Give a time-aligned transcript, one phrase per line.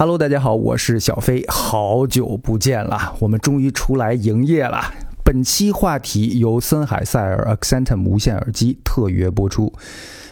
[0.00, 4.94] Hello，大家好，我是小飞，好久不见了，我们终于出来营业了。
[5.24, 9.72] 本期话题由森海塞尔 Accentum 无线耳机特约播出。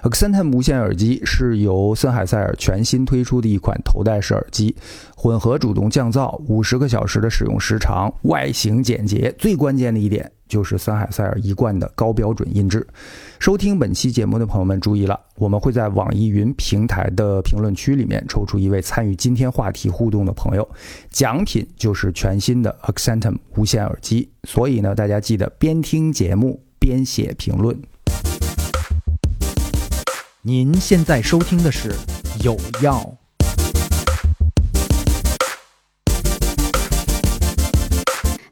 [0.02, 4.74] Accentum 无线耳机是由森海塞尔全新推出的一款头戴式耳机，
[5.16, 12.86] 混合主动降噪，五十个小时的使用时长，外形简洁，最关键的一点就是森海塞尔一贯的高标准音质。
[13.38, 20.68] 收听本期节目的朋友们注意了，我们会在网易云平台的评论区里面抽出一位参与今天话题互动的朋友，
[21.10, 24.28] 奖品就是全新的 Accentum 无线耳机。
[24.44, 27.76] 所以呢，大家记得边听节目边写评论。
[30.48, 31.92] 您现在收听的是
[32.44, 33.02] 有药。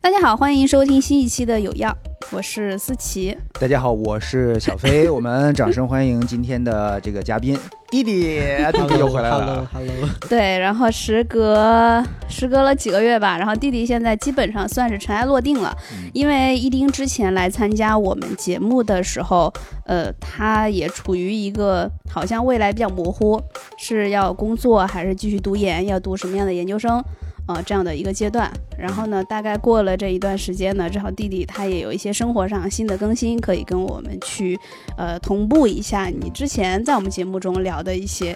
[0.00, 1.96] 大家好，欢迎收听新一期的有药，
[2.30, 3.37] 我是思琪。
[3.60, 5.09] 大家好，我是小飞。
[5.10, 7.56] 我们掌声欢迎今天的这个嘉宾
[7.91, 8.41] 弟弟，
[8.73, 9.69] 弟弟又回来了。
[9.73, 19.52] Hello，对，然后时隔时隔了几个月吧，然后弟弟现在基本上算是尘埃落定了，嗯因为一丁之前来参加我们节目的时候，
[19.87, 23.41] 呃，他也处于一个好像未来比较模糊，
[23.76, 27.02] 是要工作还是继续读研，要读什么样的研究生。
[27.46, 34.59] 呃，这样的一个阶段，然后呢，大概过了这一段时间呢，正好弟弟他也有一些生活上新的更新，可以跟我们去，
[34.96, 38.34] 呃，同步一下你之前在我们节目中聊的一些，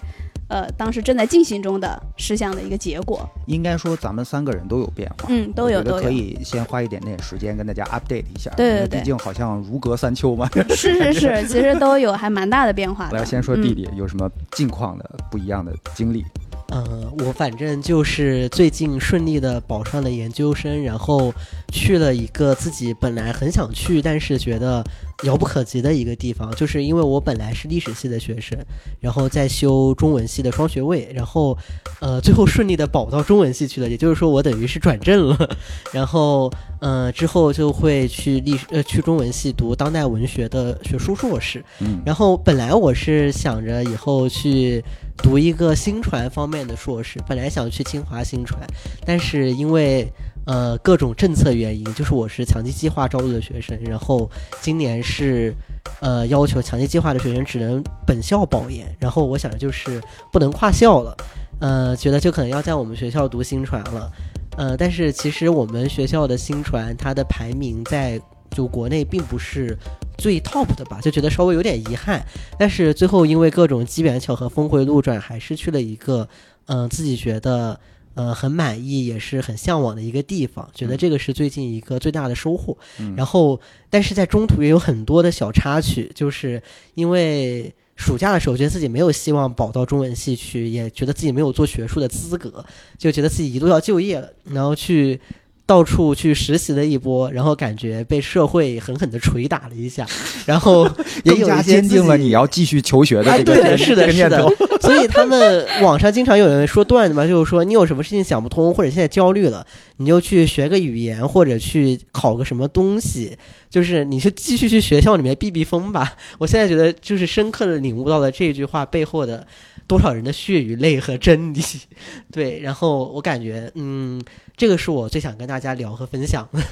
[0.50, 3.27] 呃，当时正在进行中的事项的一个结果。
[3.47, 8.50] 应该说咱们三个人都有变化，嗯，都有都有，可以先花一点点时间跟大家 update 一下。
[8.59, 10.47] 对对对毕竟好像如隔三秋嘛。
[10.69, 13.17] 是是是， 其实都有还蛮大的变化的。
[13.17, 16.22] 来，先说弟嗯弟有什么近况的不一样的经历？
[16.71, 21.33] 嗯，我反正就是最近顺利的保上了研究生，然后
[21.73, 24.85] 去了一个自己本来很想去，但是觉得
[25.25, 28.57] 遥不可及的一个地方，就是因为我本来是历史系的学生，
[29.01, 31.59] 然后在修中文系的双学位，然后
[32.01, 35.57] 呃最后顺利的保到中文系去了，也就是说我等于是转正了，
[35.93, 36.49] 然后
[36.81, 44.84] 呃之后就会去历史呃去中文系读当代文学的学术硕士，嗯，然后本来我是想着以后去
[45.17, 48.61] 读一个新传方面的硕士，本来想去清华新传，
[49.05, 50.09] 但是因为
[50.48, 54.28] 呃各种政策原因，就是我是强基计划招录的学生，然后
[54.62, 55.53] 今年是
[56.00, 61.16] 呃要求强基计划的学生只能本校保研，然后我想着就是不能跨校了，
[61.60, 64.10] 呃觉得就可能要在我们学校读新传了，
[64.56, 68.19] 呃但是其实我们学校的新传它的排名在
[68.53, 69.76] 就国内并不是
[70.16, 72.25] 最 top 的吧，就觉得稍微有点遗憾。
[72.59, 76.26] 但是最后因为各种机缘巧合，峰回路转，还是去了一个
[76.70, 77.78] 嗯、自己觉得
[78.19, 80.69] 呃很满意，也是很向往的一个地方。
[80.75, 82.77] 觉得这个是最近一个最大的收获。
[82.99, 86.61] 嗯然后，但是在中途也有很多的小插曲，就是
[86.95, 87.73] 因为。
[88.01, 92.65] 暑假的时候，觉得自己没有希望保到中文系去，也觉得自己没有做学术的资格，
[92.97, 95.21] 就觉得自己一度要就业了，然后去
[95.69, 100.06] 到处去实习了一波，然后感觉被社会狠狠的捶打了一下，
[100.47, 100.89] 然后
[101.25, 104.51] 也有一些坚定了你要继续求学的哎，这个是的，是的。
[104.81, 109.67] 所以他们网上经常有人说段子嘛，就是说你有什么事情想不通，或者现在焦虑了，
[109.98, 113.36] 你就去学个语言，或者去考个什么东西，
[113.69, 116.16] 就是你就继续去学校里面避避风吧。
[116.38, 119.47] 我现在觉得就是深刻的领悟到了这句话背后的
[119.86, 121.60] 多少人的血与泪和真理。
[122.32, 124.22] 对，然后我感觉，嗯，
[124.56, 126.62] 这个是我最想跟大家聊和分享的。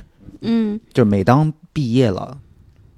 [0.41, 2.39] 嗯，就每当毕业了，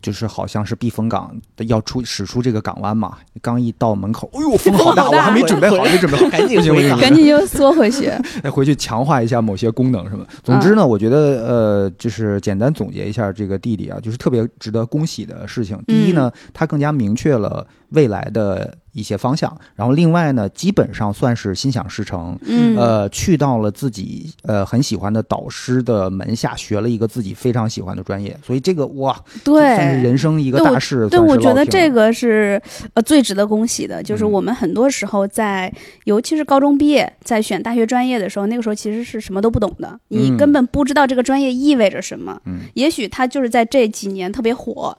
[0.01, 1.35] 就是好像是避风港
[1.67, 8.11] 要出驶出这个港湾嘛，刚一到门口，哎呦，风好大，风好大我还没准备好， 还没准备好，赶紧回港赶紧就缩回去。
[8.43, 10.25] 再 回去强化一下某些功能什么。
[10.43, 11.17] 总之呢，我觉得
[11.47, 15.79] 呃，就是简单总结一下这个弟弟啊，就是特别值得恭喜的事情。
[15.87, 22.39] 第一呢，他更加明确了未来的一些方向，然后另外呢，基本上算是心想事成。
[22.43, 30.03] 嗯，呃，去到了自己呃很喜欢的导师的门下，学了一个自己非常喜欢的专业，所以这个哇，对算是。
[30.03, 31.09] 人生一个大事。
[31.09, 32.61] 对，我觉得这个是
[32.95, 35.73] 呃最值得恭喜的，就是嗯我们很多时候在，
[36.05, 42.41] 尤其是高中毕业，在选大学专业的时候，那个时候其实是什么都不懂的，你嗯根本不知道这个专业意味着什么。
[42.47, 44.97] 嗯也许它就是在这几年特别火，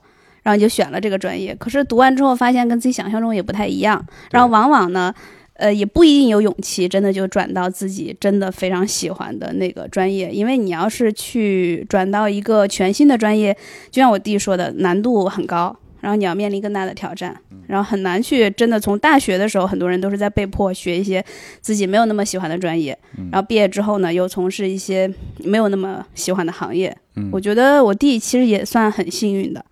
[0.50, 5.14] 然后你就选了这个专业，可是读完之后发现跟自己想象中也不太一样，然后往往呢。
[5.54, 13.54] 呃，也不一定有勇气，真的就转到自己真的非常喜欢的那个专业，因为你要是去转到一个全新的专业，
[13.90, 17.36] 就像我弟说的，难度很高，然后你要面临更大的挑战，
[17.66, 21.22] 然后很难去真的从大学的时候，很多人都是在被迫学一些
[21.60, 22.98] 自己没有那么喜欢的专业，
[23.30, 25.12] 然后毕业之后呢，又从事一些
[25.44, 26.96] 没有那么喜欢的行业。
[27.16, 29.62] 嗯我觉得我弟其实也算很幸运的，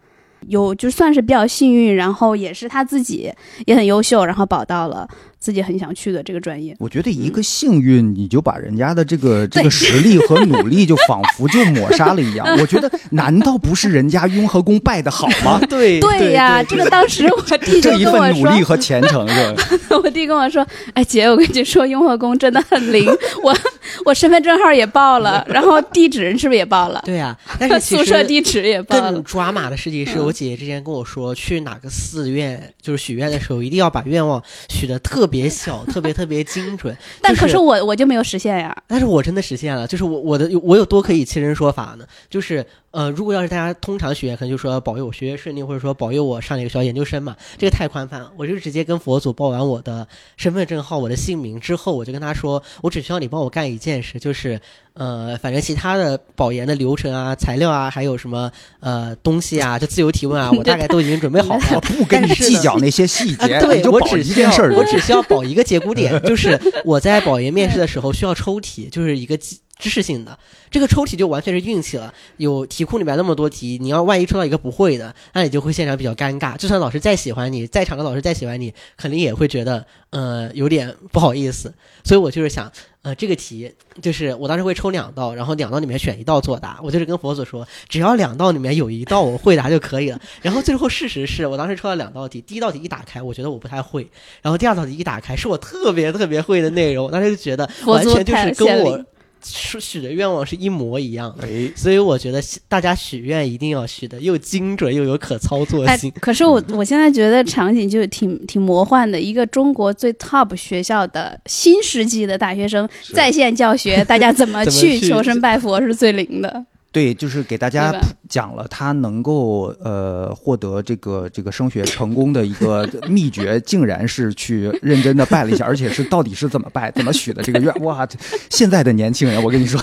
[0.47, 3.33] 有就算是比较幸运，然后也是他自己
[3.67, 5.09] 也很优秀，然后保到了
[5.39, 6.75] 自己很想去的这个专业。
[6.79, 12.47] 我觉得一个幸运，你就把人家的这个这个实力和努力 就仿佛就抹杀了一样。
[12.61, 15.61] 我觉得，难道不是人家雍和宫拜的好吗？
[15.71, 19.95] 对对呀，这个当时我弟就这一跟我说，份努力和虔诚是？
[19.95, 23.07] 我弟跟我说，哎姐，我跟你说，雍和宫真的很灵，
[23.43, 23.57] 我
[24.05, 27.03] 我身份证号也报了，然后地址是不是也报了？
[27.07, 29.23] 对呀、但是宿舍地址也报更了。
[29.23, 36.97] 抓马的事情是嗯我姐姐之前跟我说，去哪个寺院就是许愿的时候，一定要把愿望许的特别小，特别特别精准。
[37.23, 38.77] 但可是我我就没有实现呀。
[38.87, 42.07] 但是我真的实现了，就是我我的我有多可以亲身说法呢？
[42.31, 48.33] 就是呃，如果要是大家通常许愿，可能就说保佑我学业顺利，或者说保佑我上一个学校研究生嘛，这个太宽泛了。
[48.37, 54.59] 我就直接跟佛祖报完我的身份证号、我的姓名之后，我就跟他说，我只需要你帮我干一件事，就是
[54.95, 58.51] 呃，反正其他的保研的流程啊、材料啊，还有什么
[58.81, 61.65] 呃东西啊，就自由提问啊，我大概都已经准备好了。
[61.75, 64.75] 我不跟你计较那些细啊，节，对我只需要一件事儿。
[64.75, 69.39] 我只需要保一个节骨点，就是我在保研面试的时候需要抽题，就是一个
[69.79, 70.39] 知知识性的，
[70.71, 72.13] 这个抽题就完全是运气了。
[72.37, 76.59] 有题库里面那么多题，你要万一抽到一个不会的，那你就会现场比较尴尬。
[76.59, 81.73] 就算老师再喜欢你，在场的老师再喜欢你，肯定也会觉得呃有点不好意思。
[82.05, 82.71] 所以我就是想，
[83.01, 83.73] 呃，这个题
[84.03, 86.79] 就是我当时会抽两道，然后两道里面选一道作答。
[86.83, 90.21] 我就是跟佛祖说，只要两道里面有一道我会答就可以了。
[90.43, 94.07] 然后最后事实是我当时抽了两道题，第一道题一打开，我觉得我不太会，
[94.43, 99.03] 然后第二道题一打开是我特别特别会的内容，我当时就觉得完全就是跟我
[99.43, 101.47] 许许的愿望是一模一样的。
[101.47, 116.65] 哎，所以我觉得大家许愿一定要许的又精准又有可操作哎性。，可是我我现在觉得场景就挺 挺魔幻的，一个中国最 top 学校的新世纪的大学生在线教学，大家 怎么去求神拜佛是最灵的。
[116.99, 117.95] 对，就是给大家
[118.29, 127.73] 讲了他能够呃获得这个这个升学成功的一个 秘诀，竟然是去认真的拜了一下，而且是到底是怎么拜、怎么许的这个愿。
[127.85, 128.05] 哇，
[128.51, 129.81] 现在的年轻人，我跟你说，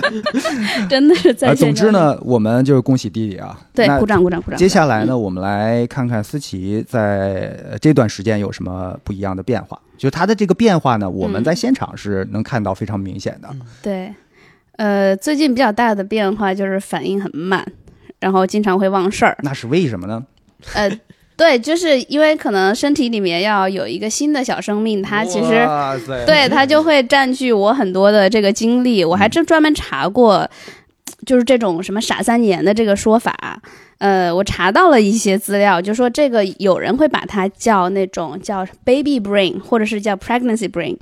[0.90, 1.54] 真的是在。
[1.54, 3.58] 总之呢，我们就是恭喜弟弟啊。
[3.72, 4.58] 对，那鼓掌鼓掌鼓掌。
[4.58, 9.80] 接下来呢，我们来看看思琪在呃这段时间有什么不一样的变化。
[9.96, 13.48] 就他的这个变化呢，我们嗯在现场是能看到非常明显的。
[13.82, 14.12] 对，
[14.76, 17.66] 呃，最近比较大的变化就是反应很慢，
[18.20, 19.36] 然后经常会忘事儿。
[19.42, 20.22] 那是为什么呢？
[20.74, 20.90] 呃，
[21.36, 25.66] 对，就是因为可能身体里面要有一个新的小生命，它其实
[26.26, 29.04] 对它就会占据我很多的这个精力。
[29.04, 30.48] 我还真专门查过，
[31.24, 33.60] 就是这种什么“傻三年”的这个说法。
[33.98, 40.96] 呃，我查到了一些资料，就说这个有人会把它叫那种叫 baby brain，或者是叫 pregnancy brain。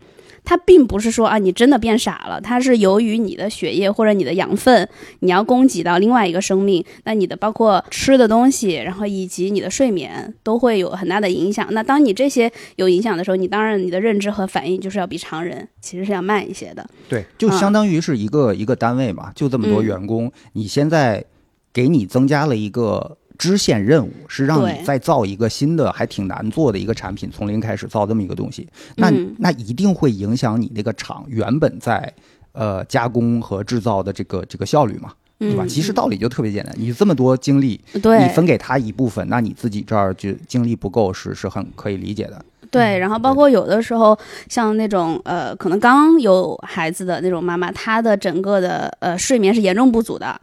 [0.45, 4.87] 它并不是说啊，你真的变傻了，它是由于你的血液或者你的养分，
[5.21, 11.67] 你要供给到另外一个生命，那你的包括吃的东西，然后以及你的睡眠都会有很大的影响。
[11.71, 16.87] 那当你这些有影响的时候，你当然你的认知和反应就是要比常人其实是要慢一些的。
[17.09, 21.25] 对，就相当于是一个、一个单位嘛，就这么多嗯员工，你现在
[21.73, 32.13] 给你增加了一个支线任务，是让你再造一个新的还挺难做的一个产品，从零开始造这么一个东西，那、嗯那一定会影响你那个厂原本在
[32.53, 35.13] 呃加工和制造的这个这个效率嘛。
[35.37, 35.65] 对吧？
[35.65, 42.43] 嗯其实道理就特别简单，你这么多精力，对你分给他一部分，那你自己这儿就精力不够，是是很可以理解的。
[42.71, 44.17] 对，然后包括有的时候
[44.49, 50.41] 像那种呃，可能刚有孩子的那种妈妈，她的整个的呃睡眠是严重不足的。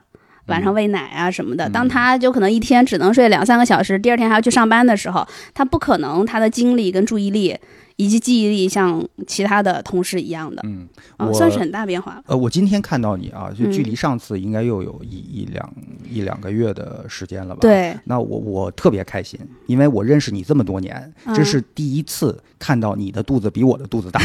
[0.52, 7.58] 晚上喂奶啊什么的，当他就可能一天只能睡两三个小时，第二天还要去上班的时候，他不可能他的精力跟注意力
[7.96, 10.88] 以及记忆力像其他的同事一样的，嗯，
[11.34, 12.22] 算是很大变化。
[12.26, 15.74] 呃，我今天看到你啊，就距嗯离上次应该又有一一两
[16.10, 17.62] 一两个月的时间了吧？。
[17.62, 24.20] 对，那我我特别开心，因为我认识你这么多年，这嗯是第一次看到你的肚子比我的肚子大，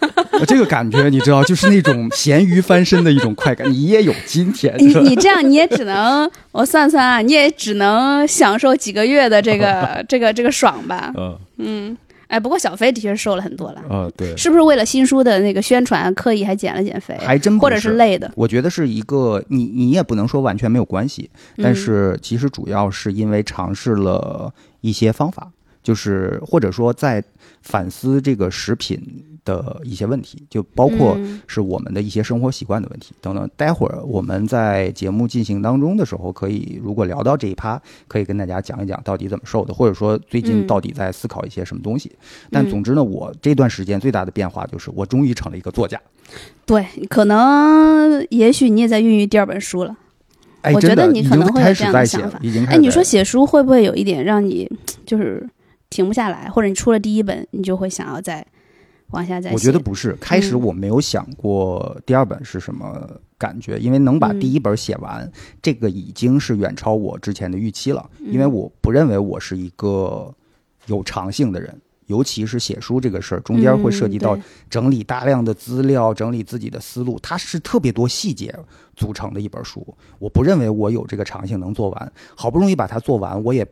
[0.00, 0.13] 呃
[0.46, 3.70] 这个感觉你知道，就是那种咸鱼翻身的一种快感。
[3.70, 11.12] 你也有今天，你你这样你也只能我算算啊，你也只能享受几个月的这个这个这个爽吧。
[11.16, 13.82] 嗯嗯，哎，不过小飞的确是瘦了很多了。
[13.88, 18.30] 呃，对，是不是为了新书的那个宣传，刻意还减了减肥，还真不或者是累的？
[18.34, 25.48] 我觉得是一个，你你也不能说完全没有关系，但嗯是其实主要是因为尝试了一些方法，
[25.82, 27.22] 就是或者说在
[27.62, 29.00] 反思这个食品
[29.44, 33.48] 的一些问题，就包括嗯是我们的一些生活习惯的问题等等。
[33.56, 42.10] 待会儿我们在节目进行当中的时候，可以如果聊到这一趴，可以跟大家讲一讲到底怎么瘦的，或者说最近嗯到底在思考一些什么东西。
[42.50, 46.00] 但嗯总之呢，我这段时间最大的变化就是我终于成了一个作家。
[46.64, 49.96] 对，可能也许你也在孕育第二本书了。
[50.62, 54.66] 哎，我觉得你可能会有这样的想法，哎，你说写书会不会有一点让你
[55.04, 55.46] 就是
[55.90, 58.44] 停不下来，或者你出了第一本，你就会想要再
[59.10, 59.54] 往下再写。
[59.54, 63.08] 我觉得不是，开始嗯我没有想过第二本是什么
[63.38, 65.30] 感觉，因为能把嗯第一本写完，
[65.62, 68.08] 这个已经是远超我之前的预期了。
[68.20, 70.34] 嗯因为我不认为我是一个
[70.86, 78.54] 有长性的人，尤其是写书这个事儿，中间会涉及到嗯整理大量的资料，整理自己的思路，它是特别多细节
[78.96, 79.86] 组成的一本书。
[80.18, 83.66] 我不认为我有这个长性能做完，好不容易把它做完，我也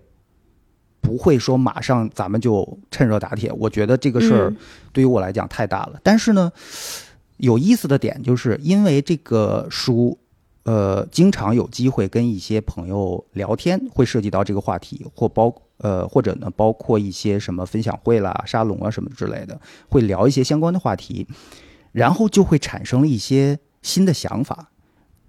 [1.02, 3.52] 不会说马上咱们就趁热打铁。
[3.52, 4.56] 我觉得这个事儿嗯
[4.92, 6.00] 对于我来讲太大了。
[6.02, 6.50] 但是呢，
[7.36, 10.18] 有意思的点就是因为这个书。
[10.64, 21.26] 呃，经常有机会跟一些朋友聊天，会涉及到这个话题，或包呃，或者呢，包括一些什么分享会啦、沙龙啊什么之类的，会聊一些相关的话题，
[21.90, 24.70] 然后就会产生了一些新的想法。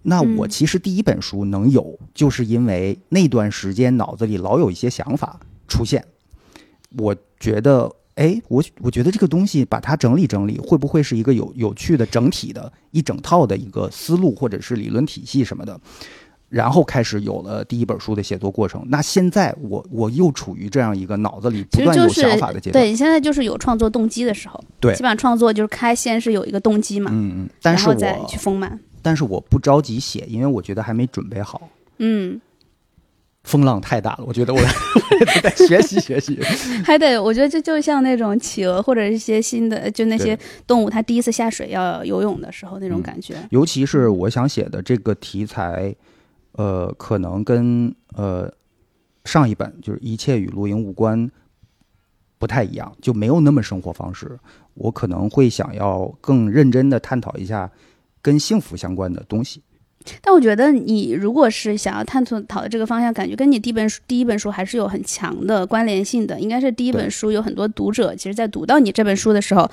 [0.04, 6.04] 那我嗯其实第一本书能有，就是因为那段时间脑子里老有一些想法出现，
[6.98, 15.80] 我觉得，哎，我我觉得这个东西把它整理整理，会不会是一个有有趣的整体的一整套的一个思路或者是理论体系什么的？
[16.50, 18.86] 然后开始有了第一本书的写作过程。
[18.88, 22.86] 那现在我我又处于这样一个脑子里不断有想法的阶段。
[22.86, 24.64] 对，现在就是有创作动机的时候。
[24.80, 28.80] 对基本上创作就是开先是有一个动机嘛，嗯嗯，但是然后再我去丰满。
[29.02, 31.68] 但是我不着急写，因为我觉得还没准备好。
[31.98, 32.40] 嗯，
[33.44, 36.40] 风浪太大了，我觉得我 我也得学习学习。
[36.84, 43.36] 还得，我觉得这就像那种企鹅或者一些新的，就那些动物，它第一次下水要游泳的时候那种嗯感觉。
[43.52, 45.94] 尤其是我想写的这个题材，
[46.54, 48.50] 呃，可能跟呃
[49.26, 51.28] 上一本就是《一切与露营无关》
[52.40, 54.40] 不太一样，就没有那么生活方式。
[54.76, 57.70] 我可能会想要更认真的探讨一下
[58.22, 59.62] 跟幸福相关的东西。
[60.22, 66.40] 但我觉得你如果是想要探索讨的这个方向，感觉跟你第一本书第一本书还是有很强的关联性的。
[66.40, 69.70] 应该是第一本书有很多读者，其实在读到你这本书的时候，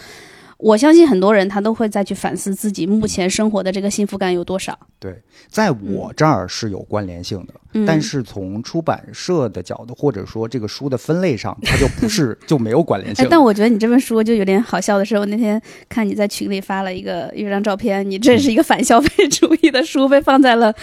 [0.63, 4.79] 我相信很多人他都会再去反思自己目前生活的这个幸福感有多少。
[4.99, 5.17] 对
[5.49, 13.29] 在我这儿是有关联性的，嗯，但是从出版社的角度，或者说这个书的分类上，它就不是 就没有关联性哎，。
[13.31, 20.75] 但我觉得你这本书就有点好笑的是，我那天看你在群里发了一个一张照片，你这是一个反消费主义的书，被放在了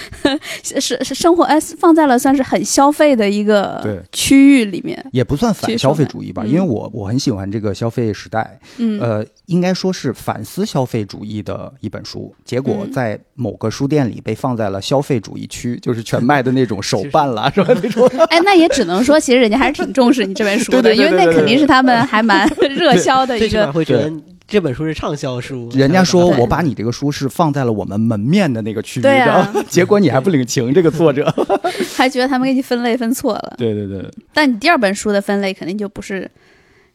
[0.63, 5.05] 是是生活哎，放在了算是很消费的一对个区域里面。
[5.11, 17.73] 也不算反消费主义吧，嗯因为我我很喜欢这个消费时代，嗯，呃，应该说是反思消费主义的一本书，结果嗯在某个书店里被放在了消费主义区，就是全卖的那种手办啦，是吧？
[17.81, 23.73] 那种哎，那也只能说，其实人家还是挺重视你这本书的， 因为那肯定是他们还蛮热销的最起码一个。
[23.73, 24.11] 会觉得
[24.47, 25.69] 这本书是畅销书。
[25.73, 29.21] 人家说我把你这个书是放在了我们门面的那个区域，对
[29.67, 31.33] 结果你还不领情，这个作者。
[31.95, 33.55] 还觉得他们给你分类分错了。
[33.57, 36.29] 对对对但你第二本书的分类肯定就不是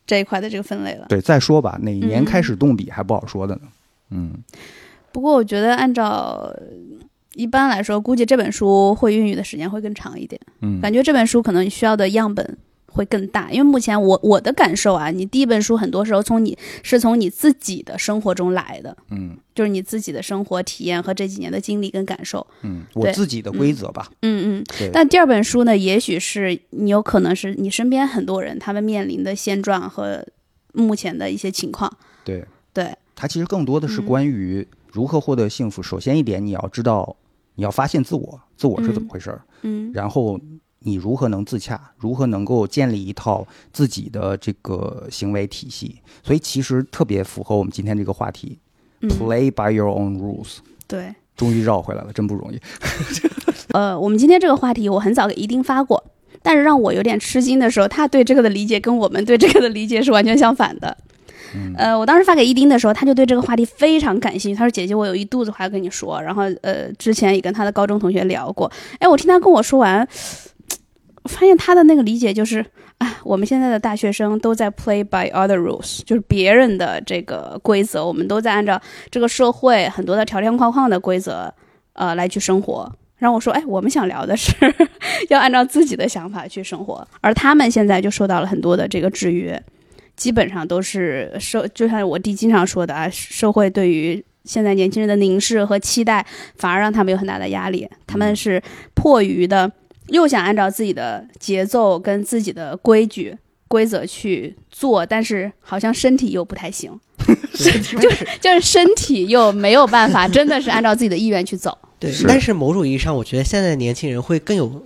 [0.06, 1.06] 这一块的这个分类了。
[1.09, 3.62] 对，再说吧，哪一年嗯开始动笔还不好说的呢。
[4.11, 4.32] 嗯，
[5.12, 6.54] 不过我觉得按照
[7.35, 10.40] 一般来说，估计这本书会孕育的时间会更长一点。
[10.61, 12.59] 嗯感觉这本书可能需要的样本
[12.92, 22.46] 会更大，因为目前我我的感受啊，你第一本书很多时候从你是从你自己的生活中来的，嗯就是你自己的生活体验和这几年的经历跟感受。
[22.62, 24.08] 嗯，我自己的规则吧。
[24.20, 24.64] 嗯嗯。
[24.78, 30.26] 对，但第二本书呢，也许是你有可能是你身边很多人他们面临的现状和
[30.72, 31.90] 目前的一些情况。
[32.25, 35.82] 对对，它其实更多的是嗯关于如何获得幸福。
[35.82, 37.16] 首先一点，你要知道，
[37.56, 40.40] 你要发现自我，自我是怎么回事儿，嗯然后
[40.84, 45.96] 你如何能自洽，如何能够建立一套自己的这个行为体系。
[46.22, 48.58] 所以其实特别符合我们今天这个话题、
[49.00, 50.58] 嗯，p l a y by your own rules。
[50.86, 51.14] 对。
[51.34, 52.60] 终于绕回来了，真不容易。
[53.72, 56.04] 呃，我们今天这个话题我很早给一丁发过，
[56.42, 60.94] 但是让我有点吃惊的时候，他对这个的理解跟我们对这个的理解是完全相反的。
[61.54, 64.58] 嗯呃，我当时发给一丁的时候，他就对这个话题非常感兴趣。
[64.58, 68.70] 他说：“姐姐，我有一肚子话要跟你说。”然后呃，之前也跟他的高中同学聊过。
[68.98, 70.06] 哎，我听他跟我说完，
[71.23, 72.64] 我发现他的那个理解就是，
[72.99, 81.52] 哎，我们现在的大学生都在 play by other rules，就是别人的这个规则，我们都在按照这个社会很多的条条框框的规则，
[81.93, 82.93] 呃，来去生活。
[83.19, 84.52] 然后我说，哎，我们想聊的是
[85.31, 89.62] 要按照自己的想法去生活，而他们现在就受到了很多的这个制约，
[90.17, 96.26] 基本上都是社，就像我弟经常说的啊，社会对于现在年轻人的凝视和期待，
[96.57, 97.88] 反而让他们有很大的压力。
[98.09, 98.61] 他们是
[98.95, 99.71] 迫于的，
[100.12, 106.92] 又想按照自己的节奏跟自己的规矩规则去做，但是好像身体又不太行，
[107.52, 111.76] 就是就是身体又没有办法，真的是按照自己的意愿去走。
[111.99, 114.85] 对，但是某种意义上，我觉得现在的年轻人会更有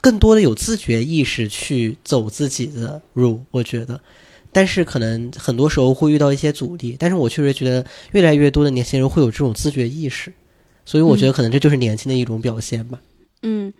[0.00, 4.00] 更多的有自觉意识去走自己的路，我觉得。
[4.54, 10.30] 但是可能很多时候会遇到一些阻力，但是我确实觉得越来越多的年轻人会有这种自觉意识，
[10.84, 13.00] 所以我觉得可能这就是年轻的一种表现吧。
[13.40, 13.72] 嗯，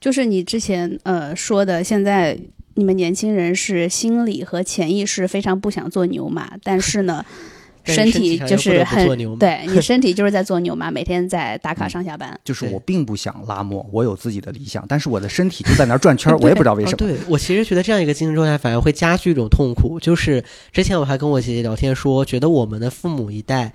[0.00, 2.38] 就是你之前呃说的，现在
[2.74, 7.24] 你们年轻人是心理和潜意识非常不想做牛马，但是呢。
[7.82, 12.38] 身体就是很对你身体就是在做牛马，每天在打卡上下班。
[12.44, 16.96] 就是我并不想拉磨，我有自己的理想，但是我的身体就在那儿转圈， 我也不知道为什么。
[16.98, 19.98] 对我其实觉得这样一个精神状态反而会加剧一种痛苦。
[19.98, 23.72] 就是之前我还跟我姐姐聊天说，觉得我们的父母一代，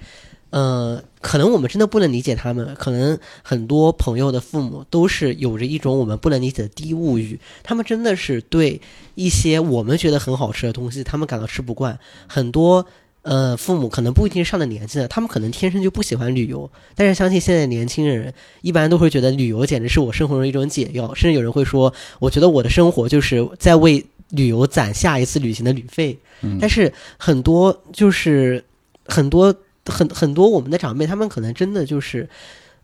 [0.55, 2.73] 呃，可能我们真的不能理解他们。
[2.75, 8.79] 可能很多朋友的父母都是有着一种我们不能理解的低物欲，他们真的是对
[9.15, 11.99] 一些我们觉得很好吃的东西，他们感到吃不惯。
[12.27, 12.85] 很多。
[13.27, 16.69] 呃，父母可能不一定上了年纪了，他们可能天生就不喜欢旅游。
[16.93, 18.31] 但是相信现在年轻人
[18.61, 26.15] 一般都会觉得旅游简直是我生活中一种解药，甚至有人会说，我觉得我的生活就是在为旅游攒下一次旅行的旅费。
[26.61, 28.63] 但是很多就是
[29.07, 32.29] 很多很很多我们的长辈，他们可能真的就是，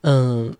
[0.02, 0.56] 嗯，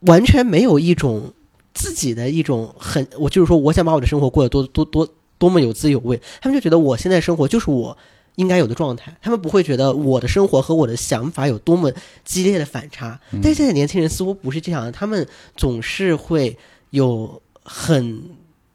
[0.00, 1.32] 完全没有一种
[1.74, 5.08] 自己的一种很，我就是说，我想把我的生活过得多多多
[5.38, 6.20] 多么有滋有味。
[6.40, 7.96] 他们就觉得我现在生活就是我。
[8.36, 11.92] 应该有的状态，他们不会觉得我的生活和我的想法有多么
[12.24, 13.20] 激烈的反差。
[13.42, 16.56] 但是现在年轻人似乎不是这样的，他们总是会
[16.88, 18.22] 有很、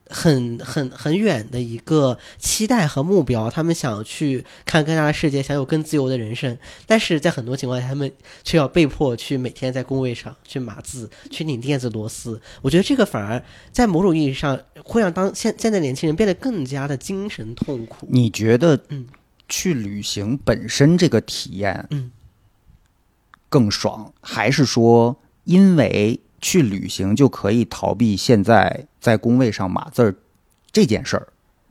[0.10, 6.58] 很、很、很远的一个期待和目标，他们想去看更大的世界，想有更自由的人生。
[6.86, 8.12] 但是在很多情况下，他们
[8.44, 12.42] 却要被迫去每天在工位上去码字、去拧电子螺丝。
[12.62, 18.08] 我觉得这个反而在某种意义上会让当现现在年轻人变得更加的精神痛苦。
[18.10, 18.80] 你觉得？
[18.90, 19.08] 嗯。
[19.50, 22.12] 去旅行本身这个体验，嗯，
[23.48, 30.16] 更爽，还是说因为去旅行就可以逃避现在在工位上码字儿
[30.72, 31.28] 这件事儿，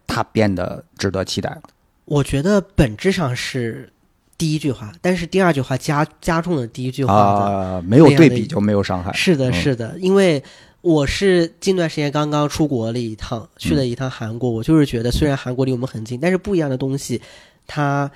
[0.06, 1.62] 它变得值得期待了？
[2.04, 3.92] 我觉得本质上是
[4.38, 9.12] 第一句话，但是第二句话加加重了第一句话啊，没有对比就没有伤害。
[9.12, 10.42] 是的，是的，因为
[10.83, 17.20] 我是近段时间刚刚出国了一趟，去了一趟韩国，我就是觉得虽然韩国离我们很近，但是不一样的东西。
[17.68, 18.09] 它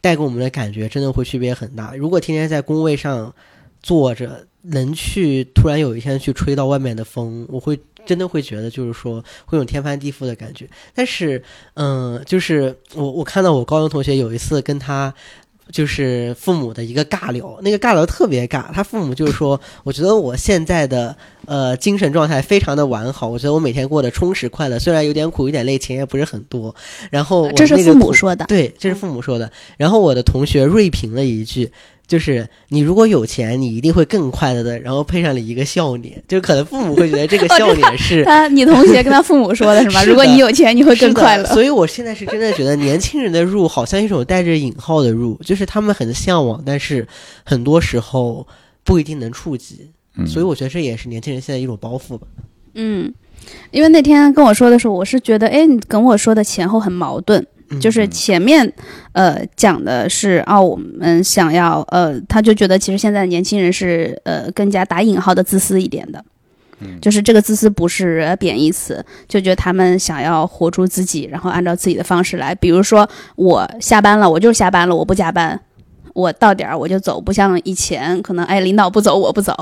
[0.00, 1.96] 带给我们的感觉真的会区别很大。
[1.96, 3.34] 如果天天在工位上
[3.82, 10.68] 坐着，能去突然有一天去吹到外面的风，我会真的会觉得就是说会有天翻地覆的感觉。
[10.94, 11.42] 但是，
[11.74, 15.12] 嗯，就是我我看到我高中同学有一次跟他。
[15.72, 18.72] 就是父母的一个尬聊，那个尬聊特别尬。
[18.72, 26.72] 他父母就是说，我觉得我现在的呃精神状态非常的完好，我觉得我每天过得充实快乐，虽然有点苦有点累，钱也不是很多。
[27.10, 29.50] 然后这是父母说的，对，这是父母说的。
[29.76, 31.72] 然后我的同学锐评了一句。
[32.06, 34.78] 就是你如果有钱，你一定会更快乐的。
[34.80, 40.04] 然后配上了一个笑脸，就可能父母会觉得这个笑脸是 他你同学跟他父母说的是吗？
[40.04, 41.44] 如果你有钱，你会更快乐。
[41.46, 47.06] 所以我现在是真的觉得年轻人的入好像一种带着引号的入，就是他们很向往，但是
[47.44, 48.46] 很多时候
[48.84, 49.90] 不一定能触及。
[50.26, 52.26] 所以我觉得这也是年轻人现在一种包袱吧。
[52.74, 53.12] 嗯，
[53.70, 57.46] 因为那天跟我说的时候，我是觉得，哎，你跟我说的前后很矛盾。
[57.80, 58.72] 就是前面，
[59.10, 66.24] 呃，讲的是哦，我们想要，呃，他就觉得其实现在年轻人是，呃，更加打引号的自私一点的，
[66.78, 75.60] 嗯，就是这个自私不是贬义词，就觉得他们想要活出自己，然后按照自己的方式来，比如说我下班了，我就是下班了，我不加班，
[76.14, 79.52] 我到点儿我就走，不像以前可能哎，领导不走我不走，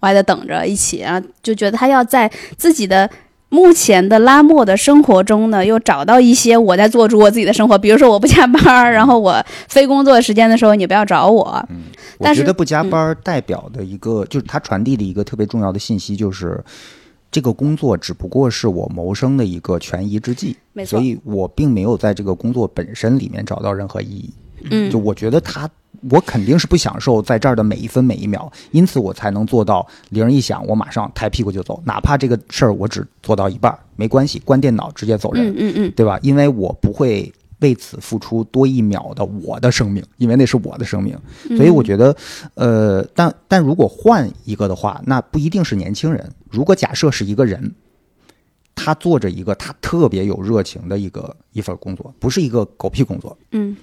[0.00, 3.08] 我还得等着一起，啊就觉得他要在自己的。
[3.52, 11.62] 目前的拉莫的生活中呢，又找到一些我在做主我自己的生活，比如说我不加班，然后我非工作时间的时候你不要找我。
[11.68, 11.82] 嗯，
[12.16, 16.64] 我觉得不加班代表的一个，就是它传递的一个特别重要的信息，就是
[17.30, 24.32] 这个工作只不过是我谋生的一个权宜之计，没错，所以我并没有在这个工作本身里面找到任何意义。
[24.70, 25.68] 嗯，就我觉得他。
[26.10, 36.18] 我肯定是不享受在这儿的每一分每一秒，因此我才能做到铃一响，我马上抬屁股就走，哪怕这个事儿我只做到一半，没关系，关电脑直接走人，嗯嗯嗯，对吧？
[36.22, 41.16] 因为我不会为此付出多一秒的我的生命，因为那是我的生命，
[41.56, 42.16] 所以我觉得，
[42.54, 46.28] 呃，但但如果换一个的话，那不一定是年轻人。
[46.50, 47.72] 如果假设是一个人，
[48.74, 53.76] 他做着一个他特别有热情的一个一份工作，不是一个狗屁工作，嗯。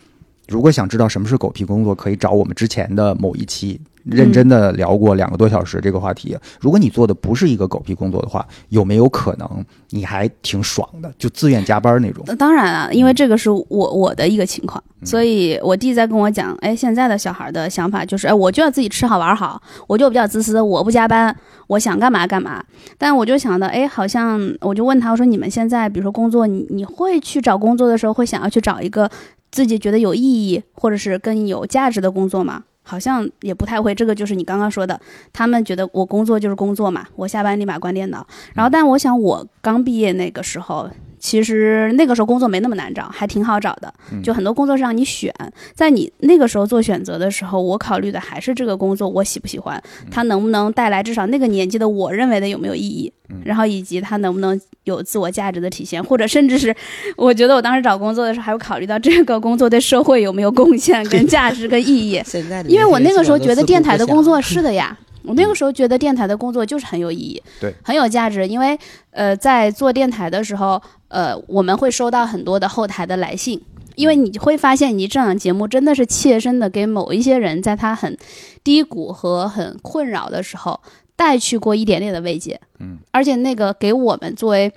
[0.49, 6.35] 如果想知道什么是狗屁工作，可以找我们之前的某一期认真的聊过两个多小时这个话题。
[6.59, 12.23] 如果你做的不是一个狗屁工作的话，有没有可能你还挺爽的，就自愿加班那种？
[12.27, 21.35] 那当然了，因为这个是我我的一个情况，所以我弟在跟我讲，哎，现在的小孩的想法就是，哎，我就要自己吃好玩好，我就比较自私，我不加班，
[21.67, 22.63] 我想干嘛干嘛。
[22.97, 29.09] 但我就想到，哎，好像我就问他，我说你们现在比如说工作，你你会去找工作的时候，会想要去找一个
[29.51, 32.63] 自己觉得有意义或者是更有价值的工作嘛？
[32.81, 34.99] 好像也不太会，这个就是你刚刚说的，
[35.31, 38.25] 他们觉得我工作就是工作嘛，我下班立马关电脑。
[38.55, 45.33] 然后，但我想我刚毕业那个时候，其实那个时候工作没那么难找，还挺好找的，就很多工作是让你选。
[45.73, 53.11] 在你那个时候做选择的时候，我考虑的还是这个工作我喜不喜欢，它能不能带来至少那个年纪的我认为的有没有意义，
[53.43, 56.73] 然后以及它能不能有自我价值的体现，或者甚至是
[57.17, 62.21] 我觉得我当时找工作的时候还有考虑到这个工作对社会有没有贡献、跟价值、跟意义。
[62.25, 64.97] 现在的因为我那个时候觉得电台的工作是的呀，
[65.29, 68.47] 我那个时候觉得电台的工作就是很有意义，对，很有价值。
[68.47, 68.75] 因为
[69.11, 73.61] 呃，在做电台的时候，呃，我们会收到很多的后台的来信，
[73.93, 78.17] 因为你会发现，你这档节目真的是切身的给某一些人，在他很
[78.63, 80.81] 低谷和很困扰的时候，
[81.15, 82.59] 带去过一点点的慰藉。
[82.79, 84.73] 嗯，而且那个给我们作为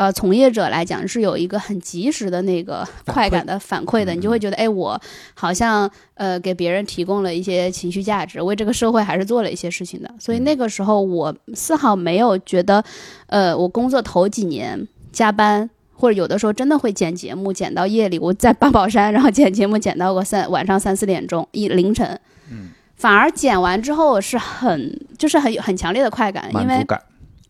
[0.00, 4.98] 呃从业者来讲，是有一个很及时的那个快感的反馈的，嗯你就会觉得，哎，我
[5.34, 10.10] 好像呃给别人提供了一些情绪价值，为这个社会还是做了一些事情的。
[10.18, 12.82] 所以那个时候我丝毫没有觉得，
[13.26, 15.68] 呃，我工作头几年加班。
[15.92, 22.18] 或者有的时候真的会剪节目，剪到夜里，我在八宝山，然后剪节目剪到个三晚上三四点钟，一凌晨，
[22.50, 26.82] 嗯，反而剪完之后是很就是很很强烈的快感，因为。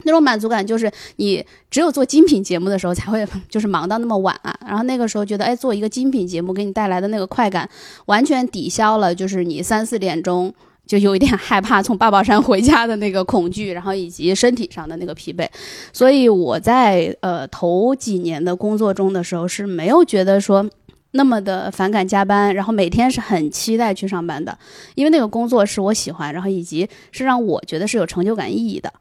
[0.04, 7.68] 那种满足感就是你只有做精品节目的时候才会 就是忙到那么晚啊，然后那个时候觉得哎做一个精品节目给你带来的那个快感，
[8.06, 10.52] 完全抵消了就是你三四点钟
[10.86, 15.48] 就有一点害怕从八宝山回家的那个恐惧，然后以及身体上的那个疲惫，
[15.92, 20.68] 所以我在呃头几年的工作中的时候是没有觉得说。
[21.12, 24.56] 那么的反感加班，然后每天是很期待去上班的，
[24.94, 28.92] 因为那个工作是我喜欢，然后以及是让我觉得是有成就感意义的。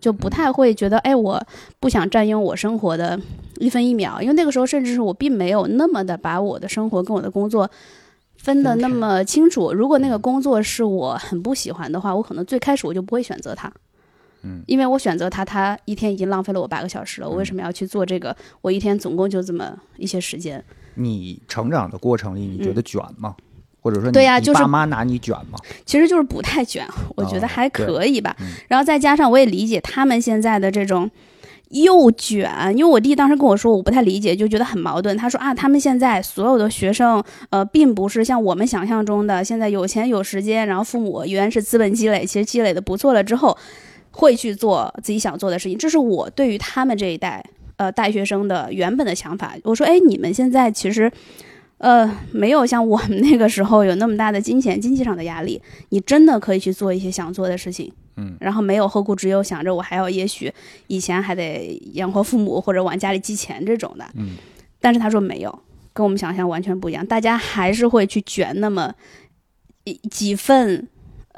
[0.00, 1.40] 就不太会觉得，哎，我
[1.78, 3.20] 不想占用我生活的
[3.58, 7.70] 一分一秒，因为那个时候甚至是我并没有那么的把我的生活跟我的工作
[8.36, 9.72] 分得那么清楚。
[9.72, 13.70] 如果那个工作是我很不喜欢的话，我可能最开始我就不会选择它。
[14.42, 18.34] 嗯，因为我选择它，它一天已经浪费了我八个小时了，我为什么要去做这个？
[18.62, 20.64] 我一天总共就这么一些时间。
[20.94, 23.36] 你成长的过程里，你觉得卷吗？
[23.80, 25.58] 或者说你，对呀就是爸妈拿你卷吗？
[25.86, 28.36] 其实就是不太卷，我觉得还可以吧。
[28.68, 31.10] 然后再加上我也理解他们现在的这种
[31.70, 35.16] 又卷，因为我弟当时跟我说，我不太理解，就觉得很矛盾。
[35.16, 43.56] 他说啊，他们现在所有的学生，呃，并不是像我们想象中的，现在有钱有时间，然后父母原是资本积累，其实积累的不错了之后，
[44.10, 45.78] 会去做自己想做的事情。
[45.78, 47.42] 这是我对于他们这一代
[47.76, 49.54] 呃大学生的原本的想法。
[49.62, 51.10] 我说，哎，你们现在其实。
[51.80, 60.52] 呃，没有像我们那个时候有那么大的金钱、经济上的压力，你真的可以去做一些想做的事情，嗯，然后没有后顾之忧，想着我还要也许
[60.88, 64.36] 以前还得养活父母或者往家里寄钱这种的，嗯，
[64.78, 65.58] 但是他说没有，
[65.94, 68.94] 跟我们想象完全不一样，大家还是会去卷那么
[69.84, 70.86] 一几份。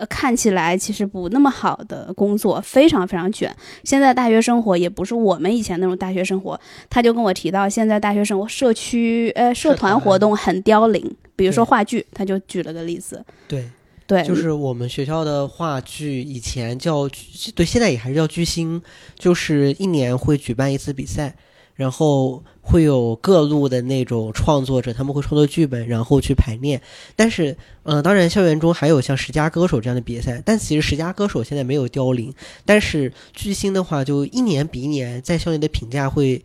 [0.02, 3.54] 呃，看起来其实不那么好的工作，非常非常卷。
[3.84, 6.60] 现在大学生活也不是我们以前那种大学生活，
[6.90, 11.00] 他就跟我提到，现在大学生活社区呃社社团团活动很凋零，
[11.36, 13.70] 比如说话剧，他就举了个例子，对，
[14.08, 18.82] 对，就是我们学校的话剧，以前叫剧对，现在也还是叫巨星，
[19.16, 21.32] 就是一年会举办一次比赛，
[21.76, 26.80] 然后会有各路的那种创作者，他们会创作剧本，然后去排练。
[27.14, 32.32] 但是，嗯、当然校园中还有像十佳歌手这样的比赛，但其实十佳歌手现在没有凋零，
[32.64, 36.42] 但是巨星的话，就一年比一年在校内的评价会。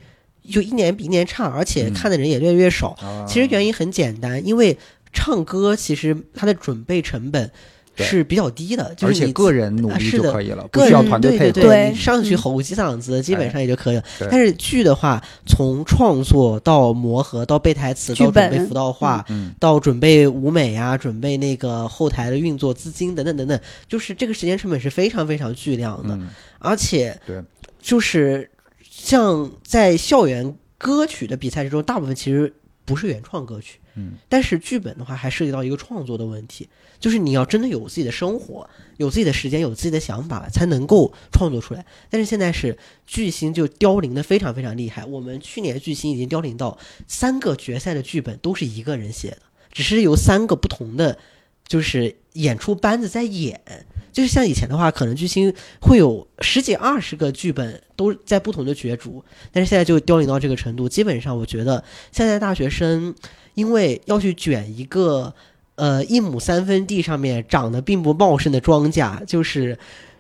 [0.50, 2.92] 就一年比一年差，而且嗯看的人也越来越少。
[3.02, 4.78] 啊其实原因很简单，因为
[5.12, 7.52] 唱歌其实它的准备成本对
[8.04, 11.52] 是比较低的，就是你而且个人努力啊是的就可以了，不个需要人对团队配合。
[11.52, 11.90] 对对。
[11.92, 12.38] 你上去嗯。
[12.38, 14.04] 吼几嗓子，基本上也就可以了。
[14.20, 14.28] 对。
[14.30, 26.16] 但是剧的话，从创作到磨合，到背台词，到准备辅导化，嗯，到准备舞美啊，准备那个后台的运作资金等等等等，就是这个时间成本是非常非常巨量的。
[26.16, 26.30] 嗯，
[26.60, 27.42] 而且对，
[27.80, 28.50] 就是
[28.82, 32.54] 像在校园歌曲的比赛之中，大部分其实
[32.86, 41.86] 不是原创歌曲，嗯，但是剧本的话还涉及到一个创作的问题，就是你要真的有自己的生活，有自己的时间，有自己的想法，才能够创作出来。
[42.10, 49.38] 但是现在是巨星就凋零的非常非常厉害，我们去年巨星已经凋零到三个决赛的剧本都是一个人写的，
[49.72, 51.18] 只是由三个不同的。
[51.68, 53.60] 就是演出班子在演。
[54.14, 60.88] 就是像以前的话，可能巨星会有十几二十个剧本都在不同的角逐，但是现在就凋零到这个程度。
[60.88, 61.84] 基本上，我觉得
[62.14, 63.14] 现在大学生
[63.54, 65.36] 因为要去卷一个
[65.78, 69.80] 呃一亩三分地上面长得并不茂盛的庄稼，就是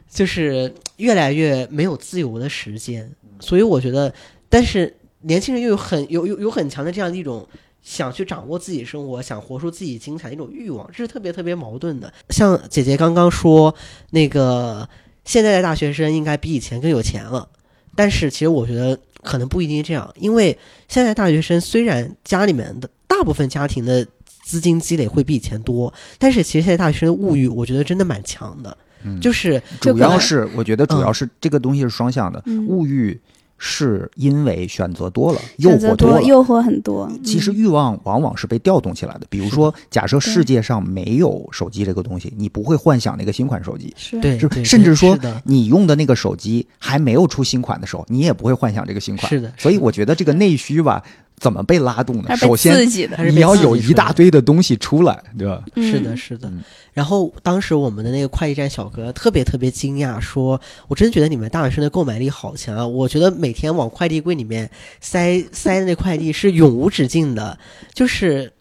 [0.10, 3.12] 就是越来越没有自由的时间。
[3.41, 4.12] 所以我觉得，
[4.50, 7.46] 但是年轻人又有很有有有很强的这样的一种。
[7.84, 12.12] 想去掌握自己生活，想活出自己精彩的一种欲望，这是特别特别矛盾的。
[12.32, 13.74] 像姐姐刚刚说，
[14.10, 14.89] 那个
[15.24, 17.48] 现在的大学生应该比以前更有钱了，
[17.96, 20.58] 但是其实我觉得可能不一定这样，因为
[20.89, 24.06] 现在大学生虽然家里面的大部分家庭的
[24.47, 28.77] 资金积累会比以前多，但是其实现在大学生的物欲，我觉得真的蛮强的。
[29.03, 33.19] 嗯，就是主要是我觉得主要是这个东西是双向的，嗯物欲。
[33.60, 37.07] 是因为选择多了，诱惑多了，诱惑很多。
[37.10, 39.21] 嗯其实欲望往往是被调动起来的。
[39.31, 43.91] 比如说，假设世界上没有手机这个东西，你不会幻想那个新款手机。
[43.97, 49.27] 是就对对甚至说，你用的那个手机还没有出新款的时候，你也不会幻想这个新款。
[49.27, 51.03] 是的所以我觉得这个内需吧，
[51.39, 52.26] 怎么被拉动呢？
[52.28, 52.88] 还是被首先
[53.34, 55.63] 你要有一大堆的东西出来，对吧？
[55.76, 56.62] 是的，嗯是的嗯。
[56.93, 62.88] 然后当时我们的那个快递站小哥特别特别惊讶，说：“我真觉得你们大学生的购买力好强啊！
[62.88, 64.69] 我觉得每天往快递柜里面
[65.00, 67.58] 塞 塞的那快递是永无止境的，
[67.93, 68.52] 就是。”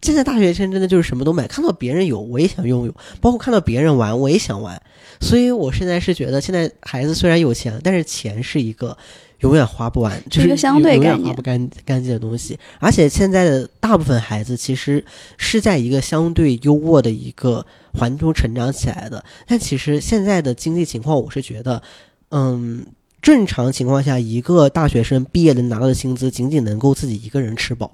[0.00, 4.80] 现在大学生真的就是什么都买，看到别人有我也想拥有，包括看到别人玩我也想玩，
[5.20, 8.96] 所以我现在是觉得，现在孩子虽然有钱，但是钱是一个
[9.40, 12.58] 永远花不完，就是一个相对永远概念花不干干净的东西。
[12.78, 15.04] 而且现在的大部分孩子其实
[15.36, 21.82] 是在一个相对优渥的一个环境中成长起来的，但其实现在的经济情况，我是觉得，
[22.30, 22.86] 嗯。
[23.22, 27.90] 正常情况下，一个大学生毕业能拿到的薪资，仅仅能够自己一个人吃饱。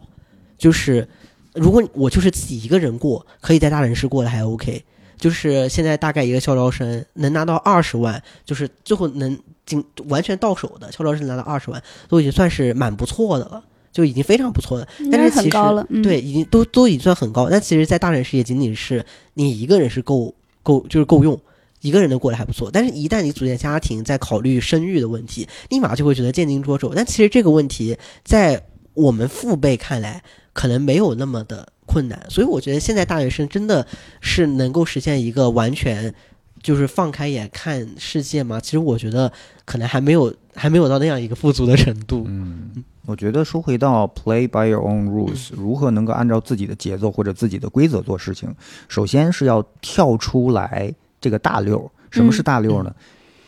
[0.59, 1.09] 就是，
[1.55, 4.85] 如果我就是自己一个人过，可以在大城市过得还 OK。
[5.23, 14.89] 就是现在大概一个校招生能拿到二十万，就是最后能仅完全到手的校招生拿到二十万，都已经算是蛮不错的了，就已经非常不错了。
[15.13, 15.87] 但是其实高了。
[15.91, 21.41] 嗯，对，已经都都已经算很高，但其实，在大城市也仅仅是你一个人是够够就是够用，
[21.83, 22.69] 一个人能过得还不错。
[22.73, 26.93] 但是，一旦你组建家庭，在考虑生育的问题，立马就会觉得见襟捉肘。
[26.97, 32.25] 但其实这个问题在我们父辈看来，可能没有那么的困难。
[32.29, 33.87] 所以，我觉得现在大学生真的
[34.21, 36.15] 是能够实现一个完全
[36.63, 38.61] 就是放开眼看世界吗？
[38.61, 39.33] 其实我觉得
[39.65, 42.25] 可能还没有还没有到那样一个富足的程度。
[42.29, 48.55] 嗯，我觉得说回到 play by your own rules，如何能够按照自己的节奏或者自己的规则做事情，
[48.89, 51.91] 首先是要跳出来这个大溜。
[52.11, 52.95] 什么是大溜儿呢？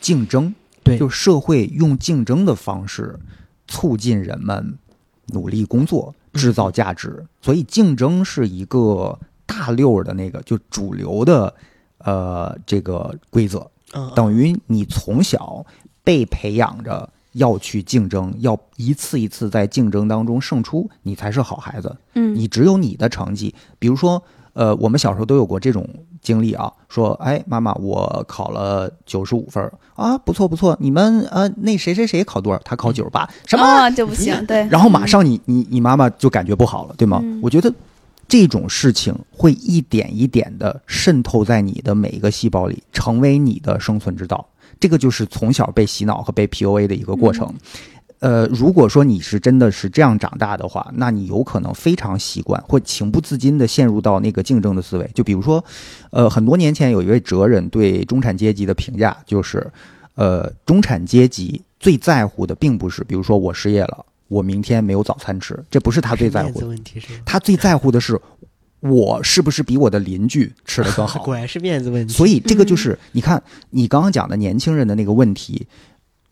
[0.01, 0.51] 竞争，
[0.83, 3.15] 对就社会用竞争的方式
[3.67, 4.77] 促进人们
[5.27, 7.25] 努力工作，制造价值。
[7.41, 9.17] 所以竞争是一个
[9.47, 11.51] 大溜儿的那个就主流的
[11.97, 13.67] 呃这个规则。
[13.93, 15.65] 嗯，等于你从小
[16.03, 21.95] 被培养着要去竞争，要一次一次在竞争当中胜出，你才是好孩子。
[22.13, 24.21] 嗯，你只有你的成绩，比如说，
[24.55, 25.85] 呃，我们小时候都有过这种
[26.21, 32.59] 经历啊，说，哎，妈妈，我考了九十五分儿啊，不错不错，你们呃，那谁谁谁考多少？
[32.63, 33.65] 他考九十八，什么？
[33.65, 34.65] 哦就不行，对。
[34.69, 37.19] 然后马上你你你妈妈就感觉不好了，对吗？
[37.21, 37.71] 嗯我觉得
[38.27, 44.47] 这种事情会一点一点的渗透在你的每一个细胞里，成为你的生存之道。
[44.79, 47.53] 这个就是从小被洗脑和被 PUA 的一个过程。
[48.19, 55.09] 呃，如果说你是真的是这样长大的话，那你有可能非常习惯会情不自禁的陷入到那个竞争的思维。
[55.13, 55.63] 就比如说，
[56.11, 59.69] 呃，很多年前有一位哲人对中产阶级的评价就是，
[60.15, 67.07] 呃，中产阶级最在乎的并不是，比如说我失业了，我明天没有早餐吃，这不是他最在乎的，问题是？
[67.25, 68.19] 他最在乎的是
[68.79, 71.21] 我是不是比我的邻居吃的更好。
[71.25, 72.13] 果然是面子问题。
[72.13, 75.67] 所以这个就是你看你刚刚讲的年轻人的那个问题，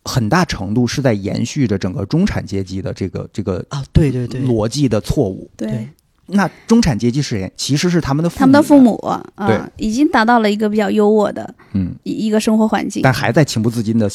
[0.05, 5.49] 很大程度是在延续着整个中产阶级的这个这个啊，对对对，逻辑的错误。
[5.55, 5.89] 对对，
[6.25, 7.51] 那中产阶级是谁？
[7.55, 13.01] 其实是他们的父母，他们的父，母啊、对已经达到了一个比较优渥的嗯，一一个生活环境。
[13.01, 14.09] 但还在情不自禁的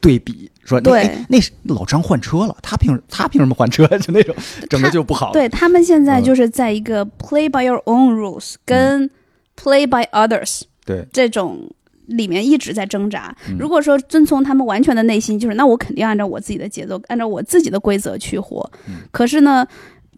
[0.00, 3.86] 对比，说那对哎那是老张换车了，他凭他凭什么换车？
[3.98, 4.34] 就那种
[4.68, 5.32] 整个就不好。
[5.32, 9.08] 对他们现在嗯就是在一个 play by your own rules 跟
[9.56, 11.70] play by others 对，这种
[12.06, 13.34] 里面一直在挣扎。
[13.48, 18.70] 嗯如果说遵从他们完全的内心，就是那我肯定按照我自己的节奏，按照我自己的规则去活。
[18.88, 19.66] 嗯可是呢，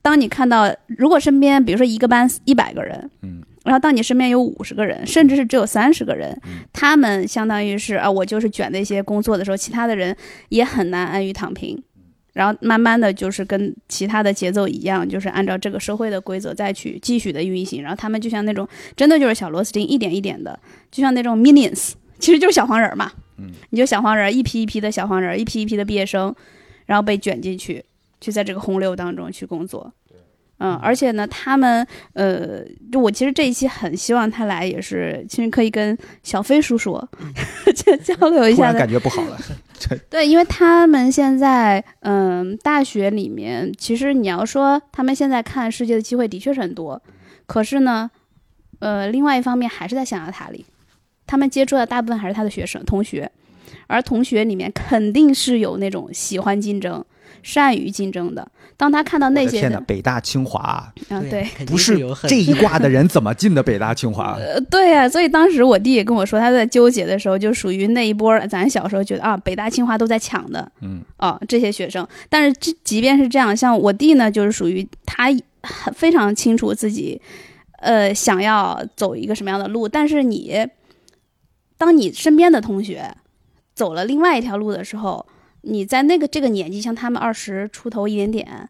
[0.02, 10.16] 当你看到如果身边比如说一个班一百个人，嗯然后当你身边有五十个人，甚至是只有三十个人，嗯他们相当于是啊，我就是卷那些工作的时候，其他的人
[10.50, 11.82] 也很难安于躺平。
[12.36, 17.82] 然后慢慢的就是跟其他的节奏一样，就是按照这个社会的规则再去继续的运行。
[17.82, 23.10] 然后他们就像那种真的就是小螺丝钉，一点一点的，就像那种 minions，其实就是小黄人儿嘛。
[23.38, 26.34] 嗯，你就小黄人儿，一批一批的小黄人儿，一批一批的毕业生，
[26.84, 27.82] 然后被卷进去，
[28.20, 29.90] 去在这个洪流当中去工作。
[30.58, 36.98] 嗯，而且呢，他们呃，就我其实这一期很希望他来，也是其实可以跟小飞叔叔
[37.74, 38.78] 交交流一突然下的。
[38.78, 39.38] 感觉不好了。
[40.08, 47.02] 对，因为他们现在嗯，大学里面，其实你要说他们现在看世界的机会的确是很多，
[47.46, 48.10] 可是呢，
[48.78, 50.64] 呃，另外一方面还是在象牙塔里，
[51.26, 53.30] 他们接触的大部分还是他的学生同学，
[53.86, 57.04] 而同学里面肯定是有那种喜欢竞争、
[57.42, 58.46] 善于竞争的。
[58.76, 64.36] 当他看到那些我的天哪，北大清华嗯，对，不是这一挂的人怎么进的北大清华？
[64.38, 72.06] 呃，对呀、所以当时我弟也跟我说，他在纠结的时候，就属于那一波儿，咱小时候觉得啊，北大清华都在抢的，嗯，哦，这些学生。
[72.28, 75.28] 但是这即便是这样，像我弟呢，就是属于他
[75.62, 77.18] 很非常清楚自己，
[77.78, 79.88] 呃，想要走一个什么样的路。
[79.88, 80.54] 但是你，
[81.78, 83.10] 当你身边的同学
[83.74, 85.24] 走了另外一条路的时候，
[85.66, 88.68] 你在那个这个年纪，像他们二十出头一点点，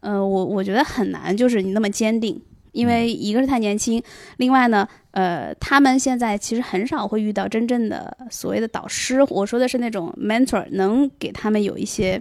[0.00, 2.40] 呃，我我觉得很难，就是你那么坚定。
[2.72, 4.02] 因为一个是太年轻，
[4.36, 12.20] 另外呢，呃，他们现在其实很少会遇到真正的所谓的导师，我说的是那种 mentor，能给他们有一些，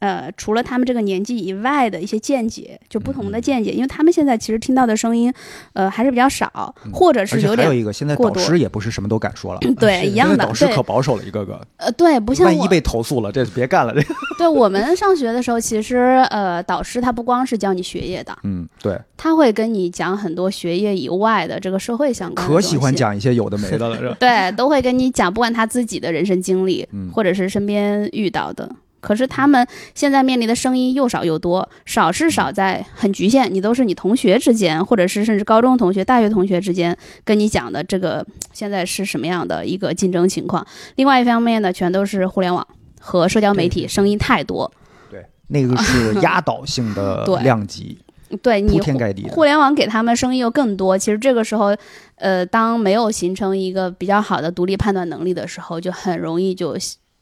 [0.00, 5.32] 呃，除了他们这个年纪以外的一些见解，就不同的见解，因为他们现在其实听到的声音，
[5.72, 13.94] 呃，还是比较少，或者是有点还有一个，现在导师也不是什么都敢说了， 对一样的导，师对可，保守了，一个个，呃，对，不像我，万一被投诉了，这别干了。
[13.94, 14.02] 这，
[14.38, 15.96] 对我们上学的时候，其实
[16.30, 22.94] 呃，导师他不光是教你学业的，嗯，对，他会跟你讲很多学业以外的这个社会相关的可喜欢。
[22.94, 24.16] 讲一些有的没的了， 是吧？
[24.18, 28.68] 对，都会跟你讲，不管他自己的人生经历，嗯或者是身边遇到的。
[29.00, 40.66] 可是他们现在面临的声音又少又多，少是少在很局限，你都是你同学之间，或者是甚至高中同学、大学同学之间跟你讲的这个现在是什么样的一个竞争情况。
[40.96, 42.66] 另外一方面呢，全都是互联网
[43.00, 44.70] 和社交媒体，声音太多，
[45.10, 47.98] 对，那个是压倒性的 量级，
[48.42, 51.74] 对你铺天盖地互联网给他们声音又更多，其实这个时候，
[52.16, 56.76] 呃，当没有形成一个比较好的独立判断能力的时候，就很容易就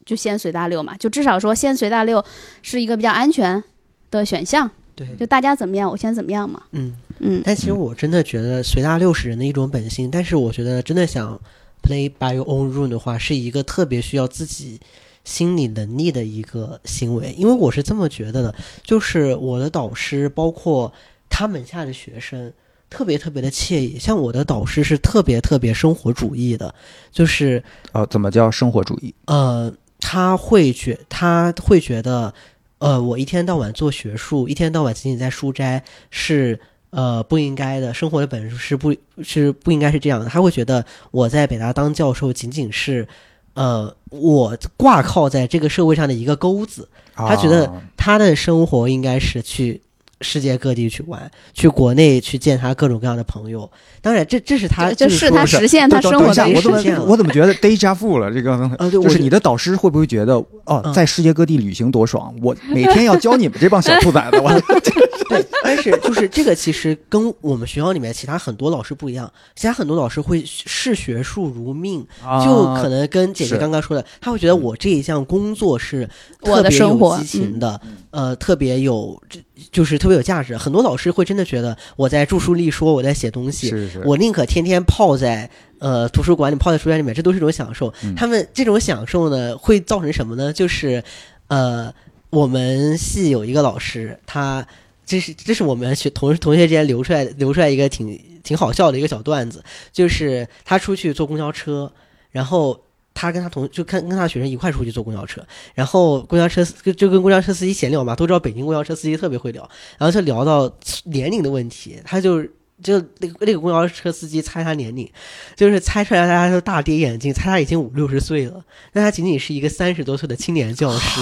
[0.06, 0.96] 就先随大流嘛。
[0.96, 2.24] 就至少说先随大流
[2.62, 3.62] 是一个比较安全
[4.10, 6.62] 的选项，对，就大家怎么样，我先怎么样嘛。
[6.70, 6.96] 嗯。
[7.18, 11.40] 嗯，但其实我真的觉得随大流是人的一种本性，但是我觉得真的想
[11.82, 14.78] play by your own rule 的话，是一个特别需要自己
[15.24, 17.34] 心理能力的一个行为。
[17.36, 20.92] 因为我是这么觉得的，就是我的导师，包括
[21.28, 22.52] 他门下的学生。
[22.88, 26.72] 特别特别的惬意，像我的导师是特别特别生活主义的，
[27.10, 29.12] 就是呃，怎么叫生活主义？
[29.24, 29.70] 呃，
[30.08, 32.32] 他会觉他会觉得，
[32.78, 40.26] 呃，我一天到晚做学术，一天到晚仅仅在书斋是呃不应该的，生活的本质是不是不应该是这样的。
[40.26, 43.08] 他会觉得我在北大当教授仅仅是
[43.54, 49.82] 呃我挂靠在这个社会上的一个钩子，他觉得啊他的生活应该是去。
[50.20, 53.70] 世界各地去玩，去国内去见他各种各样的朋友。
[54.00, 58.32] 当然这，这是他就就是他实现他生活我怎么实现我怎么觉得 deja vu 了？
[58.32, 62.34] 这个呃，就是你的导师会不会觉得哦，嗯在世界各地旅行多爽？
[62.42, 64.50] 我每天要教你们这帮小兔崽子，我
[65.30, 72.06] 对，但是就是这个其实跟我们学校里面其他很多老师不一样，其他很多老师会视学术如命，
[72.44, 76.08] 就可能跟姐姐刚刚说的，他会觉得我这一项工作是
[76.40, 79.40] 我特别有的生活激情的，呃，特别有这
[79.72, 80.56] 就是特别有价值。
[80.56, 87.92] 很多老师会真的觉得我在著书立说，我在写东西，是是，我宁可天天泡在呃图书馆里，泡在书架里面，这都是一种享受。
[88.02, 90.52] 嗯他们这种享受呢，会造成什么呢？
[90.52, 91.02] 就是
[91.48, 91.92] 呃，
[92.30, 94.66] 我们系有一个老师，他
[95.06, 101.90] 这是这是我们学同同学之间流出来流出来一个挺挺好笑的一个小段子，就是他出去坐公交车，
[102.30, 102.82] 然后。
[103.18, 105.42] 他跟他同就跟跟他学生一块出去坐公交车，
[105.72, 109.66] 然后公交车司就跟公交车司机闲聊嘛，都知道北京公交车司机特别会聊，
[109.96, 110.70] 然后就聊到
[111.04, 112.46] 年龄的问题，他就
[112.82, 115.10] 就那个那个公交车司机猜他年龄，
[115.54, 118.62] 就是猜出来大家都大跌眼镜，猜他已经五六十岁了，
[118.92, 121.20] 但他仅仅是一个三十多岁的青年教师，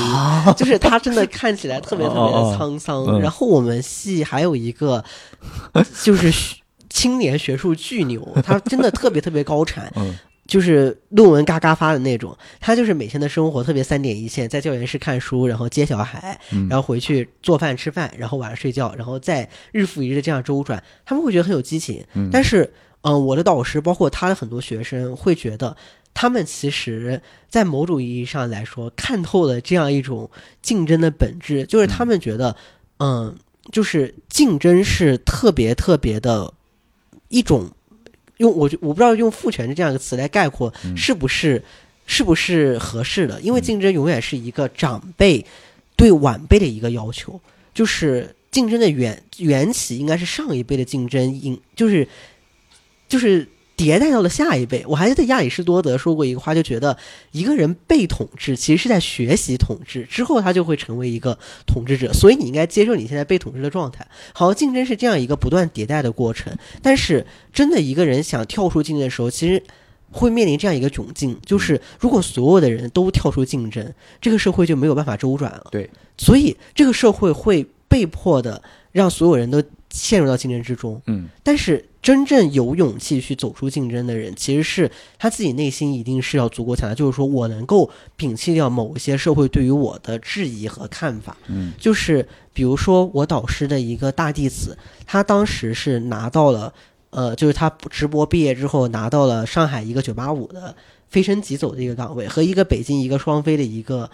[0.57, 3.21] 就是他真的看起来特别特别的沧桑。
[3.21, 5.05] 然后我们系还有一个
[6.03, 6.57] 就是学
[6.91, 12.37] 青年学术巨牛，他真的特别特别高产，嗯就是论文嘎嘎发的那种。
[12.61, 20.83] 他就是每天的生活特别三点一线，在教研室看书，然后接小孩，嗯然后回去做饭吃饭，然后晚上睡觉，然后再日复一日的这样周转。
[21.05, 22.73] 他们会觉得很有激情，嗯但是，
[23.03, 25.77] 嗯、我的导师包括他的很多学生会觉得，
[26.15, 30.31] 他们其实，在某种意义上来说，看透了这样一种
[30.63, 32.57] 竞争的本质，就是他们觉得，
[32.99, 33.37] 嗯，
[33.73, 36.55] 就是竞争是特别特别的
[37.29, 37.71] 一种，
[38.39, 40.97] 用我我不知道用父权这样一个词来概括嗯。
[40.97, 41.63] 是不是
[42.07, 43.63] 是不是合适的，因为嗯。
[43.63, 45.45] 竞争永远是一个长辈
[45.97, 47.41] 对晚辈的一个要求，
[47.73, 52.07] 就是竞争的缘缘起应该是上一辈的竞争，应就是
[53.09, 54.85] 就是迭代到了下一辈。
[54.87, 56.97] 我还记得亚里士多德说过一个话，就觉得
[57.33, 62.13] 一个人被统治，其实是在学习统治，之后他就会成为一个统治者。
[62.13, 64.07] 所以你应该接受你现在被统治的状态。
[64.33, 69.63] 好，竞争是这样一个不断迭代的过程，但是真的一个人想跳出竞争的时候，其实。
[70.17, 75.67] 会面临这样一个窘境，就是如果所有的人都跳出竞争，这个社会就没有办法周转了。
[75.73, 78.63] 对，所以这个社会会被迫的
[78.93, 79.61] 让所有人都
[79.95, 81.01] 陷入到竞争之中。
[81.07, 87.89] 嗯但是真正有勇气去走出竞争的人，其实是他自己内心一定是要足够强大，就是说我能够
[88.19, 91.37] 摒弃掉某一些社会对于我的质疑和看法。
[91.47, 94.77] 嗯就是比如说我导师的一个大弟子，
[95.07, 96.75] 他当时是拿到了，
[97.11, 100.75] 呃，就是他直播毕业之后拿到了上海一个九八五的
[101.09, 104.11] 飞升即走的一个岗位，和一个北京一个双飞的一个。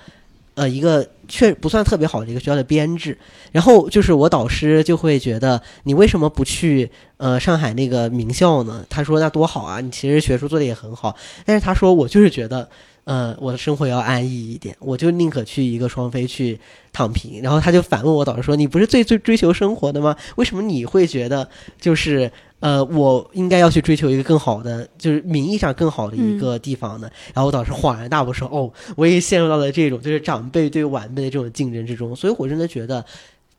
[0.61, 3.17] 呃，一个确不算特别好的一个学校的编制，
[3.51, 8.85] 然后就是我导师就会觉得你为什么不去呃上海那个名校呢？
[8.91, 12.69] 他说那多好啊，你其实学术做的也很好，但是他说我就是觉得
[13.05, 16.61] 呃我的生活要安逸一点，我就宁可去一个双非去
[16.93, 17.41] 躺平。
[17.41, 20.15] 然后他就反问我导师说：“你不是最最追求生活的吗？
[20.37, 21.49] 为什么你会觉得
[21.81, 22.31] 就是
[22.61, 33.05] 呃我应该要去追求一个更好的，就是名义上更好的一个地方呢？”然后我当时恍然大悟说：“哦，我也陷入到了这种就是长辈对晚辈的这种竞争之中。”所以我真的觉得，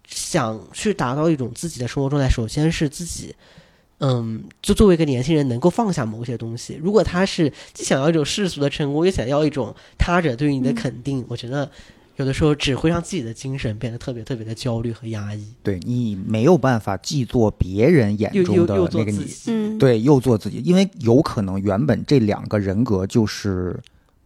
[0.08, 3.36] 想去达到一种自己的生活状态，首先是自己。
[4.04, 6.76] 嗯，就作为一个年轻人，能够放下某些东西。
[6.82, 11.70] 如果他是既想要一种世俗的成功，又想要一种他者对于你的肯定，我觉得
[12.22, 15.44] 有的时候只会让自己的精神变得特别特别的焦虑和压抑。
[15.64, 23.76] 对你没有办法既做别人眼又中的那个你，自己，嗯，，对，又做自己，因为有可能原本这两个人格就是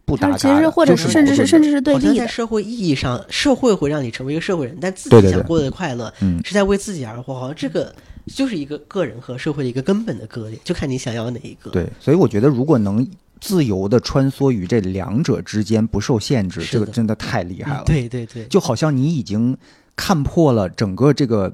[0.04, 7.34] 不搭嘎，其实或者是甚至是甚至是对立的，在社会意义上，社会会让你成为一个社会人，但自己想过的快乐嗯是在为自己而活。
[7.34, 7.96] 好像这个
[8.28, 11.72] 就是一个个人和社会的一个根本的割裂，就看你想要哪一个。
[11.72, 13.08] 对，所以我觉得如果能
[13.42, 17.84] 自由的穿梭于这两者之间不受限制，这个真的太厉害了。
[17.84, 19.56] 嗯，对对对，就好像你已经
[19.96, 21.54] 看破了整个这个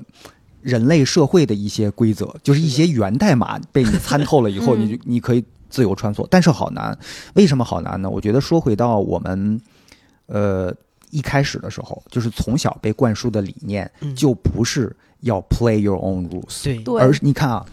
[0.62, 6.26] 人类社会的一些规则，就是一些源代码被你参透了以后，嗯 你就你可以自由穿梭。
[6.30, 6.98] 但是好难，
[7.34, 8.10] 为什么好难呢？
[8.10, 9.60] 我觉得说回到我们
[10.28, 10.74] 呃
[11.10, 17.66] 一开始的时候，就是从小被灌输的理念，嗯就不是要 play your own rules，对对而是你看啊。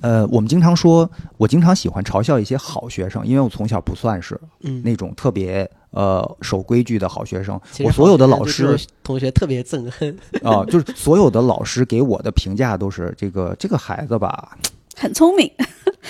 [0.00, 7.60] 呃，我们经常说，我经常喜欢嘲笑一些好学生，因为我从小不算是嗯，那种特别呃守规矩的好学生。
[7.84, 14.56] 我所有的老师同学特别憎恨，啊、 就是所有的老师给我的评价都是这个这个孩子吧，
[15.00, 15.50] 很聪明，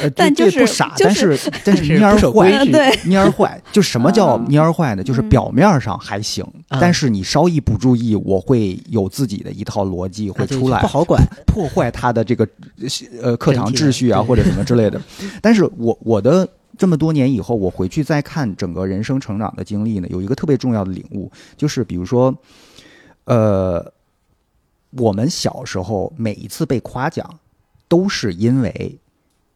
[0.00, 3.62] 呃， 但就是不傻，就 但是但是是蔫儿坏，对，蔫儿坏。
[3.70, 5.02] 就什么叫嗯蔫儿坏呢？
[5.04, 11.22] 就是嗯表面上还行，啊但是你稍一不注意，我会有自己的一套逻辑会出来不，好管。
[11.46, 12.46] 破坏他的这个
[13.22, 15.00] 呃课堂秩序啊，或者什么之类的。
[15.40, 22.34] 但是我我的这么多年以后，我回去再看整个人生成长的经历呢，有一个特别重要的领悟，就是比如说，
[23.24, 23.92] 呃，
[24.96, 27.38] 我们小时候每一次被夸奖，
[27.90, 28.96] 都是因为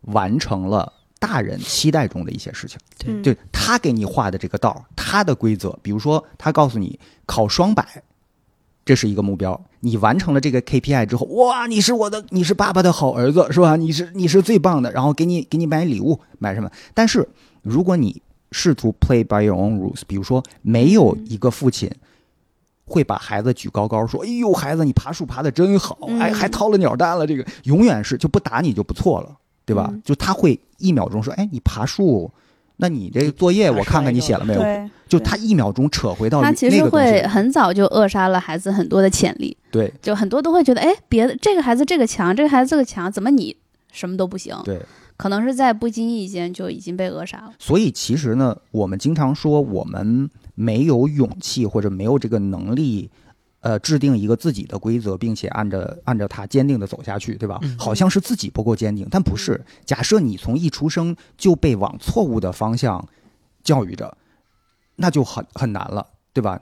[0.00, 3.22] 完成了大人期待中的一些事情。
[3.22, 8.02] 就他给你画的这个道，他的规则，比如说他告诉你考双百，
[8.84, 13.76] 这是一个目标，你完成了这个 KPI 之后，哇，你是我的，你是爸爸的好儿子，是吧？
[13.76, 16.68] 你是你是最棒的，然后给你给你买礼物，买什么？
[16.92, 17.28] 但是
[17.62, 18.20] 如果你
[18.50, 21.88] 试图 play by your own rules，比如说没有一个父亲。
[22.84, 29.88] 会把孩子举高高，说：“哎呦，孩子，你爬树爬的真好，哎还还掏了鸟蛋了。”这个永远是就不打你就不错了，对吧？
[29.90, 32.30] 嗯就他会一秒钟说：“哎，你爬树，
[32.76, 34.62] 那你这个作业我看看你写了没有？”，
[35.08, 43.56] 就他一秒钟扯回到他其实会很早就扼杀了孩子很多的潜力，对就很多都会觉得，哎，别的这个孩子这个强，这个孩子这个强，怎么你
[43.92, 44.56] 什么都不行？
[44.64, 44.80] 对，
[45.16, 47.52] 可能是在不经意间就已经被扼杀了。
[47.58, 53.10] 所以其实呢，我们经常说我们没有勇气或者没有这个能力。
[53.60, 57.58] 呃，制定一个自己的规则，并且按着按照它坚定的走下去，对吧？
[57.62, 59.58] 嗯好像是自己不够坚定，但不是。
[59.86, 63.02] 假设你从一出生就被往错误的方向
[63.62, 64.14] 教育着，
[64.96, 66.60] 那就很很难了，对吧？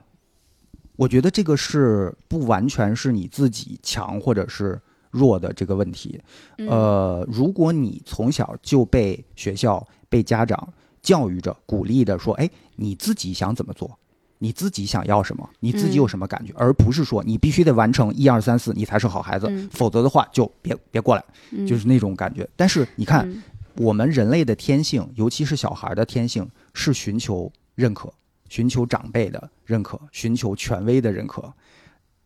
[0.95, 4.81] 我觉得这个是不完全是你自己强或者是
[5.11, 6.23] 弱的这个问题，
[6.59, 10.73] 嗯、呃，如果你从小就被学校、被家长
[11.03, 13.99] 教育着、鼓励着说，哎，你自己想怎么做？
[14.39, 15.49] 你自己想要什么？
[15.61, 16.53] 你自己有什么感觉？
[16.57, 22.49] 而不是说你必须得完成一二三四，你才是好孩子，嗯否则的话就别别过来，嗯就是那种感觉。
[22.57, 23.43] 但是你看，嗯
[23.77, 28.13] 我们人类的天性，尤其是小孩的天性，是寻求认可，
[28.49, 31.53] 寻求长辈的认可，寻求权威的认可。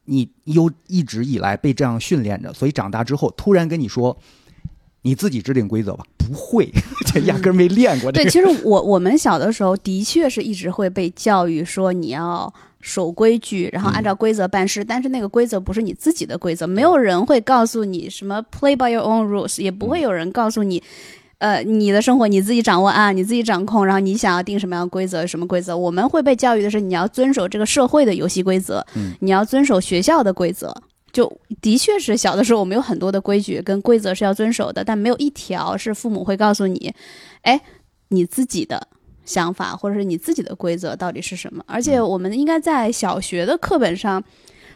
[0.07, 4.17] 你又一直以来被这样训练着，所以长大之后突然跟你说，
[5.07, 6.69] 你自己制定规则吧，不会，
[7.07, 20.83] 这压根儿没练过这对，其实我我们小的时候的确是一直会被教育说你要守规矩，然后按照规则办事，但是那个规则不是你自己的规则，没有人会告诉你什么 play by your own rules，也不会有人告诉你。
[21.39, 25.77] 呃，你的生活你自己掌握啊，你自己掌控，然后你想要定什么样的规则，什么规则？
[25.77, 30.75] 我们会被教育的是你要遵守这个社会的游戏规则，嗯你要遵守学校的规则。
[31.17, 36.95] 就的确是小的时候，我们有很多的规矩跟规则是要遵守的，但没有一条是父母会告诉你，
[37.41, 37.59] 哎，
[38.09, 38.87] 你自己的
[39.25, 41.65] 想法或者是你自己的规则到底是什么。
[41.67, 44.23] 而且我们应该在小学的课本上，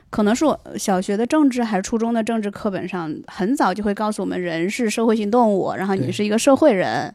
[0.09, 7.15] 可能是我小学的政治还是初中的政治课本上，很早就会告诉我们，人是社会性动物，然后你是一个社会人。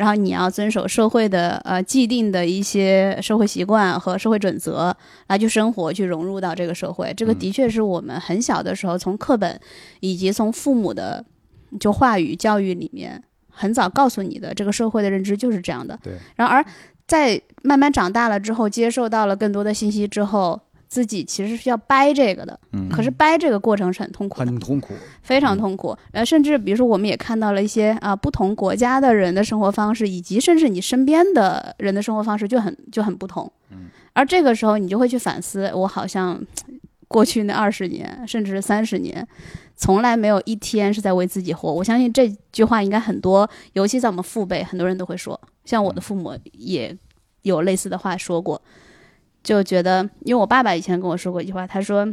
[0.00, 4.96] 然后你要遵守社会的呃既定的一些社会习惯和社会准则
[5.26, 7.12] 来去生活，去融入到这个社会。
[7.14, 9.60] 这个嗯的确是我们很小的时候从课本
[10.00, 11.22] 以及从父母的
[11.78, 15.98] 就话语教育里面很早告诉你的，这个社会的认知就是这样的。
[16.02, 16.14] 对。
[16.34, 16.64] 然而
[17.06, 20.58] 在慢慢长大了之后，接受到了更多的信息之后，
[20.90, 22.58] 自己其实是要掰这个的。
[22.72, 24.44] 嗯，可是掰这个过程是很痛苦的。
[24.44, 24.92] 很痛苦。
[25.22, 25.96] 非常痛苦。
[26.10, 33.50] 呃，甚至比如说，我们也看到了一些啊、不同国家的人的生活方式，以及甚至你身边的人的生活方式就很就很不同。
[33.70, 36.44] 嗯，而这个时候你就会去反思，我好像
[37.06, 39.26] 过去那二十年，甚至是三十年。
[39.76, 41.72] 从来没有一天是在为自己活。
[41.72, 45.40] 我相信这句话应该很多，尤其在我们父辈，很多人都会说。
[45.64, 46.94] 像我的父母也
[47.42, 48.60] 有类似的话说过，
[49.42, 52.06] 就觉得，因为我爸爸以前跟我说过一句话，他说，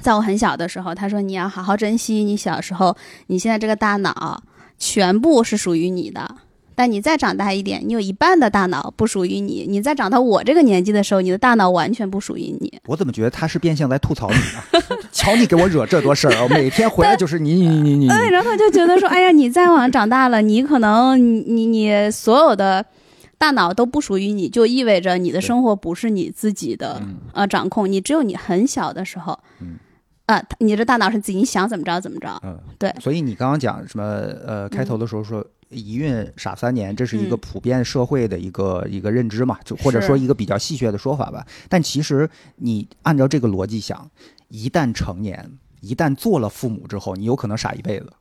[0.00, 2.96] 在我很小的时候，他说你要好好珍惜你小时候，
[3.26, 4.42] 你现在这个大脑
[4.78, 6.36] 全部是属于你的。
[6.74, 9.66] 但你再长大一点，你有一半的大脑不属于你。
[9.68, 12.80] 你再长到我这个年纪的时候，你的大脑完全不属于你。
[12.86, 14.82] 我怎么觉得他是变相在吐槽你呢？
[15.12, 16.48] 瞧你给我惹这多事儿啊！
[16.48, 18.08] 每天回来就是你你你你你。
[18.08, 22.84] 对，然后就觉得说，哎呀，你再往长大了，你可能你你你所有的
[23.42, 27.16] 大脑都不属于你，就意味着你的生活不是你自己的嗯。
[27.34, 29.76] 呃掌控，你只有你很小的时候，嗯。
[30.26, 32.40] 啊、你的大脑是自己你想怎么着怎么着。
[32.44, 32.94] 嗯，对。
[33.00, 34.04] 所以你刚刚讲什么？
[34.46, 41.44] 呃，开头的时候说一孕傻三年，这是一个嗯普遍社会的一个一个认知嘛，就或者说一个比较戏谑的说法吧。
[41.68, 44.08] 但其实你按照这个逻辑想，
[44.48, 48.12] 一旦成年，一旦做了父母之后，你有可能傻一辈子，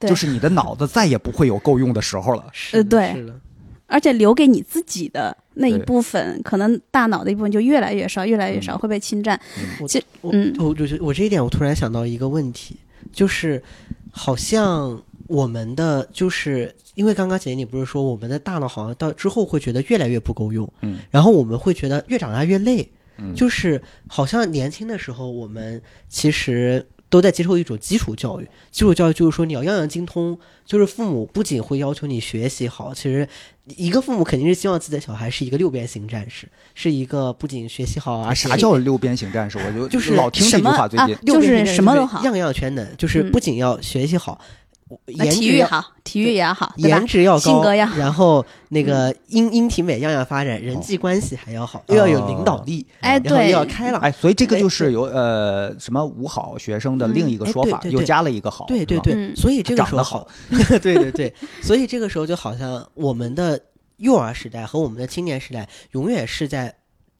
[0.00, 0.10] 对。
[0.10, 2.44] 就是你的脑子再也不会有够用的时候了。
[2.52, 3.40] 是对是的，
[3.86, 8.78] 而且留给你自己的那一部分，可能大脑的一部分就越来越少，越来越少，嗯。
[8.78, 9.38] 会被侵占。
[9.80, 10.54] 我其我嗯。
[10.58, 12.76] 我我觉得我这一点，我突然想到一个问题，
[13.12, 13.62] 就是
[14.10, 23.34] 好像我们的就是因为刚刚姐姐你不是说我们的大脑好像到之后会觉得越来越不够用，嗯，然后我们会觉得越长大越累，嗯。
[23.34, 26.84] 就是好像年轻的时候我们其实。
[27.14, 30.36] 都在接受一种基础教育，基础教育就是说你要样样精通，
[30.66, 33.28] 就是父母不仅会要求你学习好，其实
[33.76, 39.58] 一个父母肯定是希望自己的小孩是一个六边形战士，是一个不仅学习好啊，啊，啥叫六边形战士？
[39.58, 44.63] 我就就是老听这什么句话，最近啊就是什么都好样样全能，就是嗯不仅要学习好，那
[45.06, 47.06] 颜值体育好，体育也要好，颜？
[47.06, 60.28] 值要高，性格要好然后那个音音体美样样发展，人际关系还要好，又要有领导力，哎，对又对，要开朗，哎，所以这个哎就是有呃什么五好学生的另一个说法，又对对对加了一个好，对对对，嗯所以这个时候好，
[60.80, 63.58] 对对对，所以这个时候就好像我们的
[63.96, 66.74] 幼儿时代和我们的青年时代永远是在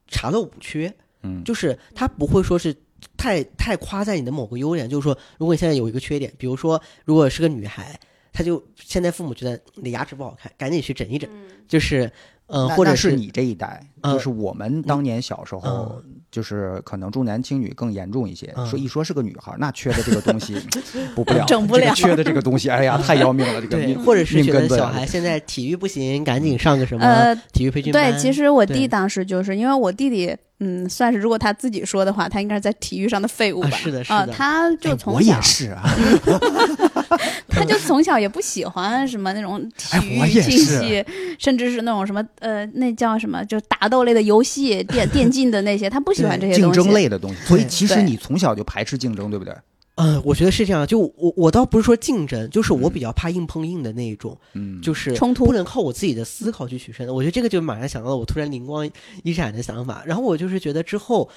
[0.07, 0.93] 查漏补缺，
[1.23, 2.75] 嗯，就是他不会说是
[3.17, 7.99] 太太夸赞你的某个优点，就是说，如果你现在有一个缺点，比如说如果是个女孩，
[8.33, 11.29] 她就现在父母觉得你的牙齿不好看，赶紧去整一整，
[11.67, 12.11] 就是
[12.47, 18.51] 呃，或者是你这一代，呃就是我们当年小时候嗯，就是可能重男轻女更严重一些。
[18.57, 20.55] 嗯说一说是个女孩，那缺的这个东西
[21.15, 28.11] 补不了，整不了缺的这个东西，哎呀， 太要命了，这个对，命或者是命觉得小孩现在体育不行，赶紧上个什么呃，体育培训班。
[28.11, 33.69] 对，其实我弟当时就是因为我弟弟，嗯，算是如果他自己说的话，他应该是在体育上的废物吧？
[33.73, 35.83] 啊是的是啊的他就哎我从小也是啊，
[37.49, 41.05] 他就从小也不喜欢什么那种体育竞是技，
[41.39, 46.81] 甚至是那种什么呃，那叫什么，就打斗类的游戏、电电竞的那些，他不喜欢这些竞东西。
[46.81, 49.55] 争类的东西，所以其实你从小就排斥竞争，对不对？
[49.95, 50.85] 嗯，我觉得是这样。
[50.85, 57.13] 就我我倒不是说竞争，就是我比较怕硬碰硬的那一种，嗯，就是冲突不能靠我自己的思考去取胜的。
[57.13, 58.89] 我觉得这个就马上想到了我突然灵光
[59.23, 60.03] 一闪的想法。
[60.05, 61.29] 然后我就是觉得之后，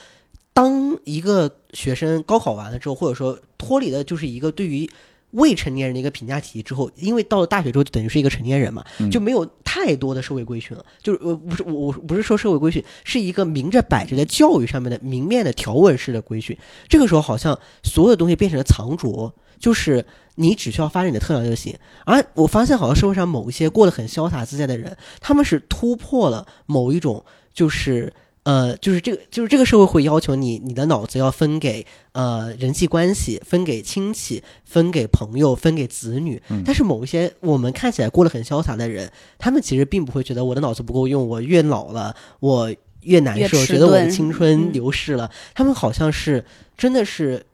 [0.53, 4.91] 当一个学生高考完了之后，或者说脱离了就是一个对于
[5.33, 10.85] 未成年人的一个评价体系之后，因为到了大学之后就等于是一个成年人嘛，嗯就没有太多的社会规训了。
[11.03, 16.57] 就是呃不是我我不是说社会规训，是一个明着摆着的教育上面的明面的条文式的规训。
[16.89, 20.05] 这个时候好像所有的东西变成了藏拙，就是
[20.37, 21.77] 你只需要发展你的特长就行。
[22.07, 28.13] 而我发现好像社会上某一些过得很潇洒自在的人，他们是突破了某一种就是。
[28.49, 36.41] 呃，就是这个，就是这个社会会要求你，你的脑子要分给呃人际关系，分给亲戚，分给朋友，分给子女。
[36.49, 45.31] 嗯但是某一些我们看起来过得很潇洒的人，他们其实并不会觉得我的脑子不够用，我越老了，我越难受，觉得我的青春嗯流逝了。
[45.53, 46.43] 他们好像是
[46.75, 47.45] 真的是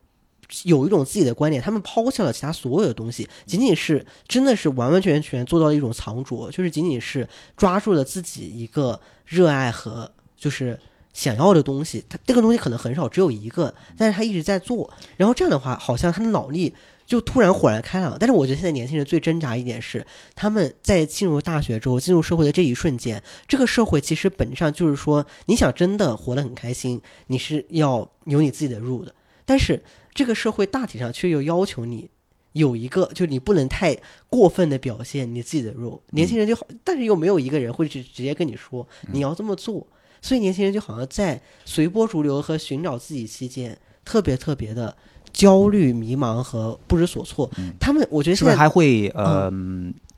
[0.62, 10.08] 有一种自己的观点，他们抛下了其他所有的东西，仅仅是真的是完完全全做到了一种藏拙，就是仅仅是抓住了自己一个热爱和
[10.44, 10.78] 就是
[11.14, 12.04] 想要的东西。
[12.06, 14.92] 他这个东西可能很少，只有一个，但是他一直在做。
[15.16, 16.74] 然后这样的话，好像他的脑力
[17.06, 18.14] 就突然豁然开朗。
[18.20, 29.14] 但是我觉得现在年轻人最挣扎一点是，他们在进入大学之后，进入社会的这一瞬间，这个社会其实本质上就是说，你想真的活得很开心，你是要有你自己的路的。
[29.46, 29.82] 但是
[30.14, 32.10] 这个社会大体上却又要求你
[32.52, 33.96] 有一个，就是你不能太
[34.30, 36.02] 过分的表现你自己的肉。
[36.10, 39.86] 年轻人就好，但是又没有一个人会去直接跟你说你要这么做，
[40.24, 44.96] 所以年轻人就好像在随波逐流和寻找自己期间，特别特别的
[45.34, 47.50] 焦虑、迷茫和不知所措。
[47.78, 49.52] 他们，我觉得现在还会呃、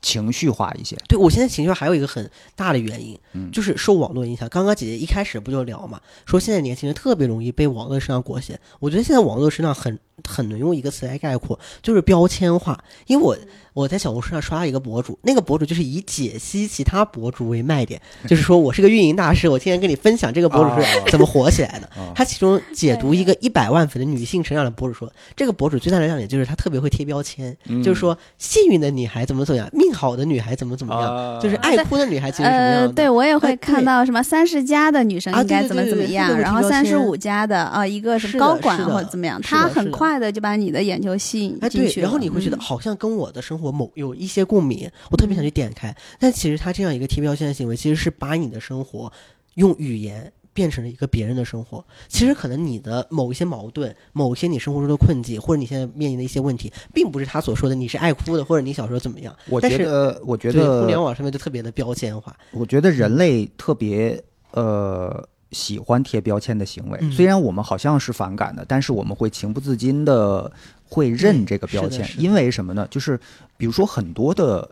[0.01, 0.95] 情绪化一些？
[1.09, 4.47] 对我现在情绪化还有一个很大的原因，嗯就是受网络影响。
[4.47, 8.57] 刚刚姐姐一开始不就聊嘛，说现在年轻人特别容易被网络身上裹挟。
[8.79, 12.77] 我觉得现在网络身上很很能用一个词来概括，就是标签化。
[13.05, 13.37] 因为我
[13.73, 21.87] 我在小红书上刷了一个博主，那个博主就是以解析其他博主为卖点， 就是说我是个运营大师，我天天跟你分享这个博主是 怎么火起来的。
[22.01, 27.83] 啊他其中解读一个一百万粉的女性成长的博主说，这个博主最大的亮点就是他特别会贴标签，嗯。
[27.83, 31.39] 就是说幸运的女孩怎么怎么样，命好的女孩怎么怎么样，啊。
[31.39, 42.03] 就是爱哭的女孩其实是什么样呃，对我也会哎看到什么三十加的女生啊应该怎么怎么样，然后三十五加的啊，一个什么高管或者怎么样，他很是的快的就把你的眼球吸引进去了。
[42.03, 45.95] 然后你会觉得嗯好像跟我的生活某有一些共鸣，我特别想去点开。
[46.19, 49.11] 但其实他这样一个贴标签的行为，其实是把你的生活
[49.55, 51.85] 用语言变成了一个别人的生活。
[52.07, 59.35] 其实可能你的某一些矛盾，某一些你生活中的困境，或者你现在面临的一些问题，并不是他所说的你是爱哭的，或者你小时候怎么样。
[59.49, 62.35] 我但是觉得，我觉得，互联，网上面就特别的标签化。
[62.51, 64.19] 我觉得人类特别
[64.51, 66.97] 呃喜欢贴标签的行为。
[67.01, 70.51] 嗯虽然我们好像是反感的，但是我们会情不自禁的
[70.89, 72.87] 会认这个标签，因为什么呢？
[72.89, 73.19] 就是
[73.57, 74.69] 比如说很多的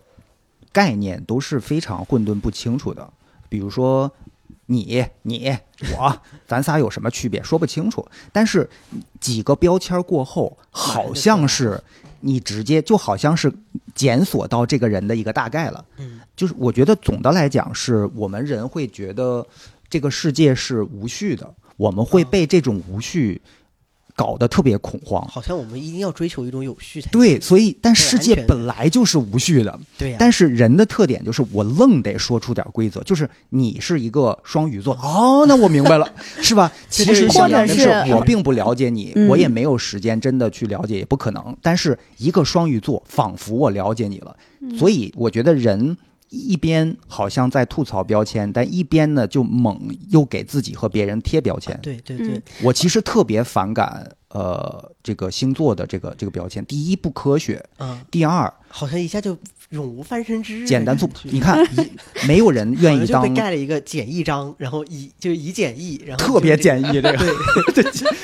[0.71, 3.11] 概念都是非常混沌不清楚的，
[3.49, 4.11] 比如说。
[4.67, 5.55] 你、你、
[5.95, 7.43] 我， 咱仨有什么区别？
[7.43, 8.03] 说不清楚。
[8.32, 8.67] 但是
[9.19, 11.80] 几个标签过后，好像是
[12.21, 13.53] 你直接就好像是
[13.93, 15.86] 检索到这个人的一个大概了。
[15.97, 19.45] 嗯，就是我觉得总的来讲，是我们人会觉得
[19.89, 23.41] 这个世界是无序的，我们会被这种无序
[24.15, 25.25] 搞得特别恐慌。
[25.27, 36.09] 好像我们一定要追求一种有序才对，所以但世界本来就是无序的，对呀、但是人的特点就是我愣得说出点规则，就是你是一个双鱼座，哦，那我明白了，
[36.41, 36.71] 是吧？
[36.89, 41.55] 其实或者是我并不了解你，嗯我也没有时间真的去了解，也不可能。
[41.61, 45.95] 但是一个双鱼座，仿佛我了解你了，嗯所以我觉得人。
[46.30, 51.78] 一边好像在吐槽标签，但一边呢就猛又给自己和别人贴标签。
[51.82, 52.28] 对对对。
[52.30, 56.65] 嗯，我其实特别反感呃这个星座的这个这个标签。
[56.65, 59.38] 第一不科学，嗯，第二好像一下就
[59.69, 60.67] 永无翻身之日。
[60.67, 61.09] 简单粗。
[61.23, 67.17] 你看，一没有人愿意当就当被盖了一个简易章，然后以就是以简易，然后特别简易这个，
[67.73, 67.84] 对，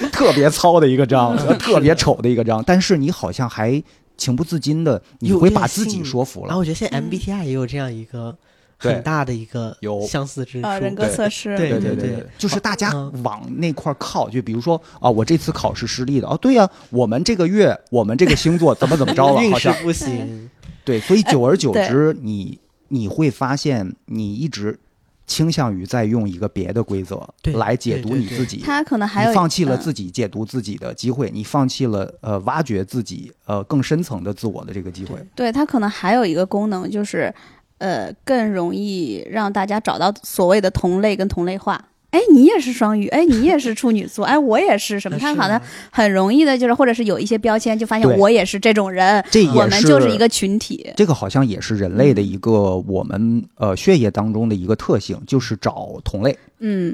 [0.10, 1.58] 特别糙的一个章，嗯。
[1.58, 3.82] 特别丑的一个章，但是你好像还
[4.22, 6.48] 情不自禁的，你会把自己说服了。
[6.48, 7.10] 然后我觉得现在嗯。
[7.10, 8.38] MBTI 也有这样一个
[8.80, 8.94] 对。
[8.94, 10.06] 很大的一个有。
[10.06, 10.68] 相似之处。
[10.68, 11.16] 呃人格对。
[11.16, 12.16] 测试，对对对对对。
[12.18, 13.24] 对，就是大家嗯。
[13.24, 19.74] 往那块儿靠，就比如说啊，我这次考试失利了，哦，对呀、我们这个月我们这个星座 怎么怎么着了，好像。
[19.74, 20.50] 运势不行。
[20.86, 21.88] 对，所以久而久对。
[21.88, 22.60] 之，你
[22.90, 24.80] 你会发现，你一直
[25.32, 28.58] 倾向于在用一个别的规则来解读你自己。
[28.58, 35.16] 他可能还有你放弃了嗯自己解读自己的机会，你放弃了呃挖掘自己呃更深层的自我的这个机会。
[35.34, 37.34] 对他可能还有一个功能就是，
[37.78, 41.82] 呃，更容易让大家找到所谓的同类跟同类化。
[42.12, 45.18] 哎，你也是双鱼，哎，你也是处女座，哎，我也是什么？
[45.18, 45.60] 他好像
[45.90, 50.92] 很容易的，就是或者是有一些标签，就发现我也是这种人，这我们就是一个群体。
[50.98, 56.38] 这个好像也是人类的一个我们呃血液当中的一个特性，就是找同类。
[56.60, 56.94] 嗯，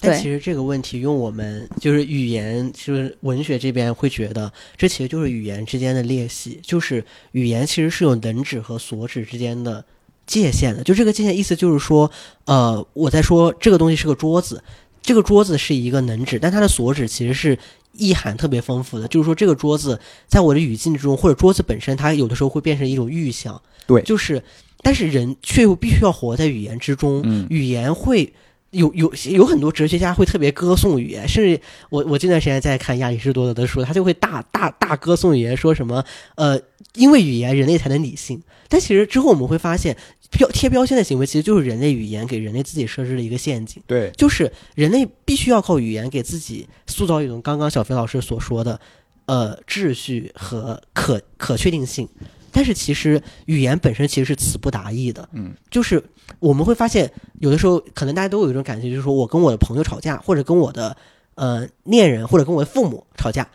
[0.00, 9.84] 对但其实这个问题用我们就是语言，就是文学这边会觉得，这其实就是语言之间的裂隙，就是语言其实是有能指和所指之间的
[10.26, 10.82] 界限的。
[10.82, 12.10] 就这个界限意思就是说，
[12.44, 14.62] 呃，我在说这个东西是个桌子，
[15.00, 17.58] 这个桌子是一个能指，但它的所指其实是
[17.92, 19.06] 意涵特别丰富的。
[19.08, 23.60] 就是说，这个桌子在我的语境之中，或者桌子本身，它有的时候会变成一种预象。
[23.86, 24.42] 对就是，
[24.82, 28.32] 但是人却又必须要活在语言之中，嗯语言会
[28.76, 31.60] 有有有很多哲学家会特别歌颂语言，甚至
[31.90, 36.04] 我我这段时间在看亚里士多德的书，他就会大大大歌颂语言，说什么
[36.34, 36.60] 呃，
[36.94, 38.42] 因为语言人类才能理性。
[38.68, 39.96] 但其实之后我们会发现，
[40.30, 48.80] 标贴标签的行为其实就是人类语言给人类自己设置的一个陷阱，对，就是人类必须要靠语言给自己塑造一种刚刚小飞老师所说的
[49.26, 52.08] 呃秩序和可可确定性。
[52.56, 56.02] 但是其实语言本身其实是词不达意的，嗯，就是
[56.38, 60.96] 我们会发现，有的时候可能大家都有一种感觉，就是说我跟我的朋友吵架，或者跟我的
[61.34, 63.46] 呃恋人，或者跟我的父母吵架，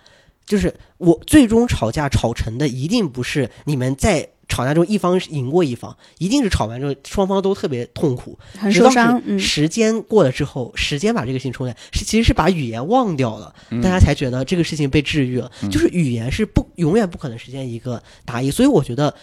[0.46, 9.22] 就是我最终吵架吵成的，一定不是你们在吵架中一方赢过一方，一定是吵完之后双方都特别痛苦，很受伤。
[9.26, 15.50] 嗯，时间过了之后，时间把这个事情冲淡，是其实是把语言忘掉了，大家才觉得这个事情被治愈了。
[15.72, 19.16] 就是语言是不永远不可能实现一个达意，所以我觉得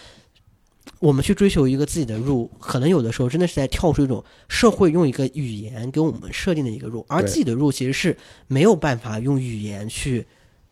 [0.99, 8.17] 我们去追求一个自己的入，可能有的时候真的是在跳出一种社会用一个语言给我们设定的一个入，而自己的入其实是
[8.47, 10.25] 没有办法用语言去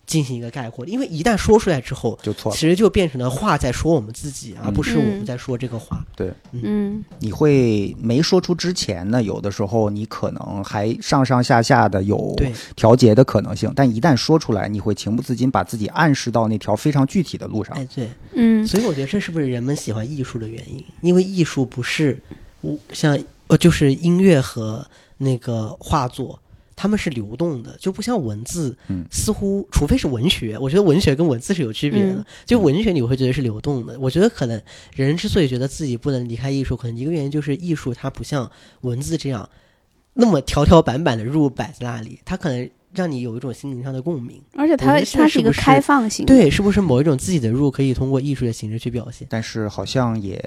[0.08, 2.18] 进行一个概括，因为一旦说出来之后。
[2.24, 2.58] 就错了。
[2.58, 6.04] 其实就变成了话在说我们自己，而不是我们嗯在说这个话。
[6.16, 12.36] 对嗯，你会没说出之前呢，有的时候你可能还上上下下的有，
[12.76, 17.78] 调节的可能性，但一旦说出来，你会情不自禁把自己暗示到那条非常具体的路上。
[17.78, 20.84] 哎，对，嗯，所以我觉得这是不是人们喜欢艺术的原因？
[21.02, 22.18] 因为艺术不是
[22.62, 24.86] 我像呃，就是音乐和
[25.18, 26.40] 那个画作，
[26.78, 32.14] 他们是流动的，就不像文字，嗯似乎除非是文学，我觉得文学跟文字是有区别的。
[32.14, 34.62] 嗯就文学你会觉得是流动的，我觉得可能
[34.96, 38.50] 人之所以觉得自己不能离开艺术，可能一个原因就是艺术它不像
[38.82, 39.50] 文字这样
[40.14, 44.42] 那么条条板板的入摆在那里，它可能让你有一种心灵上的共鸣。
[44.54, 46.26] 而且它它是一个开放性。
[46.26, 49.28] 对，是不是某一种自己的入可以通过艺术的形式去表现？
[49.30, 50.40] 但是好像也，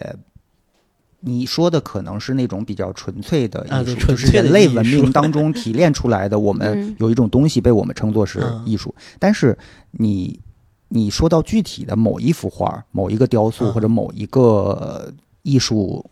[1.21, 6.39] 你说的可能是那种比较纯粹的啊艺术，就是人类文明当中提炼出来的。
[6.39, 9.57] 我们嗯有一种东西被我们称作是嗯艺术，但是
[9.93, 10.41] 你
[10.89, 15.13] 你说到具体的某一幅画、某一个雕塑嗯或者某一个呃
[15.43, 16.05] 艺术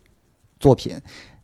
[0.61, 0.95] 作品。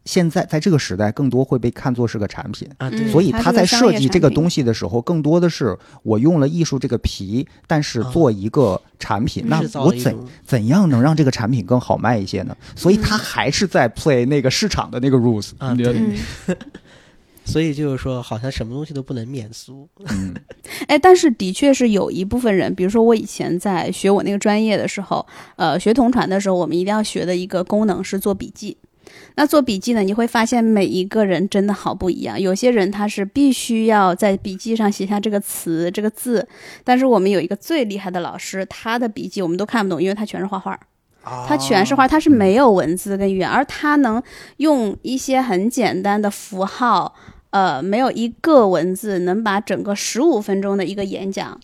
[0.04, 9.44] 现在在这个时代，更多会被看作是个产品，啊，所以他在设计这个东西的时候，更多的是我用了艺术这个皮，但是啊做一个产品。
[9.46, 12.54] 那我怎怎样能让这个产品更好卖一些呢？
[12.76, 15.86] 所以他还是在 play 那个市场的那个 rules 啊对。
[15.96, 16.14] 嗯，
[17.46, 19.88] 所以就是说，好像什么东西都不能免俗。
[20.08, 20.34] 嗯
[20.86, 25.26] 哎，但是的确是有一部分人，比如说我以前在学我那个专业的时候，
[25.56, 28.76] 呃，学同传的时候，我们一定要学的一个功能是做笔记。
[29.36, 32.40] 那做笔记呢，你会发现每一个人真的好不一样。
[32.40, 36.46] 有些人他是必须要在笔记上写下这个词、这个字，
[36.84, 40.78] 但是我们有一个最厉害的老师，他的笔记我们都看不懂，因为他全是画画。
[41.48, 44.22] 他全是画，他是没有文字跟语言，而他能
[44.58, 47.14] 用一些很简单的符号，
[47.48, 51.58] 呃，没有一个文字，能把整个十五分钟的一个演讲，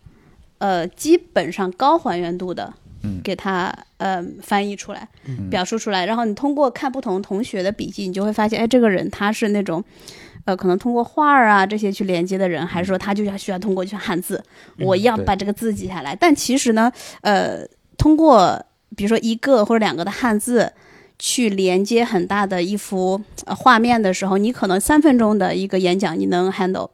[0.57, 2.73] 呃，基本上高还原度的
[3.03, 5.49] 嗯，给它呃翻译出来，嗯。
[5.51, 9.83] 表述出来，然后你通过看不同同学的笔记，你就会发现，哎，这个人他是那种。
[10.47, 14.43] 呃，可能通过画儿啊这些去连接的人，还是说他就要需要通过去汉字，
[14.79, 15.25] 我要对。
[15.27, 16.17] 把这个字记下来。
[16.17, 16.91] 但其实呢，
[17.21, 17.59] 呃，
[17.99, 18.59] 通过
[18.97, 20.73] 比如说一个或者两个的汉字
[21.19, 26.89] 去连接很大的一幅、呃、画面的时候，你可能三分钟的一个演讲你能 handle，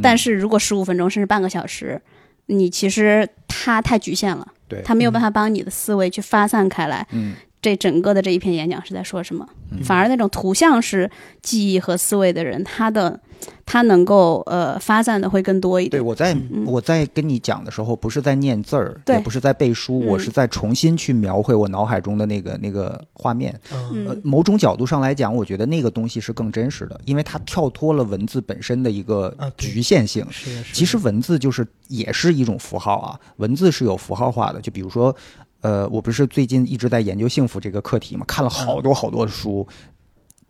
[0.00, 2.00] 但是如果十五分钟甚至半个小时，
[2.46, 7.06] 你其实它太局限了，对它没有办法帮你的思维去发散开来。
[7.12, 9.48] 嗯这整个的这一篇演讲是在说什么？
[9.84, 11.08] 反而那种图像式
[11.42, 13.20] 记忆和思维的人，他的
[13.64, 15.90] 他能够呃发散的会更多一点。
[15.90, 23.58] 对我在嗯我在跟你讲的时候，不是在念字儿，也不是在背书，嗯我是在重新去描绘我脑海中的那个那个画面。
[23.72, 30.26] 嗯呃嗯，某种角度上来讲，我觉得那个东西是更真实的，因为它跳脱了文字本身的一个局限性。
[30.30, 34.60] 是，是其实文字就是也是一种符号啊，文字是有符号化的。
[34.60, 35.14] 就比如说，
[35.60, 39.66] 呃，我不是最近一直在研究幸福这个课题嘛，看了好多好多的书，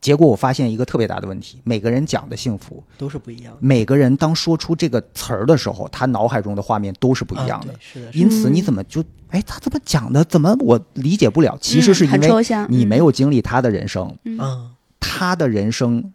[0.02, 7.72] 结果我发现一个特别大的问题：每个人讲的幸福，都是不一样的，每个人当说出这个词儿的时候，他脑海中的画面都是不一样的。
[7.72, 10.24] 啊是的，是的因此，嗯你怎么就哎，他怎么讲的？
[10.24, 11.56] 怎么我理解不了？
[11.60, 12.28] 其实是因为，
[12.68, 16.12] 你没嗯有经历他的人生，嗯嗯，他的人生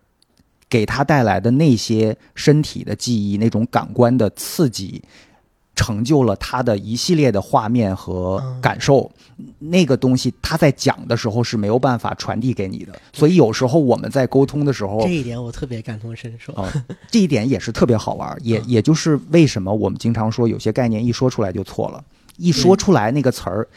[0.70, 5.02] 给他带来的那些身体的记忆、那种感官的刺激，
[5.78, 8.60] 成就了他的一系列的画面和嗯。
[8.60, 9.10] 感受。
[9.60, 16.52] 那个东西他在讲的时候是没有办法传递给你的，所以有时候我们在沟通的时候这，一点我特别感同身受。
[16.54, 16.68] 哦，
[17.12, 18.64] 这一点也是特别好玩儿， 也嗯。
[18.66, 22.04] 也就是为什么我们经常说有些概念一说出来就错了，
[22.38, 23.68] 一说出来那个词儿，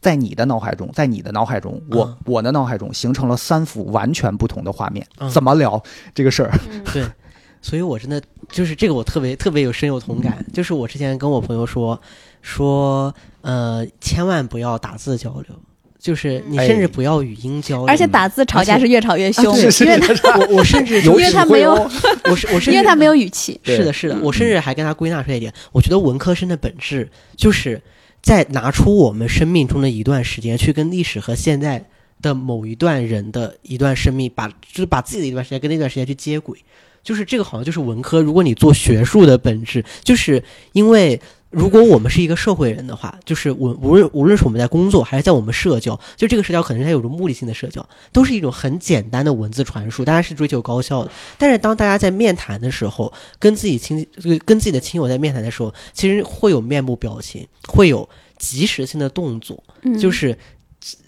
[0.00, 2.16] 在你的脑海中，在你的脑海中，我嗯。
[2.24, 5.28] 我的脑海中形成了三幅完全不同的画面，嗯。
[5.28, 5.82] 怎么聊
[6.14, 6.58] 这个事儿？
[6.94, 7.04] 对，
[7.66, 10.46] 所以我真的就是这个，我特别特别有深有同感。
[10.52, 12.00] 就是我之前跟我朋友说
[12.40, 15.56] 说，呃，千万不要打字交流，
[15.98, 21.90] 就是你甚至哎不要语音交流，而且打字吵架是越吵越凶，因为他我我甚至有 因为他没有哦
[22.30, 23.60] 我是我甚至因为他没有语气。
[23.64, 27.82] 是的，是的，嗯我甚至还跟他归纳出来一点，我觉得文科生的本质就是
[28.22, 31.84] 在拿出我们生命中的一段时间，去跟历史和现在
[32.22, 36.58] 的某一段人的一段生命，把就是把自己的一段时间跟那段时间去接轨，
[37.06, 38.20] 就是这个好像就是文科。
[38.20, 40.42] 如果你做学术的本质，就是
[40.72, 41.18] 因为。
[41.48, 51.10] 如果我们是一个社会人的话，就是我无论无论是我们在工作还是在我们社交，就这个社交可能是它有着目的性的社交，都是一种很简单的文字传输，大家是追求高效的。
[51.38, 59.62] 但是当大家在面谈的时候，跟自己亲呃跟自己的亲友在面谈的时候，其实会有面部表情，会有及时性的动作。
[59.82, 60.36] 嗯就是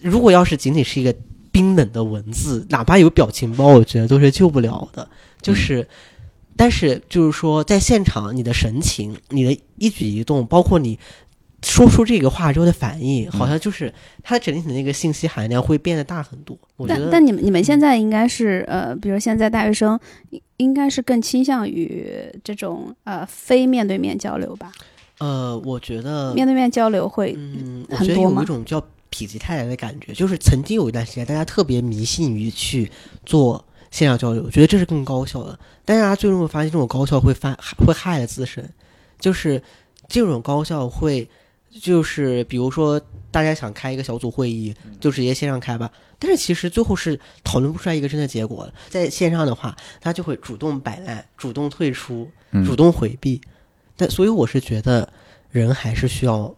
[0.01, 1.13] 如果要是仅仅是一个
[1.51, 5.07] 冰冷的文字，哪怕有表情包，我觉得都是救不了的。
[5.41, 5.87] 就是，
[6.55, 10.97] 但是就是说，在现场你的神情、你的一举一动，包括你。
[11.61, 16.57] 说出这个话之后的反应，好像就是它整体的那个信息含量会变得大很多。
[16.77, 22.09] 我觉得，但但你们你们现在应该是呃，比如现在大学生应应该是更倾向于
[22.45, 24.71] 这种呃非面对面交流吧？
[25.17, 32.89] 呃，我觉得面对面交流会嗯，我觉得有一种叫否极泰来的感觉，就是曾经有一段时间，大家特别迷信于去
[33.25, 35.57] 做线上交流，我觉得这是更高效的。
[35.85, 38.67] 但是大家最终会发现，这种高效会犯会害了自身，
[39.19, 39.61] 就是
[40.07, 41.27] 这种高效会，
[41.81, 45.91] 就是比如说大家想开一个小组会议，就直接线上开吧。
[46.19, 48.73] 但是其实最后是讨论不出来一个真的结果的。
[48.89, 53.41] 在线上的话，他就会主动摆烂、主动退出、嗯主动回避。
[53.95, 55.11] 但所以我是觉得，
[55.49, 56.53] 人还是需要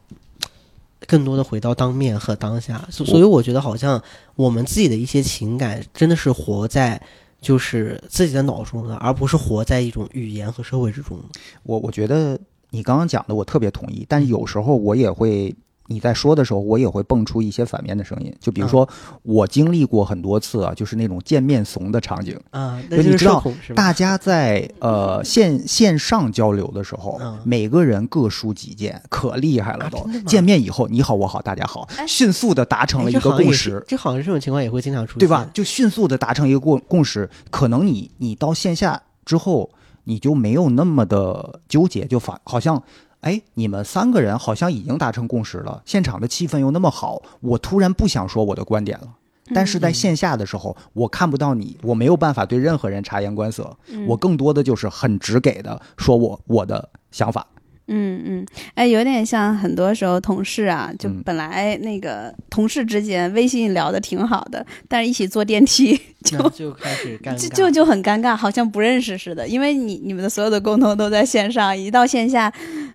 [1.08, 2.88] 更多的回到当面和当下。
[2.90, 4.02] 所所以我觉得，好像
[4.36, 7.02] 我们自己的一些情感，真的是活在
[7.40, 11.20] 就是自己的脑中的，而不是活在一种语言和社会之中。
[11.64, 12.40] 我我觉得
[12.70, 15.56] 你刚刚讲的我特别同意，但有时候我也会。
[15.92, 18.88] 你在说的时候，我也会蹦出一些反面的声音，就比如说，
[19.24, 22.40] 我经历过很多次啊，就是那种见面怂的场景。
[22.52, 23.84] 啊，那就你知道社恐是吧？
[23.84, 30.08] 大家在呃线线上交流的时候，嗯每个人各抒己见，可厉害了都。
[30.26, 35.50] 见面以后，你好我好大家好，哎迅速的达成了一个共识，这好像这种情况也会经常出现，对吧？？
[35.54, 37.30] 就迅速的达成一个共共识。
[37.50, 39.70] 可能你你到线下之后，
[40.06, 42.82] 你就没有那么的纠结，就反好像。
[43.22, 49.08] 哎，你们三个人好像已经达成共识了，现场的气氛又那么好，我突然不想说我的观点了。
[49.54, 57.46] 但是在嗯线下的时候，我看不到你，我没有办法对任何人察言观色，嗯我更多的就是很直给的说我我的想法。
[57.94, 61.22] 嗯嗯，哎，有点像很多时候同事啊，就嗯。
[61.26, 72.52] 本来那个同事之间微信聊的挺好的，但是一起坐电梯 就就开始尴尬，就就就很尴尬，好像不认识似的，因为你你们的所有的沟通都在线上，一到线下，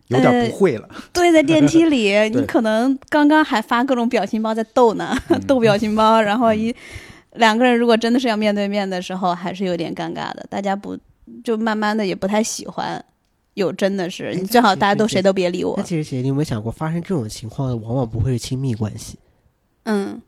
[0.09, 6.75] 有点不会了，对，在电梯里， 你可能刚刚还发各种表情包在逗呢，嗯逗表情包，然后一
[7.35, 10.97] 两个人如果真的是要面对面的时候，还是有点尴尬的，大家不
[11.45, 13.05] 就慢慢的也不太喜欢。
[13.57, 15.83] 有真的是，哎你最好大家都谁都别理我那。
[15.83, 19.19] 其实姐，你有没有想过，发生这种情况的往往不会是亲密关系，
[19.85, 20.21] 嗯，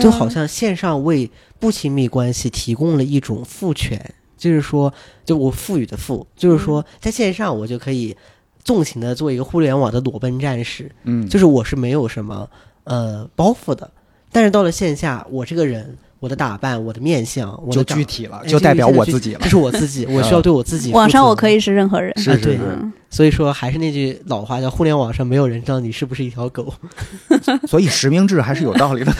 [0.00, 4.02] 就好嗯像线上为不亲密关系提供了一种赋权，
[4.38, 4.92] 就是说，
[5.26, 8.16] 就我赋予的赋，就是说，在线上我就可以
[8.64, 12.48] 纵情的做一个互联网的裸奔战士，嗯，就是我是没有什么
[12.84, 13.90] 呃包袱的，
[14.32, 19.48] 但是到了线下，我这个人，我的打扮，我的面相，我就的具体了，哎就代表我自己了这。
[19.50, 20.90] 是我自己， 我需要对我自己。
[20.92, 26.74] 网上我可以，是任何人，是是是，嗯所以说还是那句老话，叫互联网上没有人知道你是不是一条狗。
[27.68, 29.12] 所以实名制还是有道理的。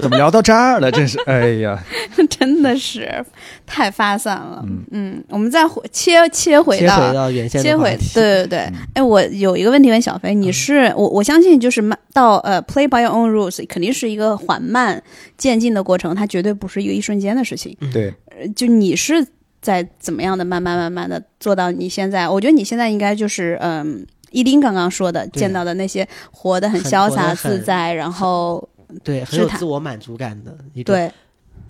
[0.00, 0.90] 怎么聊到这儿了？
[0.90, 1.78] 真是，哎呀，
[2.28, 3.24] 真的是
[3.66, 4.64] 太发散了。
[4.90, 15.02] 嗯我们再回切切回切到回到原先切回对对对嗯，哎，我有一个问题问小飞，你是我我相信就是慢到呃 play by your own rules，肯定是一个缓慢
[15.36, 17.76] 渐进的过程，它绝对不是一个一瞬间的事情。
[17.92, 19.26] 对，呃就你是
[19.60, 22.28] 在怎么样的慢慢慢慢的做到你现在？
[22.28, 24.06] 我觉得你现在应该就是嗯。
[24.32, 28.62] 一丁刚刚说的，见到的那些活得很很潇洒自在，然后
[29.02, 31.12] 对，很有自我满足感的一种。，对，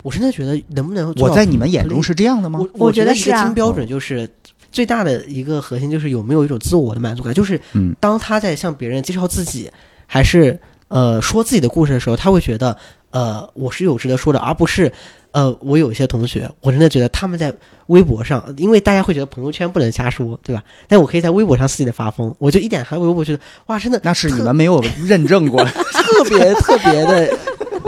[0.03, 2.59] 我现在觉得能不能我在你们眼中是这样的吗？
[2.59, 4.29] 我我觉觉一个得是啊金标准就是
[4.71, 9.69] 最大的一个核心就是有没有一种自我的满足感，就是嗯当他在向别人介绍自己，
[10.07, 10.59] 还是
[10.91, 12.75] 呃说自己的故事的时候，他会觉得
[13.11, 14.91] 呃我是有值得说的，而不是
[15.31, 17.51] 呃我有一些同学，我真的觉得他们在
[17.87, 20.61] 微博上，因为大家会觉得朋友圈不能瞎说，对吧？
[20.87, 25.63] 但我可以在微博上肆意的发疯，我就一点还微博觉得哇，真的那是你们没有 认证过。
[25.65, 27.37] 特别特别的。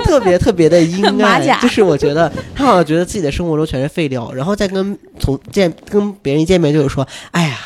[0.04, 7.58] 特别特别的阴暗，就是我觉得他好像觉得自己的生活中全是废料，然后再跟从见跟别人一见面就是说，哎呀，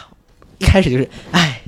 [0.60, 1.62] 一开始就是哎，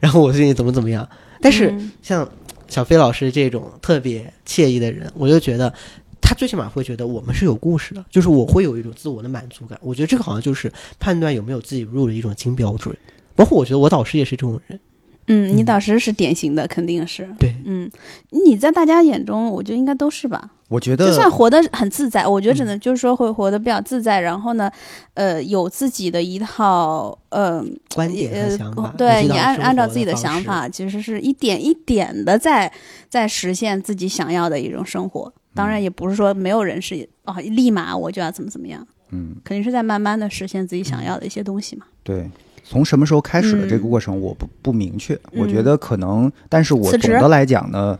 [0.00, 1.06] 然后我最近怎么怎么样。
[1.40, 2.26] 但是嗯像
[2.74, 5.72] 小飞老师这种特别惬意的人，我就觉得
[6.20, 9.78] 他最起码会觉得我们是有故事的，就是我会有一种自我的满足感。
[9.80, 12.92] 我觉得这个好像就是判断有没有自己入的一种金标准。
[13.36, 14.80] 包括我觉得我导师也是这种人，
[15.26, 17.28] 嗯，你嗯导师是典型的，肯定是。
[17.38, 17.90] 对，嗯，
[18.30, 20.50] 你在大家眼中，我觉得应该都是吧。
[20.68, 24.70] 我觉得就算活得很自在，我觉得只嗯能就是说会活得比较自在，然后呢，
[25.14, 27.64] 呃，有自己的一套呃
[27.94, 32.70] 观点和呃想法，对你按按照自己的，想法，其实是一点一点的在
[33.08, 35.32] 在实现自己想要的一种生活。
[35.54, 41.86] 当然，也不是说没有人是哦，立马我就要怎么怎么样，嗯，肯定是在慢慢的实现自己想要的一些东西嘛。
[42.02, 42.28] 对。
[42.64, 45.14] 从什么时候开始的这个嗯过程，我不不明确。
[45.32, 47.98] 嗯我觉得可能，但是我总的来讲呢，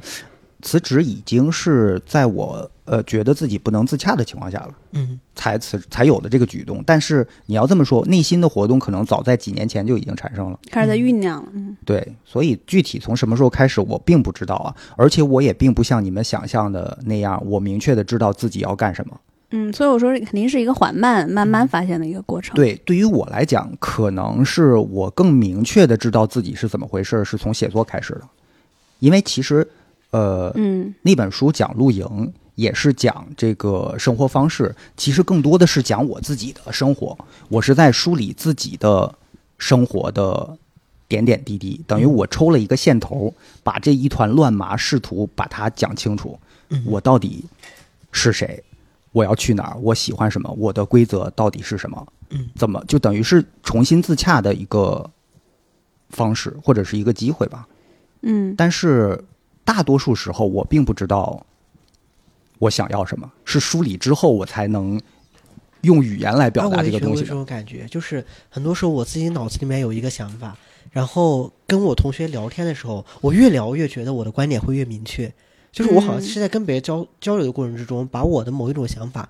[0.63, 4.71] 辞职已经是在我呃觉得自己不能自洽的情况下了。
[4.93, 6.83] 嗯，才辞才有的这个举动。
[6.87, 10.59] 但是你要这么说，内心的活动可能早在几年前就已经产生了。
[10.71, 14.75] 开始在酝酿了，嗯对，所以具体从什么时候开始，我并不知道啊。
[14.97, 19.21] 而且我也并不像你们想象的那样，我明确的知道自己要干什么。
[19.57, 28.23] 嗯，所以我说肯定是一个缓慢、慢慢发现的一个过程。，对，对于我来讲，可能是我更明确的知道自己是怎么回事，是从写作开始的。
[28.99, 29.65] 因为其实，
[30.11, 37.17] 呃，嗯那本书讲露营，也是讲这个生活方式，其实更多的是讲我自己的生活。
[37.49, 39.15] 我是在梳理自己的
[39.59, 40.59] 生活的
[41.07, 43.33] 点点滴滴，等于我抽了一个线头，
[43.63, 46.37] 把这一团乱麻试图把它讲清楚。
[46.71, 47.45] 嗯我到底
[48.11, 48.65] 是谁？
[49.15, 49.79] 我要去哪儿？
[49.81, 50.53] 我喜欢什么？
[50.59, 52.05] 我的规则到底是什么？
[52.31, 55.09] 嗯，怎么就等于是重新自洽的一个
[56.11, 57.69] 方式，或者是一个机会吧？
[58.23, 59.23] 嗯但是
[59.65, 61.47] 大多数时候我并不知道
[62.59, 65.01] 我想要什么，是梳理之后我才能
[65.83, 70.57] 用语言来表达这个东西这种感觉，就是很多时候我自己脑子里面有一个想法，
[70.91, 75.33] 然后跟我同学聊天的时候，我越聊越觉得我的观点会越明确。
[75.75, 79.29] 就是我好像嗯是在跟别人交、交流的过程之中，把我的某一种想法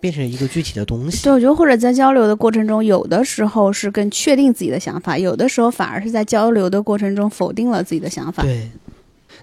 [0.00, 1.22] 变成一个具体的东西。
[1.22, 8.42] 对，我觉得或者在交流的过程中，有的时候是更确定自己的想法，有的时候反而是在交流的过程中否定了自己的想法。
[8.42, 8.70] 对，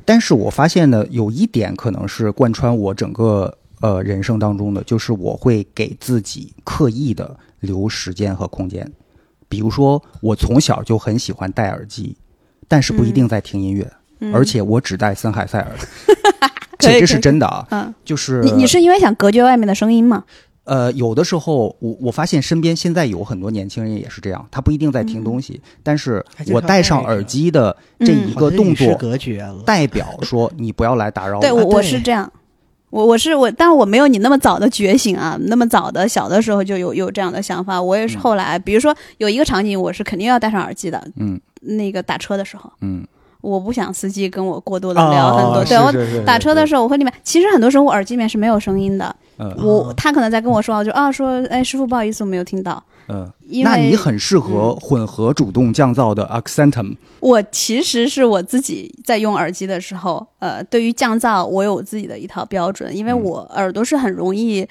[0.04, 8.92] 但是我发现呢，有一点可能是贯穿我整个呃人生当中的，就是我会给自己刻意的留时间和空间。
[9.48, 12.18] 比如说，我从小就很喜欢戴耳机，
[12.68, 13.99] 但是不一定在听音乐，嗯
[14.34, 15.72] 而且我只戴森海塞尔，
[16.78, 17.66] 可以这这是真的啊。
[17.72, 20.24] 嗯，就是你你是因为想隔绝外面的声音吗？
[20.66, 29.64] 呃，有的时候我我发现身边现在有很多年轻人也是这样，他不一定在听东西，但是我戴上耳机的这嗯一个动作，隔绝了。
[29.66, 31.42] 代表说你不要来打扰我。
[31.42, 32.32] 对我我是这样，
[32.92, 37.82] 我我是我，但是我没有你那么早的觉醒啊，那么早的小的时候就有有这样的想法。
[37.82, 38.20] 我也是嗯。
[38.20, 41.40] 后来，比如说有一个场景，我是肯定要戴上耳机的，嗯。
[41.62, 43.06] 那个打车的时候，嗯，
[43.42, 45.62] 我不想司机跟我过多的聊很多。
[45.62, 52.84] 哦对我打车的时候，我会里面，其实很多时候我耳机里面是没有声音的，嗯我他可能在跟我说，我就啊说，哎师傅不好意思，我没有听到。
[53.12, 64.68] 嗯，因为那你很适合混合主动降噪的 Accentum，我其实是我自己在用耳机的时候，呃，对于降噪我有我自己的一套标准，因为嗯我耳朵是很容易。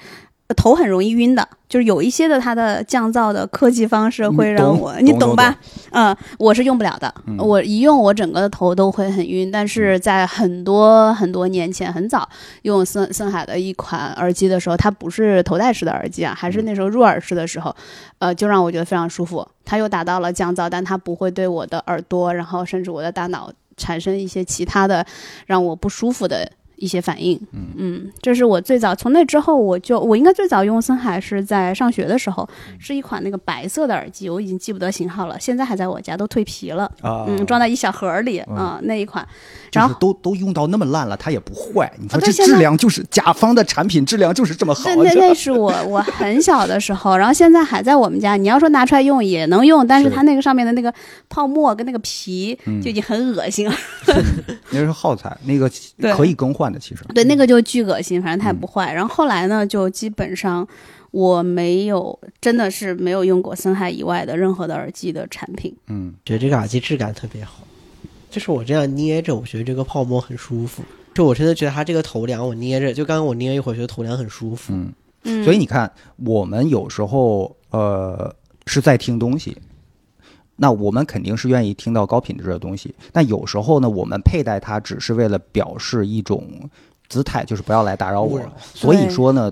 [0.49, 5.55] 呃头很容易晕的，就是有一些的它的降噪的科技方式会让我，你懂吧？
[5.91, 9.51] 嗯，我是用不了的，嗯我一用我整个的头都会很晕。
[9.51, 12.27] 但是在很多很多年前，很早
[12.63, 17.75] 用森森海的一款耳机的时候，它不是头戴式的耳机啊，还是那时候入耳式的时候，
[18.17, 19.47] 呃，就让我觉得非常舒服。
[19.63, 25.05] 它又达到了降噪，但它不会对我的耳朵，然后甚至我的大脑产生一些其他的
[25.45, 27.39] 让我不舒服的一些反应。
[27.77, 32.47] 嗯这是我最早从那之后我就我应该最早用森海是在上学的时候，
[32.79, 36.85] 是一款那个白色的耳机，我已经记不得型号了，现在还在我家，都蜕皮了。
[37.01, 39.27] 啊嗯，装在一小盒儿里嗯啊、那一款。
[39.71, 41.91] 就是然后都都用到那么烂了，它也不坏。
[41.99, 48.35] 你说这质量就是甲方的产品质量就是这么好对，，那那是我我很小的时候，然后现在还在我们家。
[48.35, 50.93] 你要说拿出来用也能用，但是是它那个上面的那个
[51.27, 53.75] 泡沫跟那个皮嗯就已经很恶心了。
[54.71, 55.69] 那是耗材，那个
[56.15, 57.03] 可以更换的，其实。
[57.13, 58.93] 对，那个就巨恶心，反正它也嗯不坏。
[58.93, 60.67] 然后后来呢，就基本上
[61.11, 65.75] 我没有，真的是没有用过森海以外的任何的耳机的产品。
[65.87, 67.63] 嗯，觉得这个耳机质感特别好，
[68.29, 70.83] 就是我这样捏着，我觉得这个泡沫很舒服。
[71.15, 74.71] 就我真的觉得它这个头梁，我捏着，就刚刚我捏一会儿，觉得头梁很舒服。
[74.71, 78.33] 嗯，嗯，所以你看，我们有时候呃
[78.67, 79.57] 是在听东西，
[80.55, 82.93] 那我们肯定是愿意听到高品质的东西。
[83.11, 86.47] 但有时候呢，我们佩戴它只是为了表示一种
[87.09, 88.39] 姿态，就是不要来打扰我。
[88.63, 89.51] 所以说呢，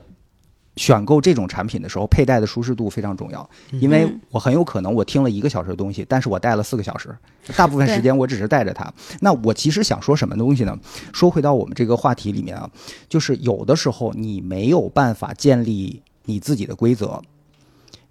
[0.77, 3.49] 选购这种产品的时候，佩戴的舒适度非常重要。
[3.71, 7.13] 因为嗯我很有可能我听了一个小时的东西，但是我戴了四个小时，
[7.57, 8.93] 大部分时间我只是带着它。
[9.19, 10.79] 那我其实想说什么东西呢？
[11.11, 12.69] 说回到我们这个话题里面啊，
[13.09, 17.21] 就是有的时候你没有办法建立你自己的规则，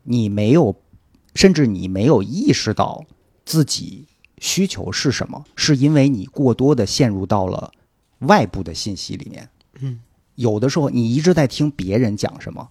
[0.02, 0.74] 你没有，
[1.34, 3.04] 甚至你没有意识到
[3.44, 4.06] 自己
[4.38, 7.70] 需求是什么，是因为你过多的陷入到了
[8.20, 9.48] 外部的信息里面。
[9.80, 10.00] 嗯，
[10.36, 12.68] 有的时候你一直在听别人讲什么。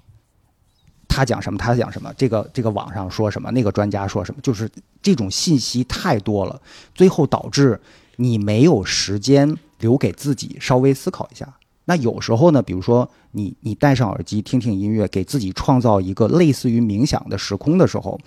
[1.07, 4.69] 他讲什么，他讲什么，这个这个网上说什么，那个专家说什么，就是
[5.01, 6.61] 这种信息太多了，
[6.93, 7.79] 最后导致
[8.17, 11.55] 你没有时间留给自己稍微思考一下。
[11.85, 18.19] 那有时候呢，比如说你你戴上耳机听听音乐，给自己创造一个类似于冥想的时空的时候，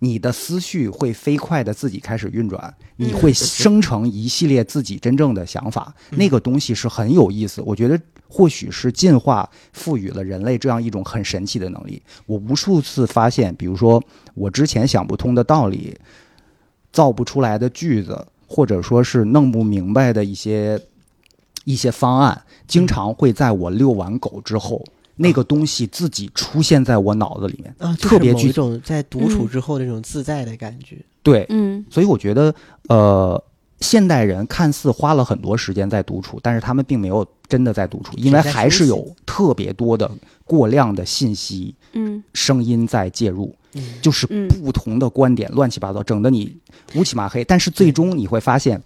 [0.00, 7.62] 你的思绪会飞快的自己开始运转，你会生成一系列自己真正的想法，那个东西是很有意思。
[7.62, 7.98] 我觉得
[8.28, 12.02] 或许是进化赋予了人类这样一种很神奇的能力。
[12.26, 14.02] 我无数次发现，比如说
[14.34, 15.96] 我之前想不通的道理，
[16.92, 20.80] 造不出来的句子，或者说是弄不明白的一些
[21.64, 24.84] 一些方案，经常会在我遛完狗之后，
[25.16, 30.96] 那个东西自己出现在我脑子里面，啊，就是特别具某一种在独处嗯之后那种自在的感觉。
[31.22, 32.54] 对，嗯所以我觉得，
[32.88, 33.42] 呃，
[33.80, 40.10] 现代人看似花了很多时间在独处，但是他们并没有真的在独处，因为还是有特别多的
[40.44, 46.56] 过量的信息、嗯声音在介入，嗯，就是嗯不同的观点乱七八糟，整的你
[46.94, 47.44] 乌漆麻黑。
[47.44, 48.82] 但是最终你会发现，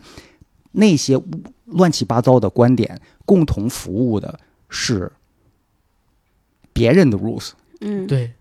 [0.72, 1.24] 那些乌
[1.66, 4.38] 乱七八糟的观点共同服务的
[4.68, 5.10] 是
[6.72, 7.50] 别人的 rules。
[7.80, 8.32] 嗯，对，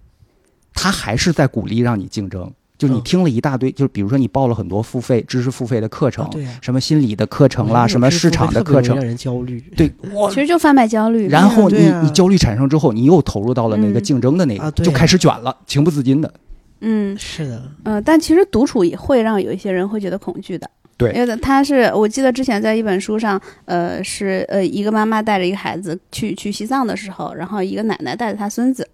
[0.74, 2.52] 他还是在鼓励让你竞争。
[2.80, 6.28] 就你嗯听了一大堆，就是比如说你报了很多付费知识付费的课程，
[6.62, 9.60] 什么心理的课程啦，什么市场的课程让，人焦虑。
[9.76, 9.92] 对，
[10.30, 11.28] 其实就贩卖焦虑。
[11.28, 16.34] 然后你、你焦虑产生之后，你又投入到了那个嗯竞争的那个，就开始卷了，情不自禁的。
[16.82, 20.70] 嗯是的，嗯，但其实独处也会让有一些人会觉得恐惧的。
[20.96, 28.86] 对因为他是我记得之前在一本书上，呃，是呃一个妈妈带着一个孩子去去西藏的时候，然后一个奶奶带着她孙子，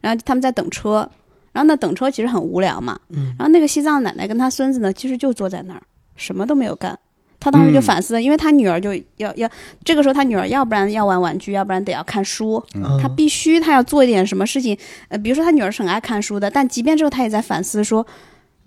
[0.00, 1.08] 然后他们在等车，
[1.52, 3.34] 然后呢等车其实很无聊嘛，嗯。
[3.38, 5.82] 然后那个西藏奶奶跟她孙子呢，其实就坐在那儿，
[6.16, 6.98] 什么都没有干。
[7.38, 7.82] 她当时就嗯。
[7.82, 9.50] 反思，因为她女儿就要要
[9.84, 12.98] 这个时候，她女儿要不然要玩玩具，要不然得要看书，嗯。
[13.02, 14.76] 他必须他要做一点什么事情，
[15.08, 18.06] 呃，比如说他女儿是很爱看书的，但即便之后他也在反思说，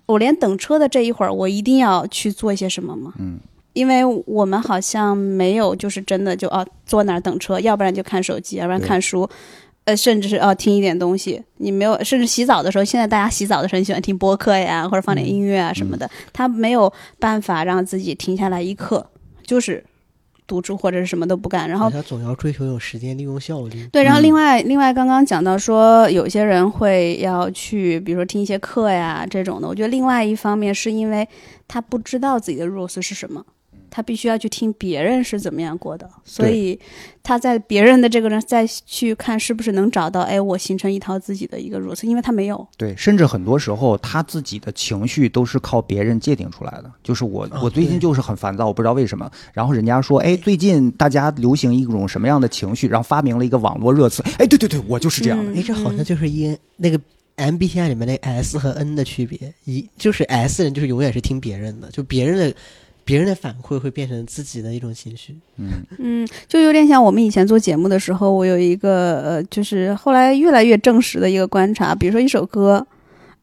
[0.04, 3.14] 我连等车的这一会儿，我一定要去做一些什么吗？
[3.18, 3.40] 嗯，
[3.72, 9.28] 因为我们好像没有就是真的就哦坐那儿等车，要不然就看手机，要不然看书。
[9.86, 19.08] 呃，甚至是哦，听一点东西，你没有，甚至洗澡的时候，现在大家洗澡的时候很喜欢听播客呀，或者放点音乐啊什么的，他没有办法让自己停下来一刻，
[19.44, 19.84] 就是
[20.44, 23.86] 独处或者是什么都不干，然后他总要追求有时间利用效率。
[23.92, 29.68] 对，然后嗯另外、另外刚刚讲到说，有些人会要去，比如说听一些课呀这种的。
[29.68, 31.28] 我觉得另外一方面是因为
[31.68, 33.44] 他不知道自己的 rules 是什么，
[33.96, 36.78] 他必须要去听别人是怎么样过的，所以
[37.22, 42.68] 他在别人的这个人再去看是不是能找到，哎，我形成一套自己的一个 rules，因为他没有。
[42.76, 46.92] 对，甚至很多时候他自己的情绪都是靠别人界定出来的。
[47.02, 49.30] 就是我，啊我最近就是很烦躁，我不知道为什么。
[49.54, 54.22] 然后人家说，哎，最近大家流行一种什么样的情绪，然后发明了一个网络热词。
[54.36, 55.52] 哎，对对对，我就是这样的。
[55.52, 57.00] 嗯哎，这好像就是因那个
[57.38, 62.54] MBTI 里面那个 S 和 N 的区别，一就是 S 人就是永远是听别人的，就别人的
[63.06, 65.38] 别人的反馈会变成自己的一种情绪。
[65.56, 65.70] 嗯。
[65.98, 72.84] 嗯，就有点像我们以前做节目的时候，我有一个呃，就是后来越来越证实的一个观察，比如说一首歌，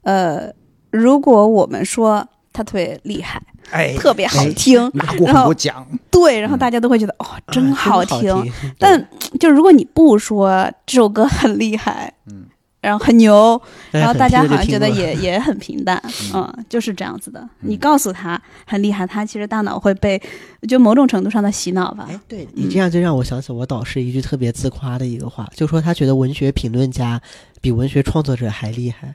[0.02, 0.52] 呃，
[0.92, 3.42] 如果我们说它特别厉害，
[3.72, 8.22] 哎，特别好听，拿过很多奖，对，然后大家都会觉得哦，真啊好听。
[8.44, 8.52] 听。
[8.78, 9.08] 但
[9.40, 12.43] 就如果你不说这首歌很厉害，嗯，
[12.84, 13.60] 然后很牛，
[13.92, 15.98] 然后大家好像觉得也 也很平淡，
[16.34, 17.48] 嗯嗯，就是这样子的。
[17.62, 20.22] 你告诉他很厉害，他其实大脑会被
[20.68, 22.06] 就某种程度上的洗脑吧。
[22.10, 27.22] 哎，对你这样就让我想起我导师一句特别自夸的一个话，就说他觉得文学评论家
[27.62, 29.14] 比文学创作者还厉害。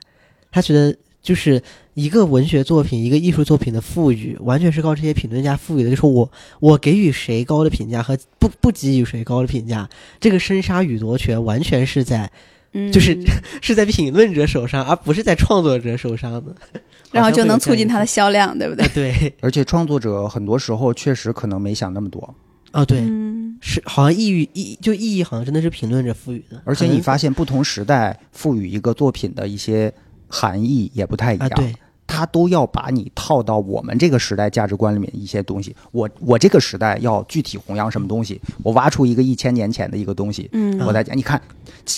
[0.51, 1.61] 他觉得就是
[1.93, 5.91] 一个文学作品、一个艺术作品的赋予，完全是靠这些评论家赋予的。
[5.91, 9.87] 就是我我给予谁高的评价和不不给予谁高的评价，
[10.19, 12.31] 这个生杀予夺权完全是在
[12.73, 13.17] 嗯，就是
[13.61, 16.55] 是在评论者手上，而不是在创作者手上的。
[17.11, 18.93] 然后就能促进它的销量，对不对个？
[18.93, 22.35] 对而且创作者很多时候确实可能没想那么多，
[22.71, 29.91] 哦对，嗯，是好像意义意就意义好像真的是评论者赋予的，而且你发现不同时代赋予一个作品的一些
[30.27, 31.73] 含义也不太一样，啊对。
[32.09, 35.75] 他都要把你套到我们这个时代价值观里面一些东西。
[35.91, 41.15] 我我这个时代要具体弘扬什么东西，我挖出一个一千年前的一个东西，嗯我再讲。
[41.15, 41.39] 你看，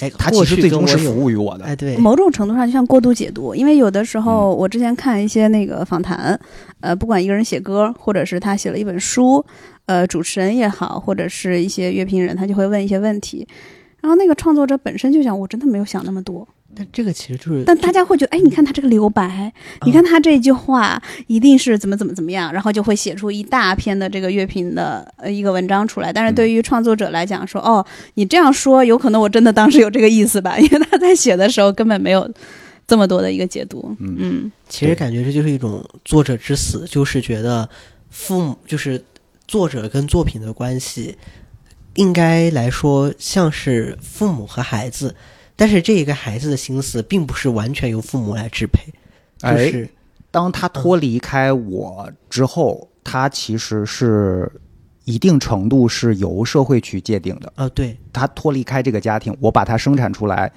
[0.02, 1.64] 哎它其实最终是服务于我的。
[1.64, 6.38] 哎对，某种程度上就像过度解读，因为有的时嗯候我之前看一些那个访谈，
[6.82, 9.44] 呃，不管一个人写歌，或者是他写了一本书，
[9.86, 13.48] 呃，主持人也好，或者是一些乐评人，他就会问一些问题，
[14.02, 19.52] 然后那个创作者本身就想，我真的没有想那么多，但这个其实就是但大家会觉得，哎，你看他这个留白，
[19.86, 26.14] 你看他这句话一定是怎么怎么怎么样，然后就会写出一大篇的这个乐评的呃一个文章出来。
[26.14, 32.30] 但是对于创作者来讲，说哦，你这样说，有可能我真的当时有这个意思吧，因为他在写的时候根本没有
[32.88, 33.96] 这么多的一个解读。
[34.00, 37.68] 嗯嗯其实感觉这就是一种作者之死，就是觉得
[38.10, 39.04] 父母就是
[39.48, 41.18] 作者跟作品的关系，
[41.96, 45.14] 应该来说像是父母和孩子，
[45.56, 48.92] 但是这个孩子的心思并不是完全由父母来支配，
[49.38, 49.90] 就哎是
[50.32, 54.52] 当他脱离开我之后，他其实是
[55.06, 57.52] 一定程度是由社会去界定的。
[57.56, 60.52] 啊、对，他脱离开这个家庭，我把他生产出来，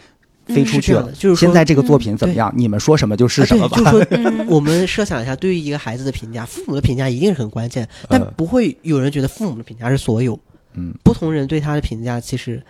[0.46, 1.10] 嗯飞出去了。
[1.12, 2.52] 就是现在这个作品怎么样？
[2.56, 3.92] 你们说什么就是啊什么吧。
[4.46, 10.38] 我们设想一下，对于一个孩子的评价，父母的评价一定是很关键，但呃不会有人觉得父母的评价是所有。
[10.74, 12.62] 嗯，不同人对他的评价，其实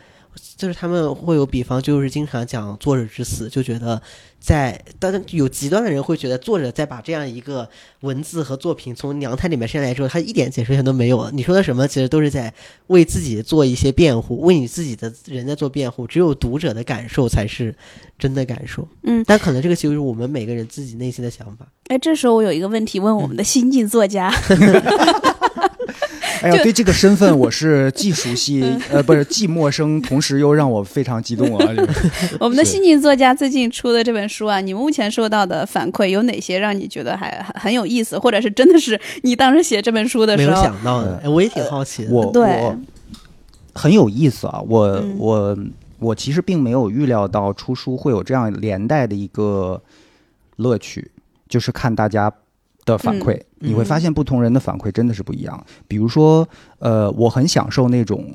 [0.57, 4.01] 就是他们会有比方，就是经常讲作者之死，就觉得
[4.39, 7.69] 在，当然有极端的人会觉得作者在把这样一个
[8.01, 11.31] 文字和作品从娘胎里面生下来之后，他一点解释权都没有。
[11.31, 12.53] 你说的什么，其实都是在
[12.89, 16.07] 为自己做一些辩护，为你自己的人在做辩护。
[16.07, 17.75] 只有读者的感受才是
[18.19, 21.67] 真的感受，嗯，但可能这个就是我们每个人自己内心的想法。
[21.89, 24.31] 哎，这时候我有一个问题问我们的新晋作家，
[26.45, 31.67] 哎呀，对这个身份我是 既熟悉呃，不是既陌生，同时又让我非常激动啊！
[31.75, 31.93] 这 个
[32.39, 42.13] 我们的是新晋作家最近出的这本书啊，你目前收到的反馈有哪些让你觉得还很很有意思，或者是真的是你当时写这本书的时候没有想到的，哎，我也挺好奇的。
[42.13, 42.77] 我对我
[43.75, 44.61] 很有意思啊！
[44.69, 45.57] 我、嗯我
[45.99, 49.81] 我其实并没有预料到出书会有这样连带的一个
[50.57, 51.11] 乐趣，
[51.49, 52.31] 就是看大家
[52.85, 55.65] 的反馈，嗯你会发现不同人的反馈真的是不一样。
[55.89, 56.49] 比如说，
[56.79, 58.27] 呃，我很享受那种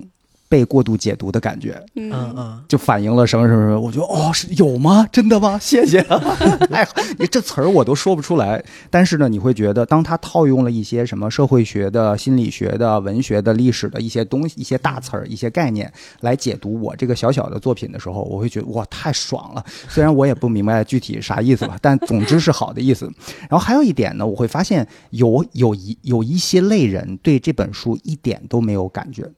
[0.49, 1.81] 被过度解读的感觉。
[1.95, 5.07] 嗯嗯嗯，就反映了什么什么什么，我觉得哦是有吗？
[5.11, 5.57] 真的吗？
[5.61, 5.99] 谢谢。
[6.71, 6.85] 哎，
[7.17, 19.63] 你这词儿我都说不出来，但是呢，你会觉得当他套用了一些什么社会学的、心理学的、文学的、历史的一些东西、一些大词儿、一些概念来解读我这个小小的作品的时候，我会觉得哇太爽了。
[19.88, 23.05] 虽然我也不明白具体啥意思吧，但总之是好的意思。
[23.41, 29.30] 然后还有一点呢，我会发现有有一有一些类人对这本书一点都没有感觉，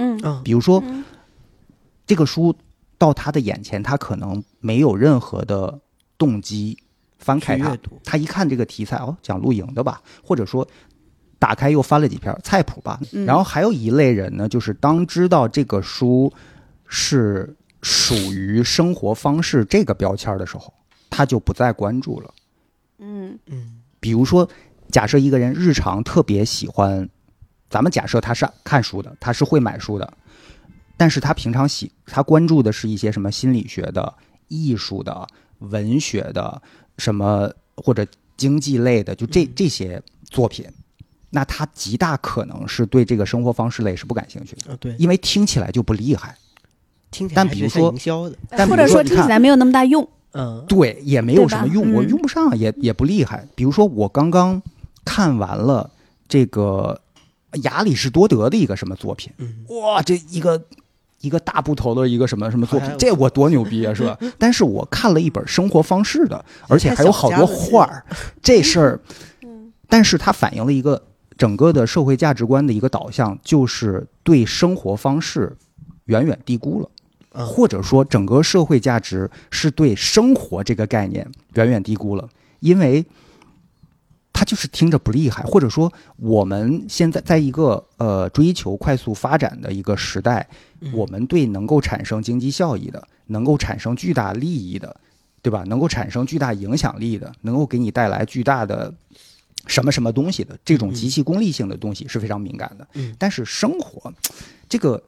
[0.00, 0.82] 嗯嗯比如说。
[0.84, 1.04] 嗯
[2.06, 2.52] 这个书
[2.98, 5.80] 到他的眼前，他可能没有任何的
[6.18, 6.76] 动机
[7.18, 10.66] 翻开它去阅，读，他一看这个题材，哦，讲露营的吧，或者说
[11.38, 12.98] 打开又翻了几篇菜谱吧。
[13.12, 16.32] 嗯然后还有一类人呢，就是当知道这个书
[16.88, 20.74] 是属于生活方式这个标签的时候，
[21.08, 22.34] 他就不再关注了。
[22.98, 24.48] 嗯嗯比如说，
[24.90, 27.08] 假设一个人日常特别喜欢，
[27.70, 30.12] 咱们假设他是看书的，他是会买书的，
[30.96, 34.12] 但是他平常喜他关注的是一些什么心理学的、
[34.48, 35.26] 艺术的、
[35.60, 36.60] 文学的，
[36.98, 38.04] 什么或者
[38.36, 39.52] 经济类的，就这嗯。
[39.54, 40.66] 这些作品，
[41.30, 46.36] 那他极大可能是对这个生活方式类是不感兴趣的，啊对，因为听起来就不厉害，
[47.10, 47.34] 听起。
[47.34, 52.08] 来但比如说营销的，但或者说听起来没有那么大用，嗯对，也没有什么用，我嗯。
[52.08, 53.46] 用不上，也也不厉害。
[53.54, 54.60] 比如说，我刚刚
[55.04, 55.90] 看完了
[56.28, 57.00] 这个
[57.62, 59.64] 亚里士多德的一个什么作品，嗯。
[59.68, 60.62] 哇，这一个
[61.20, 64.16] 一个大部头的一个什么什么作品哎，这我多牛逼啊，是吧？
[64.38, 68.04] 但是我看了一本生活方式的，而且还有好多画儿，
[68.42, 69.00] 这事儿，
[69.88, 71.02] 但是它反映了一个
[71.36, 75.56] 整个的社会价值观的一个导向，就是对生活方式
[76.06, 76.88] 远远低估了。
[77.32, 77.46] 嗯。
[77.46, 82.28] 或者说整个社会价值是对生活这个概念远远低估了，
[82.60, 83.04] 因为
[84.32, 90.48] 它就是听着不厉害，或者说我们现在在一个呃追求快速发展的一个时代，
[90.80, 94.96] 嗯我们对能够产生经济效益的、能够产生巨大利益的，
[95.42, 95.62] 对吧？
[95.66, 98.92] 能够产生巨大影响力的，能够给你带来巨大的
[99.66, 102.88] 什么什么东西的这种极其功利性的东西是非常敏感的。
[102.94, 104.10] 嗯但是生活
[104.68, 105.02] 这个，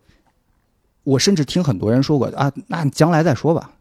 [1.05, 3.73] 我甚至听很多人说过啊，那将来再说吧。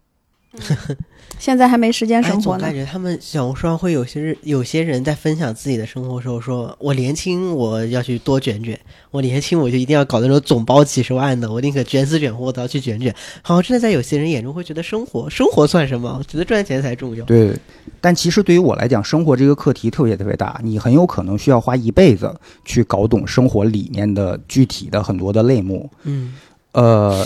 [1.39, 2.73] 现在还没时间哎，生活呢总感。
[2.73, 8.79] 觉他们小红书上会有些人有些人在分享自己的生活的时候说，我年轻我要去多卷卷，
[9.09, 13.13] 我年轻我就一定要搞那种总包几十万的，我宁可卷死卷活我都要去卷卷。
[13.41, 16.15] 好像真的在有些人眼中会觉得生活生活算什么？
[16.19, 17.25] 我觉得赚钱才重要。
[17.25, 17.57] 对，
[17.99, 22.33] 但其实对于我来讲，生活这个课题特别特别大，你很有可能需要花一辈子
[22.63, 26.35] 去搞懂生活里面的具体的很多的类目，嗯
[26.73, 27.25] 呃，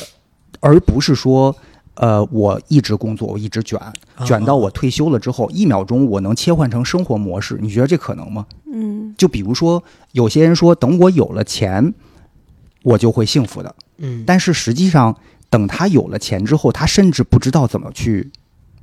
[0.61, 1.53] 而不是说。
[1.95, 3.79] 呃，我一直工作，我一直卷，
[4.25, 8.45] 卷到我退休了之后，一秒钟我能切换成生活模式，你觉得这可能吗？
[8.71, 9.81] 嗯就比如说，
[10.11, 11.93] 有些人说，等我有了钱，
[12.83, 13.73] 我就会幸福的。
[13.97, 15.15] 嗯，但是实际上，
[15.49, 18.29] 等他有了钱之后，他甚至不知道怎么去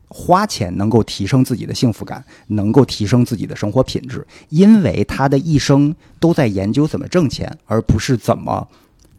[0.08, 8.66] 花钱，能够提升自己的幸福感，能够提升自己的生活品质，因为他的一生都在研究怎么挣钱，而不是怎么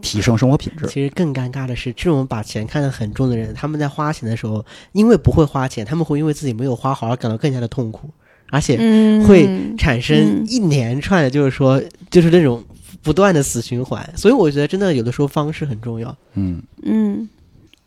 [0.04, 0.86] 提升生活品质。
[0.86, 8.10] 其实更尴尬的是，这种把钱看得很重的人，他们在花钱的时候，因为不会花钱，他们会因为自己没有花好而感到更加的痛苦，
[8.52, 11.82] 而且嗯，会产生嗯一连串的，就是说，
[12.12, 12.64] 就是那种
[13.02, 14.08] 不断的死循环。
[14.16, 16.16] 所以我觉得，真的有的时候方式很重要。
[16.34, 17.28] 嗯，嗯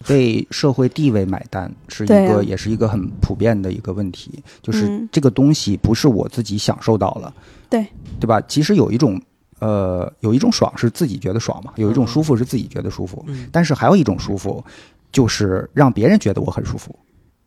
[0.09, 4.31] 为社会地位买单是一个，啊也是一个很普遍的一个问题，
[4.63, 7.35] 就是嗯这个东西不是我自己享受到了，
[7.71, 7.85] 对
[8.21, 8.41] 对吧？
[8.47, 9.21] 其实有一种
[9.59, 14.65] 呃，有一种爽是自己觉得爽嘛，有一种嗯舒服是自己觉得舒服，嗯但是还有一种舒服，
[15.13, 16.95] 就是让别人觉得我很舒服。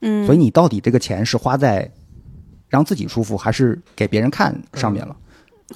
[0.02, 1.91] 嗯，所以你到底这个钱是花在
[2.68, 5.15] 让自己舒服，还是给别人看上面了？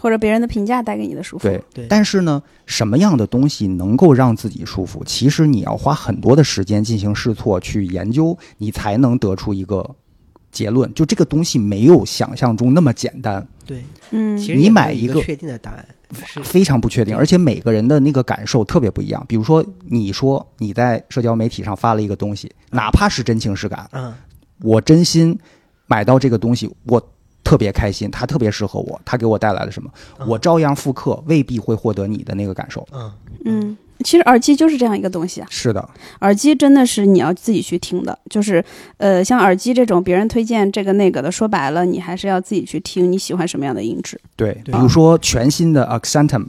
[0.01, 1.43] 或者别人的评价带给你的舒服。
[1.43, 5.03] 对，对但是呢，什么样的东西能够让自己舒服？
[5.05, 9.87] 其实你要花很多的时间进行试错，去研究，你才能得出一个
[10.51, 10.91] 结论。
[10.95, 19.23] 就这个东西没有想象中那么简单，对，嗯你买一个确定的答案，是非常不确定，而且每个人的那个感受特别不一样。
[19.27, 24.13] 比如说，你说你在社交媒体上发了一个东西，哪怕是真情实感，嗯。
[24.61, 25.37] 我真心
[25.87, 27.01] 买到这个东西，我
[27.43, 30.27] 特别开心，它特别适合我，它给我带来了什么，嗯。
[30.27, 32.87] 我照样复刻，未必会获得你的那个感受。
[32.93, 33.11] 嗯。
[33.45, 35.47] 嗯，其实耳机就是这样一个东西啊。
[35.49, 35.89] 是的，
[36.21, 38.63] 耳机真的是你要自己去听的，就是
[38.97, 44.19] 呃，像耳机这种别人推荐这个那个的，说白了，你还是要自己去听你喜欢什么样的音质。
[44.35, 46.47] 对，比如说全新的 Accentum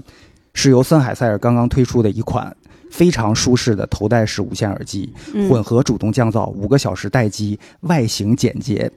[0.52, 2.56] 是由森海塞尔刚刚推出的一款
[2.90, 8.90] 非常舒适的头戴式无线耳机，嗯，混合主动降噪，五个小时待机，外形简洁，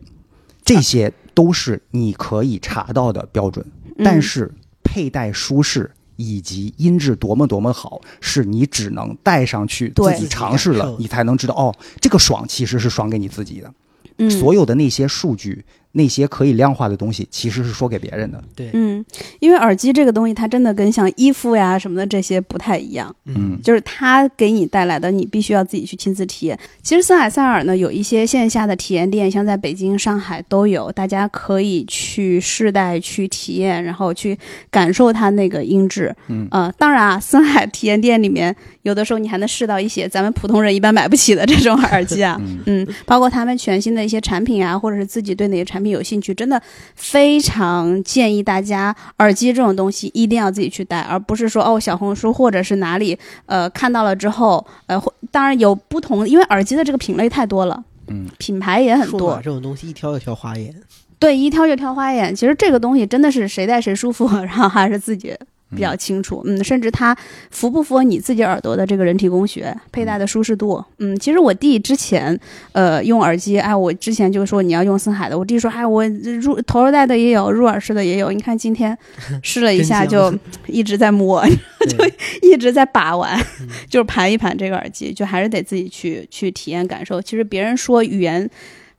[0.64, 3.66] 这些都是你可以查到的标准。
[3.98, 4.52] 嗯但是
[4.84, 13.74] 佩戴舒适以及音质多么多么好，是你只能戴上去自己尝试了你才能知道哦，这个爽其实是爽给你自己的。
[14.18, 14.30] 嗯。
[14.30, 15.64] 所有的那些数据、
[15.98, 18.42] 那些可以量化的东西，其实是说给别人的。
[18.56, 19.04] 对嗯，
[19.40, 26.58] 因为耳机这个东西，它真的跟像衣服呀什么的这些不太一样，嗯就是它给你带来的，你必须要自己去亲自体验。
[26.84, 34.38] 其实森海塞尔呢有一些线下的体验店，像在北京、上海都有，大家可以去试戴、去体验，然后去
[34.70, 36.16] 感受它那个音质。
[36.28, 42.38] 嗯呃，当然啊，森海体验店里面有的时候你还能试到一些咱们普通人一般买不起的这种耳机啊。
[42.40, 46.62] 嗯嗯，包括他们全新的一些产品啊，或者是自己对哪些产品有兴趣，真的
[46.96, 60.74] 非常建议大家，耳机这种东西一定要自己去戴，而不是说哦小红书或者是哪里呃看到了之后，呃，或当然有不同，因为耳机的这个品类太多了，嗯，品牌也很多，这种东西一挑就挑花眼。
[61.20, 62.36] 对，一挑就挑花眼。
[62.36, 65.36] 其实这个东西真的是谁戴谁舒服，然后还是自己
[65.76, 66.42] 比较清楚。
[66.46, 67.16] 嗯，甚至它
[67.52, 70.84] 符不符合你自己耳朵的这个人体工学、佩戴的舒适度。
[71.00, 72.40] 嗯，其实我弟之前
[72.72, 76.08] 呃用耳机，哎，我之前就说你要用森海的，我弟说，哎，我
[76.42, 78.32] 入头儿戴的也有，入耳式的也有。
[78.32, 78.98] 你看今天
[79.44, 80.34] 试了一下，就
[80.68, 81.44] 一直在摸，
[81.88, 81.98] 就，
[82.42, 87.22] 一直在把玩，嗯就是盘一盘这个耳机，就还是得自己去去体验感受。
[87.22, 88.50] 其实别人说语言。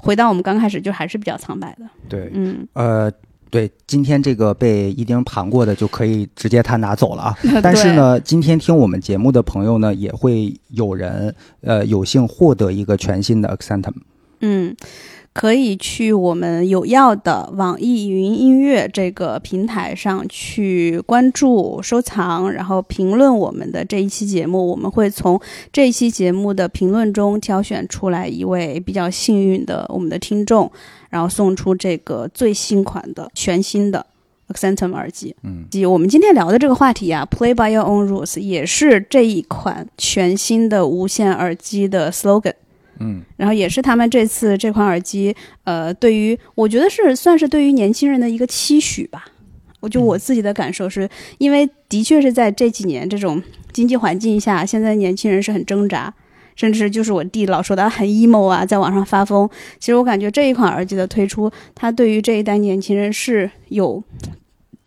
[0.00, 1.84] 回到我们刚开始，就还是比较苍白的。
[2.08, 3.10] 对，嗯，呃，
[3.50, 7.38] 对，今天这个被一丁盘过的就可以直接他拿走了啊。
[7.62, 13.94] 但是呢，今天听我们节目的朋友呢，也会有人呃有幸获得一个全新的 Accentum。
[14.40, 14.76] 嗯，
[15.38, 24.66] 可以去我们有要的网易云音乐这个平台上去关注、收藏，然后评论我们的这一期节目。
[24.66, 25.40] 我们会从
[25.72, 30.68] 这一期节目的评论中挑选出来一位比较幸运的我们的听众，
[31.08, 34.04] 然后送出这个最新款的全新的
[34.48, 35.36] Accentum 耳机。
[35.44, 42.54] 嗯，及我们今天聊的这个话题啊，Play by your own rules，也是这一款全新的无线耳机的 slogan。
[43.00, 45.34] 嗯，然后也是他们这次这款耳机，
[45.64, 49.26] 呃，对于我觉得是算是对于年轻人的一个期许吧。
[49.80, 51.08] 我就我自己的感受是，
[51.38, 53.40] 因为的确是在这几年这种
[53.72, 56.12] 经济环境下，现在年轻人是很挣扎，
[56.56, 59.48] 甚至就是我弟老说的很 emo 啊，在网上发疯。
[59.78, 64.02] 其实我感觉这一款耳机的推出，它对于这一代年轻人是有。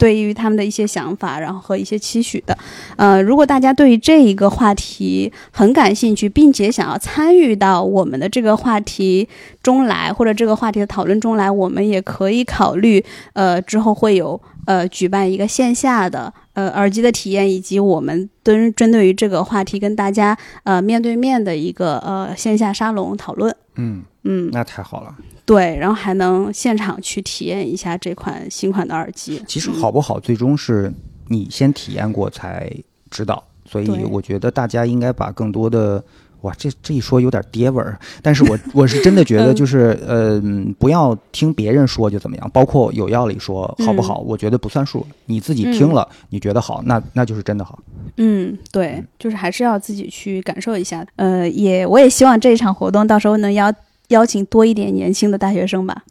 [0.02, 2.58] 对于他们的一些想法，然后和一些期许的，
[2.96, 9.30] 呃，如果大家对于这一个话题很感兴趣，并且想要参与到我们的这个话题
[9.62, 23.56] 中来，或者这个话题的讨论中来，我们也可以考虑，呃，之后会有呃举办一个线下的呃耳机的体验，以及我们针针对于这个话题跟大家呃面对面的一个呃线下沙龙讨论。
[23.76, 25.14] 嗯嗯，那太好了。
[25.52, 29.44] 对，然后还能现场去体验一下这款新款的耳机。
[29.46, 30.90] 其实好不好，最终是
[31.28, 32.72] 你先体验过才
[33.10, 33.44] 知道。
[33.66, 36.02] 所以我觉得大家应该把更多的，
[36.42, 40.42] 哇，这这一说有点爹味儿，但是我 我是真的觉得就是，呃，
[40.80, 45.06] 不要听别人说就怎么样，包括有药理说好不好，我觉得不算数。
[45.26, 47.78] 你自己听了，你觉得好，那那就是真的好。
[48.18, 51.06] 嗯，对，就是还是要自己去感受一下。
[51.16, 53.74] 呃，也我也希望这一场活动到时候能邀
[54.12, 56.04] 邀请多一点年轻的大学生吧，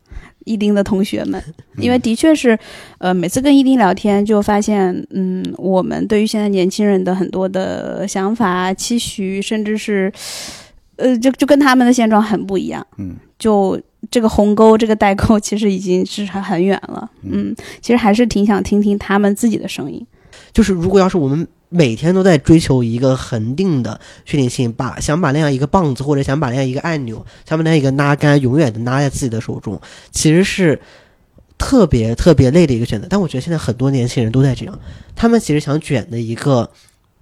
[0.45, 1.43] 一丁的同学们，
[1.77, 2.59] 因为的确是，
[2.99, 10.13] 呃，每次跟一丁聊天就发现，嗯，我们对于现在年轻人的很多的想法、期许，甚至是，
[10.97, 12.85] 呃，就就跟他们的现状很不一样。
[12.99, 17.09] 嗯，就这个鸿沟、这个代沟，其实已经是很很远了。
[17.23, 20.05] 嗯，其实还是挺想听听他们自己的声音。
[20.53, 29.81] 就是如果要是我们每天都在追求一个恒定的确定性，把想把那样一个棒子或者想把那样一个按钮，想把那样一个拉杆永远的拉在自己的手中，
[30.11, 30.79] 其实是
[31.57, 33.07] 特别特别累的一个选择。
[33.09, 34.79] 但我觉得现在很多年轻人都在这样，
[35.17, 36.71] 他们其实想卷的一个。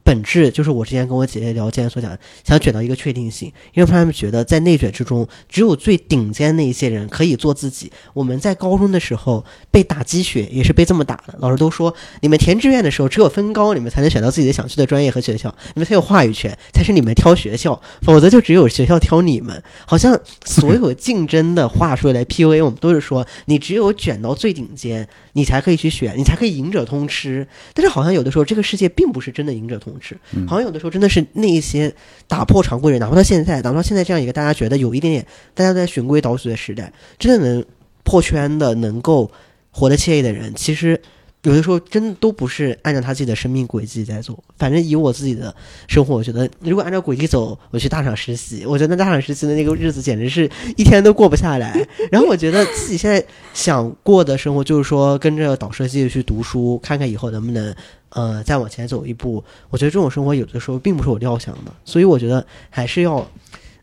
[0.09, 7.93] 本质就是我之前跟我姐姐聊天所讲，想卷到一个确定性，因为他们觉得在内卷之中，只有最顶尖那一些人可以做自己。
[8.15, 11.35] 我们在高中的时候被打鸡血，也是被这么打的。
[11.41, 19.63] 老师都说，你们填志愿的时候，只有分高，你们才能选到自己的想去的专业和学校，你们才有话语权，才是你们挑学校，否则就只有学校挑你们。
[19.85, 25.07] 好像所有竞争的话术来 PUA 我们，都是说你只有卷到最顶尖，
[25.39, 27.47] 你才可以去选，你才可以赢者通吃。
[27.73, 30.19] 但是好像有的时候，这个世界并不是真的赢者通吃。
[30.49, 31.95] 好像有的时候真的是那一些
[32.27, 35.25] 打破常规人，哪怕到现在，哪怕到现在这样一个大家觉得有一点点
[35.55, 37.65] 大家都在循规蹈矩的时代，真的能
[38.03, 39.31] 破圈的、能够
[39.71, 41.01] 活得惬意的人，其实
[41.43, 44.43] 有的时候真都不是按照他自己的生命轨迹在做。
[44.59, 45.55] 反正以我自己的
[45.87, 51.87] 生活，我觉得如果按照轨迹走，我去大厂实习，我觉得大厂实习的那个日子简直是一天都过不下来。
[52.11, 53.25] 然后我觉得自己现在
[53.55, 57.75] 想过的生活，就是说跟着导师继续去读书，看看以后能不能。
[58.11, 63.31] 呃，再往前走一步，我觉得这种生活有的时候并不是我料想的，所以我觉得还是要，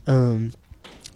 [0.06, 0.52] 嗯，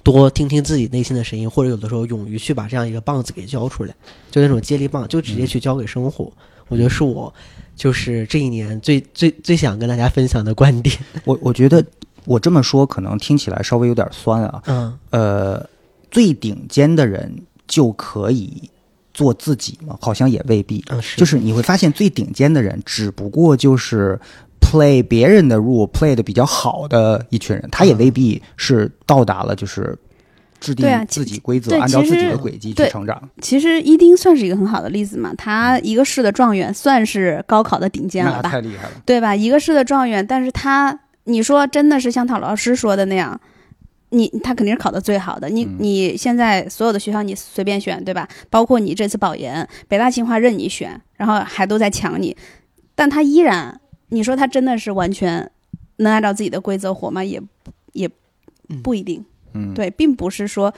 [0.03, 3.93] 多听听自己内心的声音，或者有的时候勇于去把这样一个棒子给交出来，
[4.31, 6.31] 就那种接力棒，就直接去交给生活。
[6.67, 7.34] 我觉得是我
[7.76, 10.95] 就是这一年最最最想跟大家分享的观点。
[11.26, 11.84] 我我觉得
[12.26, 15.69] 我这么说可能听起来稍微有点酸啊，嗯，呃，
[16.11, 17.34] 最顶尖的人
[17.67, 18.69] 就可以
[19.13, 19.97] 做自己吗？
[19.99, 20.84] 好像也未必。
[20.89, 24.19] 嗯，是，就是你会发现最顶尖的人，只不过就是
[24.60, 29.98] play 别人的 rule，play 的比较好的一群人，他也未必是到达了就是
[30.60, 33.30] 制定自己规则，对按照自己的轨迹去成长。
[33.41, 38.49] 其实伊丁算是一个很好的例子嘛，他一个市的状元，算是高考的顶尖了那吧？
[38.49, 38.91] 太厉害了。
[39.06, 39.36] 对吧？
[39.36, 43.40] 一个市的状元，但是他，你说真的是像陶老师说的那样，
[44.10, 45.48] 你他肯定是考的最好的。
[45.49, 48.27] 你、嗯你现在所有的学校你随便选，对吧？
[48.49, 52.36] 包括你这次保研，北大清华任你选，然后还都在抢你，
[52.95, 53.80] 但他依然，
[54.10, 55.49] 你说他真的是完全
[55.98, 57.23] 能按照自己的规则活吗？
[57.23, 57.41] 也
[57.94, 58.10] 也
[58.69, 59.23] 嗯不一定。
[59.53, 60.72] 嗯，对，并不是说，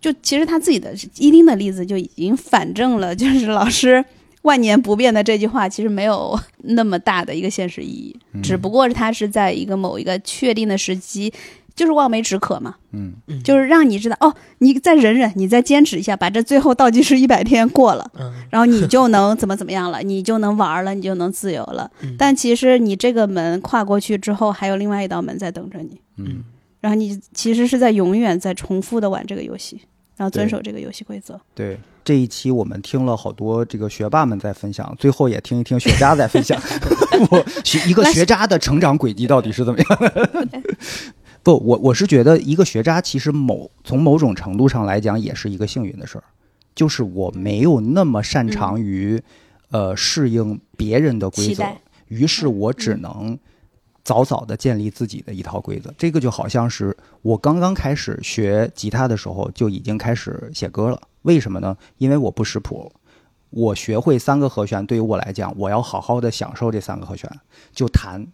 [0.00, 4.04] 就其实他自己的伊丁的例子就已经反证了，就是老师
[4.42, 11.32] 万年不变的这句话，其实没有那么大的一个现实意义，嗯只不过是他是在一个某一个确定的时机，
[11.76, 18.10] 就是望梅止渴嘛，嗯嗯就是让你知道哦，你再忍忍，你再坚持一下，把这最后倒计时一百天过了。
[18.18, 21.88] 嗯 然后你就能怎么怎么样了，你就能玩了，你就能自由了。
[22.00, 26.00] 嗯但其实你这个门跨过去之后，还有另外一道门在等着你。
[26.16, 26.42] 嗯，
[26.80, 29.80] 然后你其实是在永远在重复的玩这个游戏。
[30.16, 31.38] 然后遵守这个游戏规则。
[31.54, 36.58] 对，这一期我们听了好多这个学霸们在分享，最后也听一听学渣在分享，
[37.30, 40.62] 我学一个学渣的成长轨迹到底是怎么样的？
[41.46, 46.24] 不，我我是觉得一个学渣其实某从某种程度上来讲也是一个幸运的事儿，
[46.74, 49.22] 就是我没有那么擅长于、
[49.70, 51.62] 呃适应别人的规则，
[52.08, 53.38] 于是我只能
[54.02, 55.94] 早早的建立自己的一套规则。
[55.96, 61.00] 这个就好像是我刚刚开始学吉他的时候就已经开始写歌了。
[61.22, 61.76] 为什么呢？
[61.98, 62.90] 因为我不识谱，
[63.50, 67.30] 我学会三个和弦，对于我来讲，我要好好的享受这三个和弦，
[67.72, 68.26] 就弹，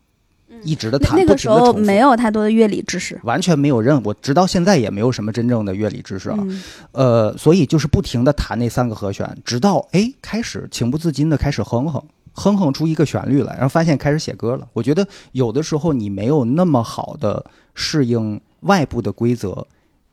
[0.63, 3.19] 一直的弹，那那个时候没有太多的乐理知识。
[3.25, 6.63] 完全没有任我直到现在也没有什么真正的乐理知识啊，嗯。
[6.93, 12.03] 呃，所以就是不停的弹那三个和弦，直到哎开始情不自禁的开始哼哼，
[12.33, 14.67] 哼哼出一个旋律来，然后发现开始写歌了。
[14.73, 19.67] 我觉得有的时候你没有那么好的适应外部的规则，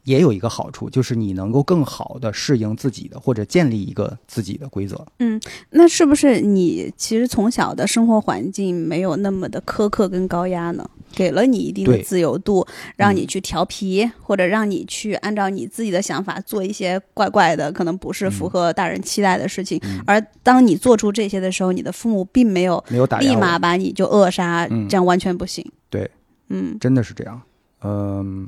[0.03, 5.05] 也有一个好处，就是你能够更好的适应自己的或者建立一个自己的规则。
[5.19, 5.39] 嗯
[5.69, 10.89] 那是不是你其实从小的生活环境没有那么的苛刻跟高压呢？
[11.11, 12.65] 给了你一定的自由度，
[12.95, 19.79] 让你嗯去调皮，或者让你去按照你自己的想法做一些怪怪的，可能不是符嗯合大人期待的事情。
[19.83, 25.65] 嗯而当你做出这些的时候，你的父母并没有没有立马把你就扼杀，嗯这样完全不行。
[25.89, 26.09] 对，
[26.49, 27.41] 嗯真的是这样。
[27.81, 28.47] 嗯，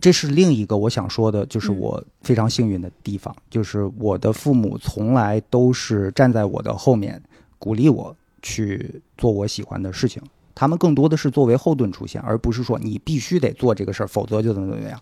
[0.00, 7.20] 这是另一个我想说的，就是嗯我非常幸运的地方，就是我的父母从来都是站在我的后面，
[7.58, 10.22] 鼓励我去做我喜欢的事情。
[10.54, 15.00] 他们更多的是作为后盾出现，而不是说你必须得做这个事儿，否则就怎么怎么样。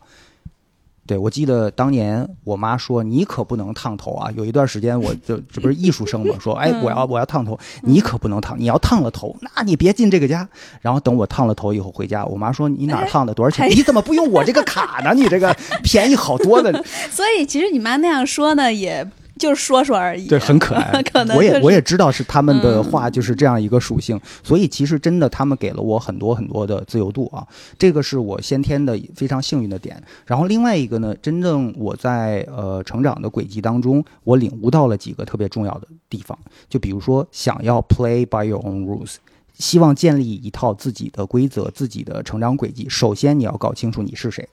[1.07, 4.31] 对，我记得当年我妈说你可不能烫头啊。
[4.37, 10.49] 有一段时间我就这不是艺术生嘛，说哎我要我要烫头，你可不能烫，你要烫了头，那你别进这个家。
[10.81, 13.67] 然后等我烫了头以后回家，我妈说你哪儿烫的多少钱？
[13.67, 15.15] 哎你怎么不用我这个卡呢？
[15.15, 16.73] 你这个便宜好多的，
[17.11, 19.07] 所以其实你妈那样说呢，也
[19.39, 20.27] 就是说说而已。
[20.27, 21.03] 对，很可爱。
[21.05, 27.47] 可能就是我也我也知道是他们的嗯话就是这样一个属性，所以其实真的他们给了我很多很多的自由度啊，
[27.79, 30.03] 这个是我先天的非常幸运的点。
[30.27, 36.39] 然后另外一个呢，真正我在呃成长的轨迹当中，我领悟到了几个特别重要的地方，
[36.69, 39.17] 就比如说想要 play by your own rules。
[39.59, 42.87] 希望建立一套自己的规则、自己的成长轨迹。
[42.91, 44.47] 首先，你要搞清楚你是谁。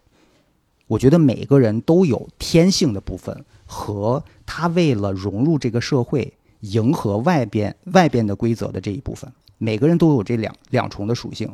[0.93, 11.49] 我觉得每个人都有天性的部分和他为了融入这个社会、迎合外边外边的规则的这一部分，每个人都有这两两重的属性。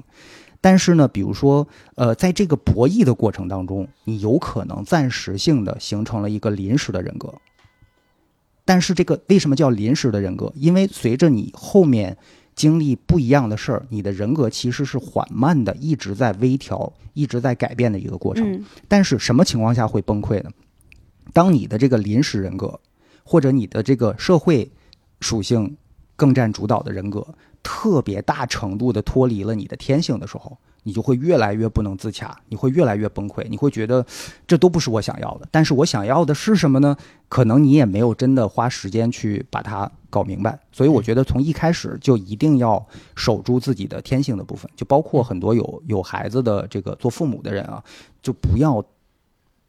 [0.60, 7.34] 但是呢，比如说，呃，在这个博弈的过程当中，你有可能暂时性的形成了一个临时的人格。
[8.66, 10.52] 但是这个为什么叫临时的人格？
[10.56, 12.18] 因为随着你后面
[12.60, 18.52] 经历不一样的事儿，你的人格其实是缓慢的，一直在微调、一直在改变的一个过程。
[18.52, 20.50] 嗯但是什么情况下会崩溃呢？
[21.32, 22.78] 当你的这个临时人格，
[23.24, 24.70] 或者你的这个社会
[25.22, 25.78] 属性
[26.18, 27.26] 更占主导的人格，
[27.64, 30.58] 特别大程度的脱离了你的天性的时候，
[30.90, 34.04] 你就会越来越不能自洽，你会越来越崩溃，你会觉得
[34.48, 35.48] 这都不是我想要的。
[35.52, 36.98] 但是我想要的是什么呢？
[37.28, 40.60] 可能你也没有真的花时间去把它搞明白。
[40.72, 42.84] 所以我觉得从一开始就一定要
[43.16, 47.84] 守住自己的天性的部分，就包括很多有有孩子的这个做父母的人啊，
[48.20, 48.84] 就不要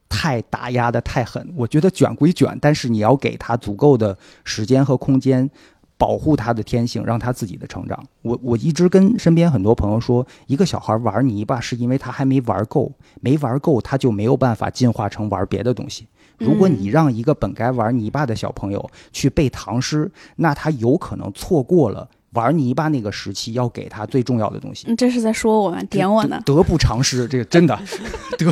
[0.09, 1.53] 太打压的太狠。
[1.55, 5.51] 我觉得卷归卷，但是你要给他足够的时间和空间，
[6.01, 8.02] 保护他的天性，让他自己的成长。
[8.22, 12.90] 我我一直跟身边很多朋友说，一个小孩玩泥巴是因为他还没玩够，
[13.20, 16.06] 没玩够他就没有办法进化成玩别的东西。
[16.39, 24.86] 如果你让一个本该玩泥巴的小朋友去背唐诗，那他有可能错过了玩泥巴那个时期要给他最重要的东西。
[24.89, 25.82] 嗯这是在说我吗？
[25.90, 26.40] 点我呢？
[26.47, 27.78] 得得不偿失，这个真的
[28.39, 28.47] 得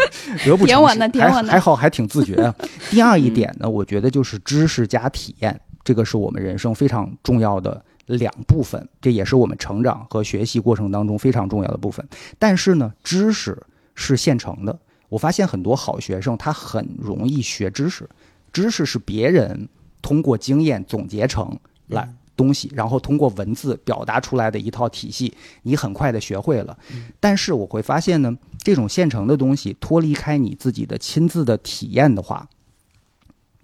[0.45, 0.67] 得不偿失。
[0.67, 2.55] 点我呢点我呢还还好，还挺自觉啊。
[2.91, 5.59] 第二一点呢，我觉得就是知识加体验，
[5.89, 12.07] 这个是我们人生非常重要的两部分，这也是我们成长和学习过程当中非常重要的部分。
[12.39, 13.63] 但是呢，知识
[13.95, 14.79] 是现成的。
[15.09, 18.07] 我发现很多好学生他很容易学知识，
[18.53, 19.67] 知识是别人
[20.03, 25.33] 通过经验总结成来东西，然后通过文字表达出来的一套体系，
[25.63, 26.77] 你很快的学会了。
[27.19, 32.47] 但是我会发现呢，这种现成的东西脱离开你自己的亲自的体验的话，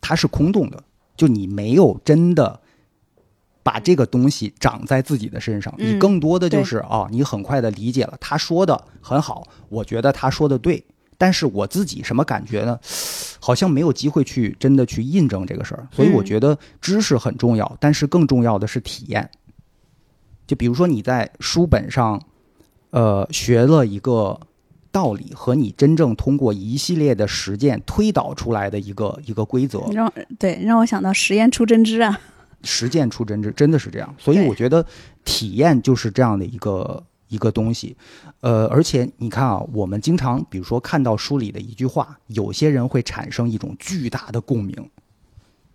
[0.01, 0.83] 它是空洞的，
[1.17, 2.61] 就你没有真的。
[3.67, 10.85] 把这个东西长在自己的身上，你嗯更多的就是啊、你很快的理解了他说的很好，我觉得他说的对，
[11.17, 12.79] 但是我自己什么感觉呢？
[13.41, 19.31] 好像没有机会去真的去印证这个事儿，所以我嗯觉得知识很重要，但是更重要的是体验。
[20.47, 22.21] 就比如说你在书本上，
[22.91, 24.39] 呃，学了一个
[24.95, 32.17] 道理和你真正通过一系列的实践推导出来的一个一个规则，让对让我想到实验出真知啊。
[32.63, 34.15] 实践出真知，真的是这样。
[34.17, 34.87] 所以我觉得
[35.25, 37.97] 体验就是这样的一个一个东西。
[38.39, 44.89] 呃，而且你看啊，我们经常比如说看到书里的一句话，有些人会产生一种巨大的共鸣。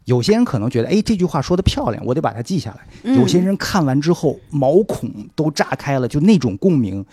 [0.05, 2.87] 有些人可能觉得，哎，这句话说的漂亮，我得把它记下来。
[3.03, 7.05] 嗯有些人看完之后毛孔都炸开了，就那种共鸣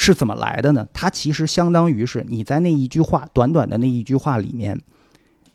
[0.00, 0.86] 是怎么来的呢？
[0.92, 4.80] 它其实相当于是你在那一句话，短短的那一句话里面，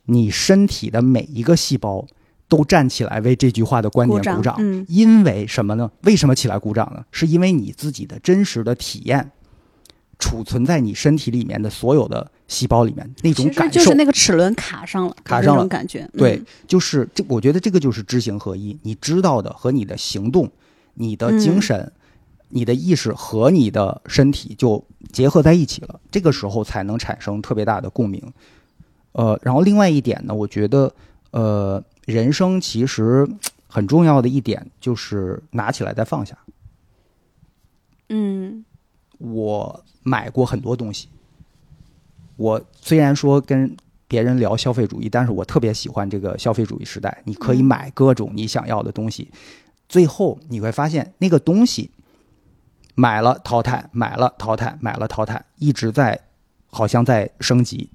[0.07, 2.05] 你身体的每一个细胞
[2.49, 4.55] 都站起来为这句话的观点鼓鼓掌。
[4.59, 5.89] 嗯因为什么呢？
[6.01, 7.05] 为什么起来鼓掌呢？
[7.09, 9.31] 是因为你自己的真实的体验。
[10.19, 16.07] 储存在你身体里面的所有的细胞里面那种感受，就是那个齿轮卡上了，卡上了感觉。
[16.13, 18.77] 对嗯，就是这，我觉得这个就是知行合一。
[18.83, 20.49] 你知道的和你的行动、
[20.93, 21.91] 你的精神、
[22.53, 28.21] 你的意识和你的身体就结合在一起了，这个时候才能产生特别大的共鸣。
[29.13, 30.93] 呃，然后另外一点呢，我觉得，
[31.31, 33.27] 呃，人生其实
[33.67, 36.37] 很重要的一点就是拿起来再放下。
[38.09, 38.63] 嗯
[39.17, 41.07] 我买过很多东西。
[42.35, 43.75] 我虽然说跟
[44.07, 47.21] 别人聊消费主义，但是我特别喜欢这个消费主义时代。
[47.23, 49.31] 你可以嗯买各种你想要的东西，
[49.87, 51.89] 最后你会发现那个东西
[52.95, 56.19] 买了淘汰，买了淘汰，买了淘汰，一直在
[56.67, 57.89] 好像在升级，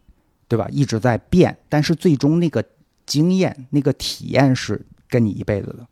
[0.47, 0.69] 对吧？
[0.71, 2.65] 一直在变，但是最终那个
[3.07, 5.87] 经验、那个体验是跟你一辈子的。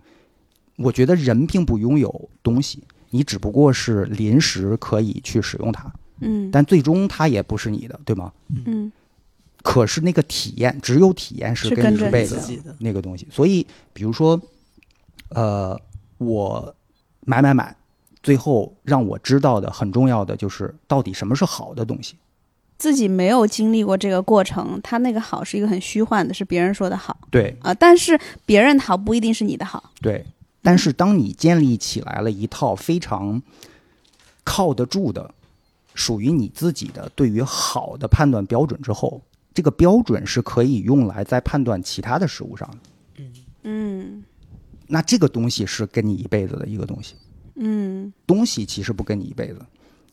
[0.77, 8.33] 我觉得人并不拥有东西，你只不过是临时可以去使用它，嗯但最终它也不是你的，对吗？
[8.67, 8.91] 嗯
[9.63, 13.27] 可是那个体验，只有体验是跟你一辈子的那个东西。
[13.33, 14.41] 所以，比如说，
[15.31, 15.77] 呃，
[16.19, 16.73] 我
[17.23, 17.75] 买买买，
[18.27, 22.17] 最后让我知道的很重要的就是到底什么是好的东西。
[22.77, 29.93] 自己没有经历过这个过程，他那个好是一个很虚幻的，是别人说的好对啊、但是别人的好不一定是你的好。
[30.03, 30.27] 对，
[30.61, 33.41] 但是当你建立起来了一套非常
[34.43, 35.33] 靠得住的、
[35.95, 39.23] 属于你自己的对于好的判断标准之后，
[39.55, 43.23] 这个标准是可以用来在判断其他的事物上的。
[43.63, 44.25] 嗯
[44.89, 47.15] 那这个东西是跟你一辈子的一个东西。
[47.57, 49.61] 嗯东西其实不跟你一辈子。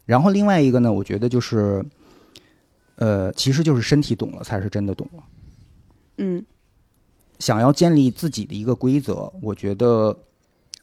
[0.05, 1.85] 然后另外一个呢，我觉得就是，
[2.95, 5.23] 呃，其实就是身体懂了才是真的懂了。
[6.17, 6.43] 嗯
[7.39, 10.17] 想要建立自己的一个规则，我觉得，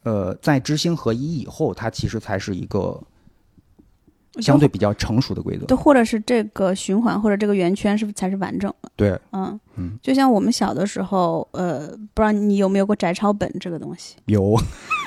[0.02, 3.00] 呃，在知行合一以后，它其实才是一个
[4.40, 5.64] 相对比较成熟的规则。
[5.66, 8.90] 对，或者是这个循环或者这个圆圈是不是才是完整的？
[8.96, 14.16] 对，嗯嗯，就像我们小的时候，呃，不知道你有没有过摘抄本这个东西？
[14.26, 14.54] 有，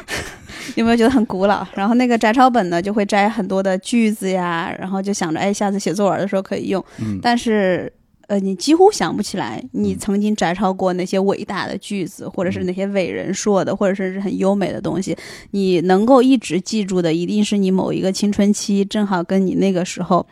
[0.75, 1.65] 有没有觉得很古老？
[1.75, 6.83] 然后那个摘抄本呢，就会摘很多的句子呀，然后就想着，哎，下次写作文的时候可以用。
[6.99, 7.91] 嗯，但是，
[8.27, 15.15] 呃，你几乎想不起来你嗯曾经摘抄过那些伟大的句子，或者是嗯那些伟人说的，或者是很优美的东西。
[15.51, 20.25] 你能够一直记住的，一定是你某一个青春期正好跟你那个时候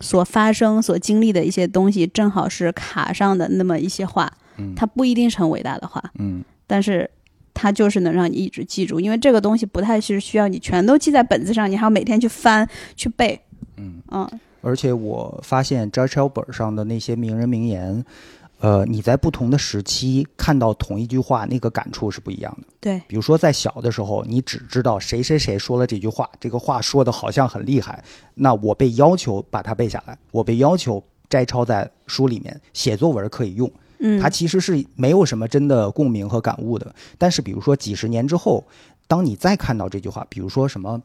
[0.00, 4.30] 所发生、所经历的一些东西，正好是卡上的那么一些话。
[4.58, 7.08] 嗯它不一定是很伟大的话，嗯但是
[7.60, 13.40] 它就是能让你一直记住，因为这个东西不太是需要你全都记在本子上，你还要每天去翻去背。
[13.76, 14.00] 嗯。
[14.12, 18.04] 嗯而且我发现摘抄本上的那些名人名言，
[18.58, 22.66] 呃，你在不同的时期看到同一句话，那个感触是不一样的。
[22.80, 28.02] 对，比如说在小的时候，你只知道谁谁谁说了这句话，这个话说的好像很厉害，
[28.34, 33.70] 那我被要求把它背下来，我被要求摘抄在书里面，写作文可以用。
[34.00, 36.94] 嗯，它其实是没有什么真的共鸣和感悟的。
[37.16, 38.64] 但是比如说几十年之后，
[39.06, 41.00] 当你再看到这句话，比如说什么，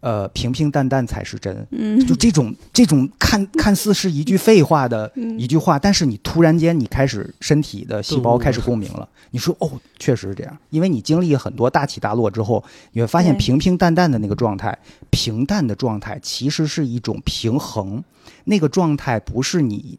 [0.00, 2.04] 呃，平平淡淡才是真，嗯。
[2.06, 5.38] 就这种这种看 看似是一句废话的嗯。
[5.38, 14.76] 一句话，但是你突然间你开始身体的细胞开始共鸣了，你说哦，确实是这样，因为你经历很多大起大落之后，你会发现平平淡淡的那个状态，
[15.10, 18.04] 平淡的状态其实是一种平衡，
[18.44, 19.98] 那个状态不是你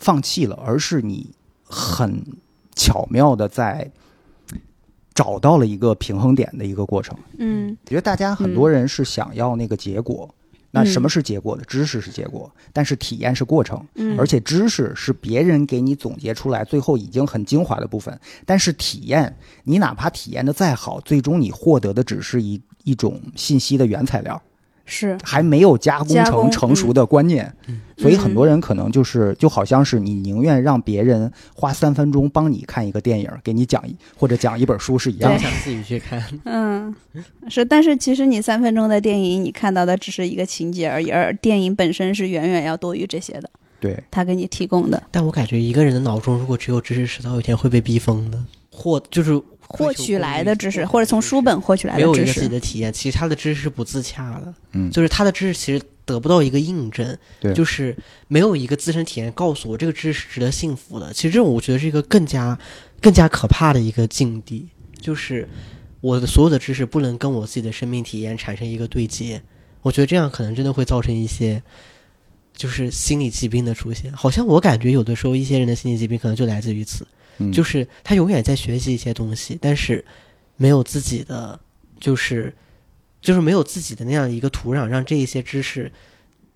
[0.00, 1.30] 放弃了，而是你
[1.62, 2.20] 很
[2.74, 3.88] 巧妙的在
[5.14, 7.16] 找到了一个平衡点的一个过程。
[7.38, 10.34] 嗯我觉得大家很多人是想要那个结果，
[10.70, 11.64] 那什么是结果的？
[11.64, 18.18] 知识是结果，但是体验是过程，嗯，而且知识是别人给你总结出来，最后已经很精华的部分。
[18.46, 24.40] 但是体验，你哪怕体验的再好，最终你获得的只是一一种信息的原材料，
[24.90, 25.16] 是。
[25.22, 27.80] 还没有加工成成熟的观念，嗯。
[27.96, 35.36] 所以很多人可能就是就好像是你宁愿让别人花三分钟帮你看一个电影，给你讲一或者讲一本书是一样的。
[35.36, 36.22] 不想自己去看。
[36.44, 36.94] 嗯，
[37.48, 45.02] 是，但是其实你三分钟的电影，你看到的只是一个情节而已，而电影本身是远远要多于这些的，对，他给你提供的。
[45.10, 48.42] 但我感觉一个人的脑中如果只有知识，迟早有一天会被逼疯的，
[48.72, 49.38] 或就是
[49.78, 57.96] 获取来的知识，或者从书本获取来的知没有一个自己识，的体验，其实他的知识是不自洽的，嗯，就是他的知识其实得不到一个印证，对就是
[58.28, 61.12] 没有一个自身体验告诉我这个知识是值得信服的。
[61.12, 62.58] 其实这种我觉得是一个更加
[63.00, 64.66] 更加可怕的一个境地，
[65.00, 65.48] 就是
[66.00, 69.40] 我的所有的知识不能跟我自己的生命体验产生一个对接，
[69.82, 71.62] 我觉得这样可能真的会造成一些。
[72.52, 77.06] 就是心理疾病的出现，好像我感觉有的时候一些人的心理疾病可能就来自于此，
[77.40, 80.04] 嗯就是他永远在学习一些东西，但是
[80.56, 81.58] 没有自己的，
[81.98, 82.54] 就是
[83.20, 85.90] 就是没有自己的那样一个土壤，让这一些知识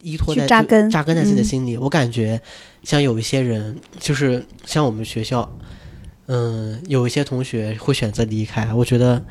[0.02, 1.76] 依托在扎根扎根在自己的嗯心里。
[1.76, 2.40] 我感觉
[2.82, 5.58] 像有一些人，就是像我们学校，
[6.26, 9.24] 嗯，有一些同学会选择离开，我觉得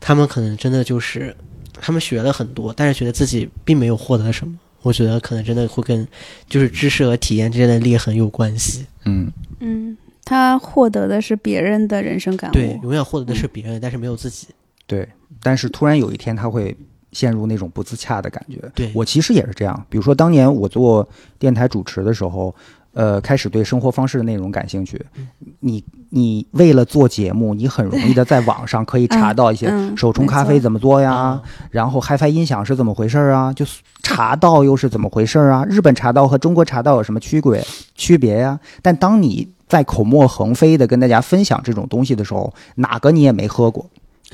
[0.00, 1.34] 他们可能真的就是
[1.80, 4.58] 他们学了很多，但是觉得自己并没有获得什么。
[4.82, 6.06] 我觉得可能真的会跟
[6.48, 8.86] 就是知识和体验之间的裂痕有关系。
[9.04, 9.96] 嗯，嗯，
[10.28, 14.48] 他获得的是别人的人生感悟，对，永远获得的是别人，但是没有自己。
[14.86, 15.08] 对。
[15.40, 16.76] 但是突然有一天，他会
[17.12, 18.60] 陷入那种不自洽的感觉。
[18.74, 19.86] 对我其实也是这样。
[19.88, 22.52] 比如说，当年我做电台主持的时候，
[22.92, 25.00] 呃，开始对生活方式的内容感兴趣。
[25.16, 25.28] 嗯
[25.60, 33.52] 你你为了做节目，你很容易的在网上可以查到一些嗯手冲咖啡怎么做呀，啊然后 HiFi 音响是怎么回事儿啊？
[33.52, 33.64] 就
[34.02, 35.64] 茶道又是怎么回事儿啊？
[35.66, 37.64] 日本茶道和中国茶道有什么区别
[37.94, 38.58] 区别呀？
[38.82, 43.88] 但当你在口沫横飞的跟大家分享这种东西的时候，哪个你也没喝过，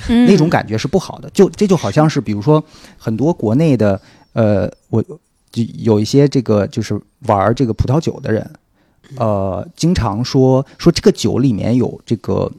[0.08, 1.28] 嗯那种感觉是不好的。
[1.30, 2.62] 就这就好像是，比如说
[2.96, 4.00] 很多国内的，
[4.32, 8.50] 呃，我就有一些这个就是玩这个葡萄酒的人，
[9.16, 12.50] 呃，经常说说这个酒里面有这个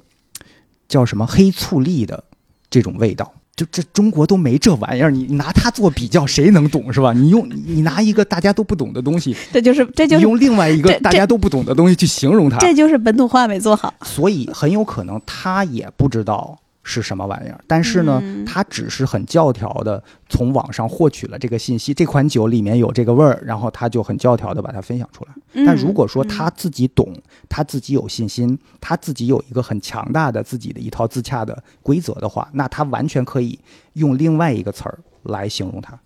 [0.88, 2.24] 叫什么黑醋栗的
[2.70, 3.34] 这种味道。
[3.56, 7.14] 就这中国都没这玩意儿，你你拿它做比较，谁能懂是吧？
[7.14, 13.94] 你用你你拿一个大家都不懂的东西，这就是这就你是用另外一个大家都不懂的东西去形容它，这就是本土化没做好。
[14.04, 16.58] 所以很有可能他也不知道
[16.88, 25.66] 是什么玩意儿，但是呢，嗯他只是很教条的从网上获取了这个信息，这款酒里面有这个味儿，然后他就很教条的把它分享出来。
[25.66, 27.12] 但如果说嗯他自己懂，
[27.50, 33.58] 他自己有信心，他自己有一个很强大的自己的一套自洽的规则的话，那他完全可以
[33.94, 36.00] 用另外一个词儿来形容它。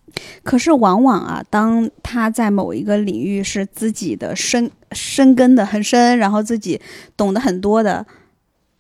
[0.44, 6.80] 可是往往啊，当他在某一个领域是自己的深深根的很深，然后自己
[7.18, 8.06] 懂得很多的，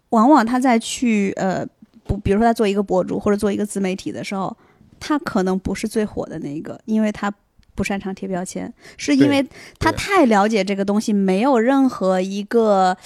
[0.10, 1.68] 往往他在去呃
[2.10, 4.58] 不，比如说他做一个博主或者做一个自媒体的时候，
[5.00, 7.32] 他可能不是最火的那一个，因为他
[7.76, 9.46] 不擅长贴标签，是因为
[9.78, 12.98] 他太了解这个东西，没有任何一个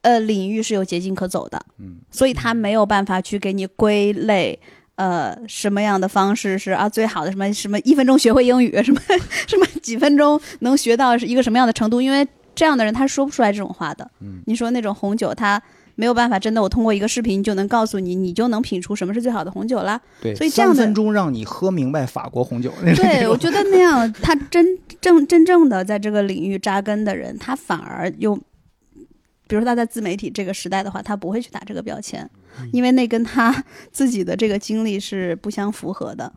[0.00, 4.58] 呃领域是有捷径可走的，嗯，所以他没有办法去给你归类。
[4.96, 7.30] 呃，什么样的方式是啊最好的？
[7.30, 9.00] 什么什么一分钟学会英语，什么
[9.46, 12.00] 什么几分钟能学到一个什么样的程度？
[12.00, 14.10] 因为这样的人他说不出来这种话的。
[14.18, 15.62] 嗯，你说那种红酒，他
[16.00, 20.00] 没有办法真的，我通过一个视频就能告诉你，你就能品出什么是最好的红酒啦。
[20.22, 22.72] 对，所以这样的三分钟让你喝明白法国红酒。
[22.94, 24.64] 对，我觉得那样，他真
[25.00, 32.30] 正真正的在这个领域扎根的人，他反而又，比如说他在自媒体这个时代的话，他不会去打这个标签，
[32.72, 36.32] 因为那跟他自己的这个经历是不相符合的，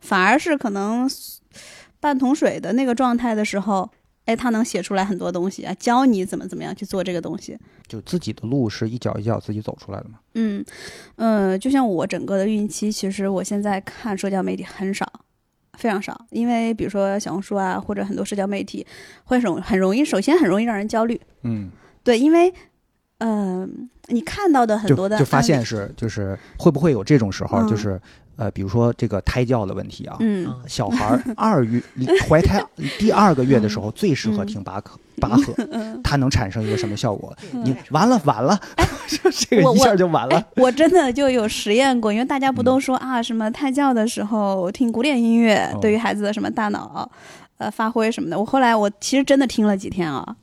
[0.00, 1.08] 反而是可能
[2.00, 3.88] 半桶水的那个状态的时候。
[4.24, 7.58] 哎，他能写出来很多东西啊，教你怎么怎么样去做这个东西。
[7.86, 10.18] 就自己的路是一脚一脚自己走出来的嘛。
[10.34, 10.64] 嗯，
[11.16, 15.06] 呃，就像我整个的孕期，其实我现在看社交媒体很少，
[15.74, 18.86] 非常少，因为比如说小红书啊，或者很多社交媒体
[19.24, 21.20] 会很很容易，首先很容易让人焦虑。
[21.42, 21.70] 嗯，
[22.02, 22.52] 对，因为，
[23.18, 23.68] 呃，
[24.08, 28.00] 你看到的很多的就发现是就是会不会有这种时候，嗯就是
[28.36, 30.18] 呃，比如说这个胎教的问题啊，
[30.66, 31.80] 小孩儿 二月
[32.28, 32.60] 怀胎
[32.98, 37.32] 第二个月的时候最适合听巴克巴赫，嗯，它能产生一个什么效果？
[37.52, 38.60] 嗯你完了完了，
[39.06, 47.08] 就这个一下就完了哎。，我真的就有实验过，因为大家不都说、啊，什么胎教的时候听古典音乐哦对于孩子的什么大脑
[47.58, 48.36] 呃发挥什么的。
[48.36, 50.34] 我后来我其实真的听了几天啊，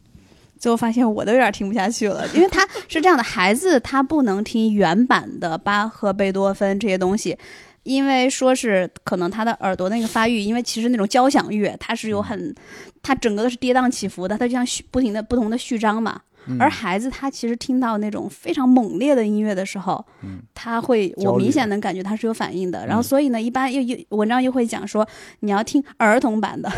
[0.61, 7.35] 最后发现我都有点听不下去了，因为他是这样的，孩子他不能听原版的巴赫、贝多芬这些东西。
[7.83, 12.53] 因为说是可能他的耳朵那个发育，因为其实那种交响乐它是有很，
[13.01, 16.21] 它整个都是跌宕起伏的，它就像序不停的不同的序章嘛。
[16.45, 22.85] 嗯而孩子他其实听到那种非常猛烈的音乐的时候，嗯他会我明显能感觉他是有反应的。
[22.85, 25.07] 然后嗯所以呢，一般又又文章又会讲说
[25.39, 26.71] 你要听儿童版的。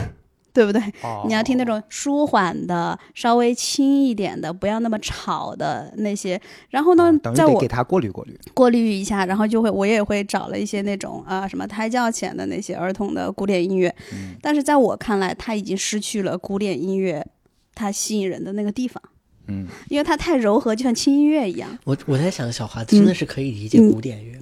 [0.54, 0.82] 对不对？
[1.02, 6.40] 哦你要听那种舒缓的、稍微轻一点的，不要那么吵的那些。
[6.70, 8.40] 然后呢，哦在我得给他过滤过滤。
[8.54, 17.26] 过滤一下，然后就会我也会找了一些那种啊什么胎教前的那些儿童的古典音乐，嗯但是在我看来，他已经失去了古典音乐
[17.74, 19.02] 它吸引人的那个地方，
[19.48, 21.76] 嗯，因为它太柔和，就像轻音乐一样。
[21.86, 24.38] 我我在想，小孩子真的是可以理解嗯古典乐，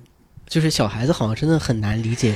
[0.51, 2.35] 就是小孩子好像真的很难理解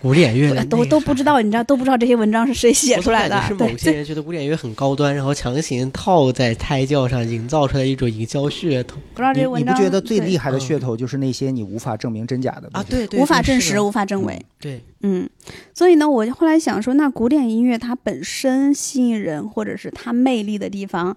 [0.00, 12.84] 古典乐的都都不知道，你知道都不知道这些文章是谁写出来的是某些人觉得古典乐很高端，然后强行套在胎教上，营造出来一种营销噱头不知道这你你不些文章觉得最厉害害的噱头就是那些你无法证明真假的东啊！
[12.84, 12.90] 西？
[12.90, 14.40] 对对，无法证实、无法证伪。
[14.60, 15.28] 对，嗯，
[15.74, 21.16] 所以呢，我后来想说，那古典音乐它本身吸引人，或者是它魅力的地方，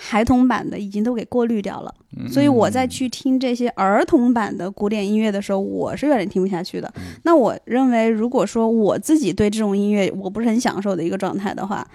[0.00, 1.94] 孩童版的已经都给过滤掉了。
[2.16, 6.90] 嗯所以我在去听这些儿童版的古典音乐的时候，我是有点听不下去的。
[6.96, 11.86] 嗯那我认为，如果说我自己对这种音乐我不是很享受的一个状态的话，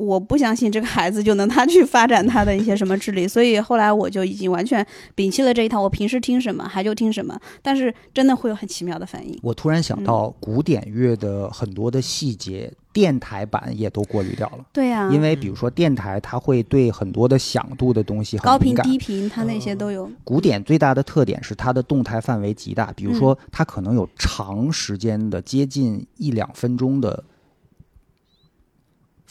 [0.00, 3.28] 我不相信这个孩子就能他去发展他的一些什么智力。
[3.28, 5.82] 所以后来我就已经完全摒弃了这一套。
[5.82, 9.38] 我平时听什么，还就听什么，但是真的会有很奇妙的反应。
[9.42, 14.64] 我突然想嗯到，古典乐的很多的细节，电台版也都过滤掉了。
[14.72, 18.74] 对呀、因为比如说电台，它会对很多的响度的东西高频。
[18.76, 20.10] 低频，它那些都有。
[20.24, 27.22] 古典最大的特点是它的动态范围极大，比如说嗯它可能有长时间的接近一两分钟的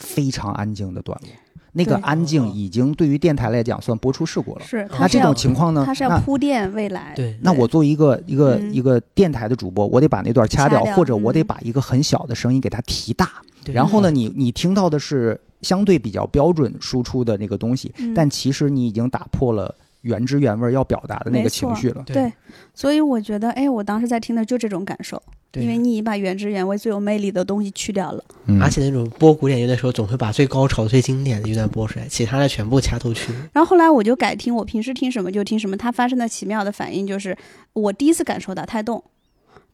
[0.00, 1.28] 非常安静的段落，
[1.72, 4.64] 那个安静已经对于电台来讲算播出事故了。
[4.64, 5.84] 是，那这种情况呢？
[5.86, 7.12] 它是要铺垫未来。
[7.14, 7.38] 对。
[7.42, 8.74] 那我作为一个一个、嗯。
[8.74, 11.46] 一个电台的主播，我得把那段掐掉，掐掉或者我得嗯。
[11.46, 13.30] 把一个很小的声音给它提大。
[13.64, 13.74] 对。
[13.74, 18.12] 然后呢，你你听到的是相对比较标准输出的那个东西，嗯。
[18.14, 22.02] 但其实你已经打破了原汁原味要表达的那个情绪了。
[22.06, 22.32] 对，
[22.74, 28.24] 所以我觉得，哎，我当时在听的就这种感受，对因为你已经把原汁原味、最有魅力的东西去掉了。
[28.46, 33.38] 嗯而且那种播古典乐的时候，总会把最高潮、最经典的一段播出来，其他的全部掐头去尾。
[33.52, 35.76] 然后后来我就改听，我平时听什么就听什么。
[35.76, 37.36] 它发生的奇妙的反应就是，
[37.72, 39.02] 我第一次感受到胎动，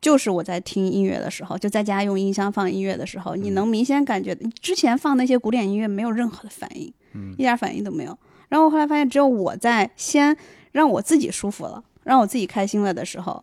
[0.01, 8.17] 就是我在听音乐的时候，就在家用音箱放音乐的时候，你能明显感觉之前放那些古典音乐没有任何的反应，嗯一点反应都没有。
[8.49, 10.37] 然后我后来发现，只有我在先
[10.73, 13.43] 让我自己舒服了，让我自己开心了的时候，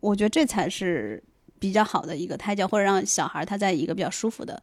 [0.00, 1.22] 我觉得这才是
[1.58, 4.62] 比较好的一个胎教，或者让小孩他在一个比较舒服的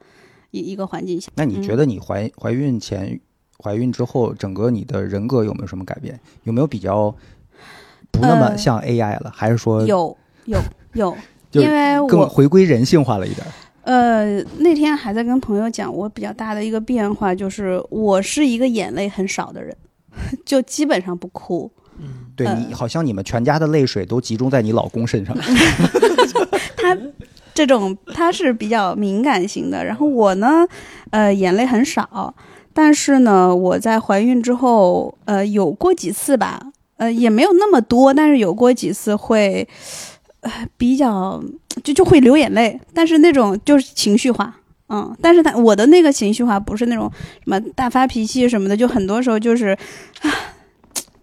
[0.51, 1.31] 一一个环境下。
[1.35, 3.19] 那你觉得你怀怀孕前、
[3.63, 6.19] 怀孕之后，整个你的人格有没有什么改变？
[6.43, 7.13] 有没有比较
[8.11, 9.31] 不那么呃像 AI 了？
[9.33, 10.15] 还是说有
[10.45, 10.59] 有
[10.93, 11.15] 有，
[11.51, 13.45] 就因为更我回归人性化了一点？
[13.83, 19.75] 呃那天还在跟朋友讲，我比较大的一个变化就是，我是一个眼泪很少的人，
[20.43, 21.71] 就基本上不哭。
[21.99, 25.37] 嗯，对呃你好像你们全家的泪水都集中在你老公身上。
[26.93, 27.01] 他
[27.53, 30.67] 这种他是比较敏感型的，然后我呢，
[31.09, 32.33] 呃，眼泪很少，
[32.73, 36.61] 但是呢，我在怀孕之后，呃，有过几次吧，
[36.97, 39.67] 呃，也没有那么多，但是有过几次会，
[40.41, 41.41] 呃，比较
[41.83, 44.55] 就就会流眼泪，但是那种就是情绪化。
[44.87, 47.11] 嗯，但是他我的那个情绪化不是那种
[47.43, 49.75] 什么大发脾气什么的，就很多时候就是，
[50.21, 50.29] 啊，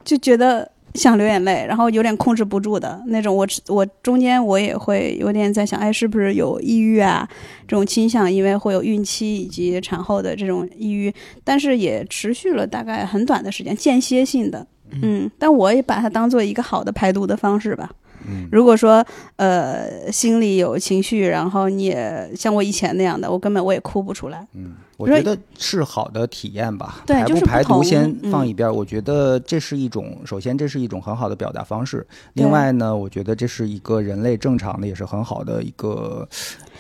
[0.03, 3.35] 就觉得想流眼泪，然后有点控制不住的那种。
[3.35, 7.29] 我我中间我也会有点在想，哎，是不是有抑郁啊
[7.67, 8.31] 这种倾向？
[8.31, 11.13] 因为会有孕期以及产后的这种抑郁，
[11.43, 14.67] 但是也持续了大概很短的时间，间歇性的。
[15.01, 17.91] 嗯，但我也把它当做一个好的排毒的方式吧。
[18.29, 19.05] 嗯，如果说
[19.37, 24.47] 呃心里有情绪，然后你也像我以前那样的，我根本我也哭不出来。
[24.55, 27.03] 嗯，我觉得是好的体验吧。
[27.07, 32.07] 对排就是不排毒先嗯放一边儿，我觉得这是一种，首先这是一种很好的表达方式。
[32.35, 36.29] 另外呢，我觉得这是一个人类正常的，也是很好的一个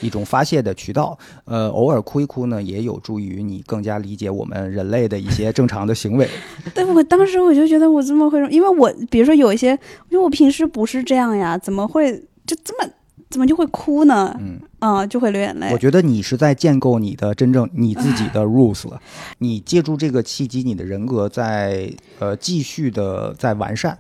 [0.01, 1.18] 一种发泄的渠道。
[1.44, 6.28] 呃，偶尔哭一哭呢，也有助于你更加理解我们人类的一些正常的行为。
[6.74, 9.70] 对我当时我就觉得我这么会，因为我比如说有一些，
[10.10, 12.12] 因为我平时不是这样呀，怎么会
[12.47, 12.89] 就这么
[13.32, 14.36] 怎么就会哭呢？
[14.38, 15.78] 嗯，啊、就会流眼泪我。
[15.78, 19.00] 觉得你是在建构你的真正你自己的 rules 了。
[19.38, 23.98] 你借助这个契机，你的人格在呃继续的在完善。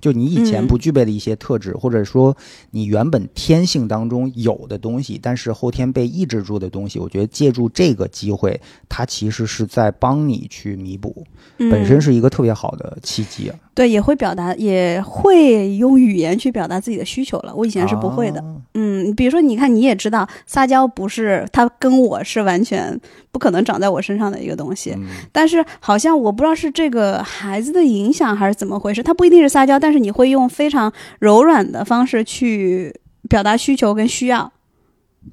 [0.00, 2.36] 就你以前嗯不具备的一些特质，或者说
[2.72, 13.56] 你原本天性当中有的东西，但是后天被抑制住的东西，我觉得借助这个机会，它其实是在帮你去弥补，嗯本身是一个特别好的契机啊。
[13.74, 17.52] 对，也会表达，也会用语言去表达自己的需求了。
[17.54, 18.40] 我以前是不会的。
[18.40, 22.98] 哦嗯，比如说，你看，你也知道，撒娇不是它跟我是完全
[23.30, 24.92] 不可能长在我身上的一个东西。
[24.96, 32.92] 嗯但是好像我不知道是这个孩子的影响还是怎么回事，他不一定是撒娇，但是你会用非常柔软的方式去
[33.28, 34.50] 表达需求跟需要。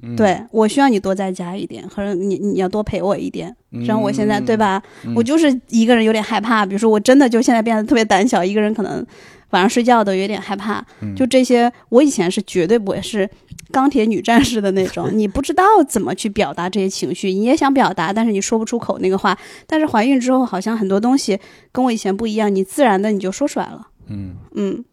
[0.02, 3.54] 嗯对我需要你多在家一点，或者你你要多陪我一点。
[3.86, 4.56] 像我现在对？
[4.56, 9.04] 吧，嗯我就是一个人有点害怕，比如说我真的就现在变得特别胆小，一个人可能
[9.50, 10.84] 晚上睡觉都有点害怕。
[11.00, 13.28] 嗯就这些，我以前是绝对不会是
[13.70, 19.36] 钢铁女战士的那种， 你不知道怎么去表达这些情绪，你也想表达，但是你说不出口那个话。
[19.66, 21.38] 但是怀孕之后，好像很多东西
[21.70, 23.88] 跟我以前不一样，你自然的你就说出来了。
[24.08, 24.84] 嗯嗯，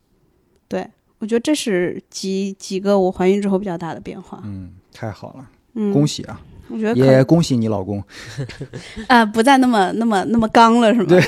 [0.70, 0.88] 对，
[1.20, 4.42] 我觉得这是几几个我怀孕之后比较大的变化。
[4.46, 5.45] 嗯，太好了，
[5.76, 6.40] 嗯，恭喜啊！
[6.70, 8.03] 我觉得也恭喜你老公。
[9.07, 11.06] 啊、不再那么那么那么刚了，是吗？
[11.07, 11.24] 对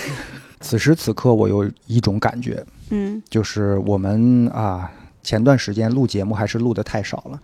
[0.60, 4.92] 此时此刻，我有一种感觉，嗯就是我们啊，
[5.24, 7.40] 前段时间录节目还是录的太少了。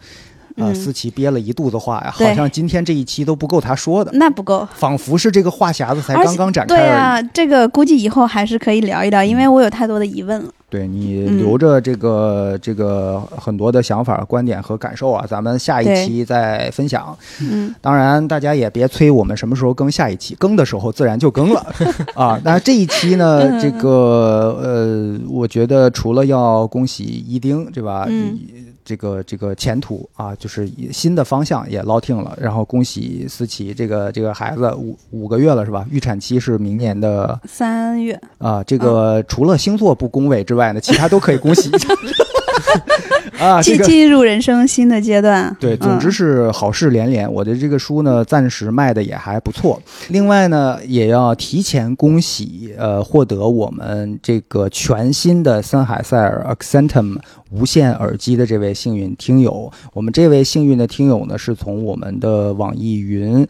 [0.58, 4.68] 啊，嗯思琪憋了一肚子话呀，好像今天这一期都不够他说的，那不够。
[4.74, 6.82] 仿佛是这个话匣子才刚刚展开而已。
[6.82, 10.50] 对啊，这个估计以后还是可以聊一聊，因为我有太多的疑问了。
[10.70, 17.18] 对你嗯留着这个、这个很多的想法、观点和感受啊，咱们下一期再分享。
[17.40, 21.66] 嗯，当然，大家也别催我们什么时候更下一期，更的时候自然就更了
[22.16, 22.38] 啊。
[22.44, 28.06] 那这一期呢，嗯这个呃，我觉得除了要恭喜一丁，对吧？
[28.10, 28.38] 嗯
[28.88, 32.34] 这个这个前途啊，就是新的方向也捞定了。
[32.40, 35.86] 然后恭喜思琪这个这个孩子五五个月了是吧？
[35.92, 38.64] 预产期是明年的三月，啊。
[38.64, 41.70] 这个除了星座不恭维之外呢，其他都可以恭喜
[43.40, 43.62] 啊。
[43.62, 45.56] 这进个进入人生新的阶段。
[45.60, 47.32] 对，总之嗯是好事连连。
[47.32, 49.82] 我的这个书呢，暂时卖的也还不错。
[50.10, 57.18] 另外呢，也要提前恭喜，呃，获得我们这个全新的森海塞尔 Accentum
[57.52, 59.72] 无线耳机的这位幸运听友。
[59.94, 63.48] 我们这位幸运的听友呢，是从我们的网易云。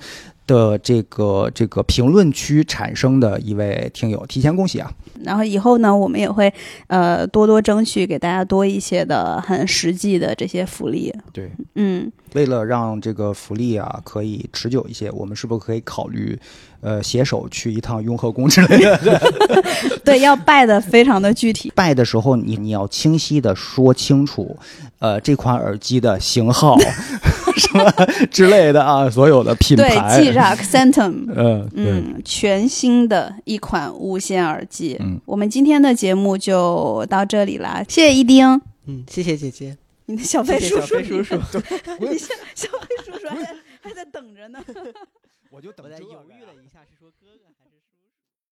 [0.47, 4.89] 的这个这个评论区产生的一位听友，提前恭喜啊！
[5.23, 6.51] 然后以后呢，我们也会
[6.87, 11.13] 呃多多争取给大家多一些的很实际的这些福利。
[11.33, 16.37] 对，嗯，为了让这个福利啊可以持久一些，我们是不是可以考虑，
[16.81, 19.21] 呃，携手去一趟雍和宫之类的？
[20.03, 21.71] 对，要拜的非常的具体。
[21.75, 24.57] 拜的时候，你你要清晰的说清楚，
[24.99, 26.77] 呃，这款耳机的型号
[27.57, 27.91] 什么
[28.29, 30.21] 之类的啊，所有的品牌对，牌。
[30.21, 31.25] 记着 Accentum。
[31.35, 34.97] 嗯，嗯，全新的一款无线耳机。
[34.99, 39.75] 嗯，我们今天的节目就到这里啦，谢谢一丁，嗯，谢谢姐姐，
[40.07, 41.61] 你的小飞谢谢叔叔，小飞叔叔，
[41.99, 44.63] 你小小飞叔叔还在还在等着呢。
[45.51, 46.66] 我就等我在犹豫了一？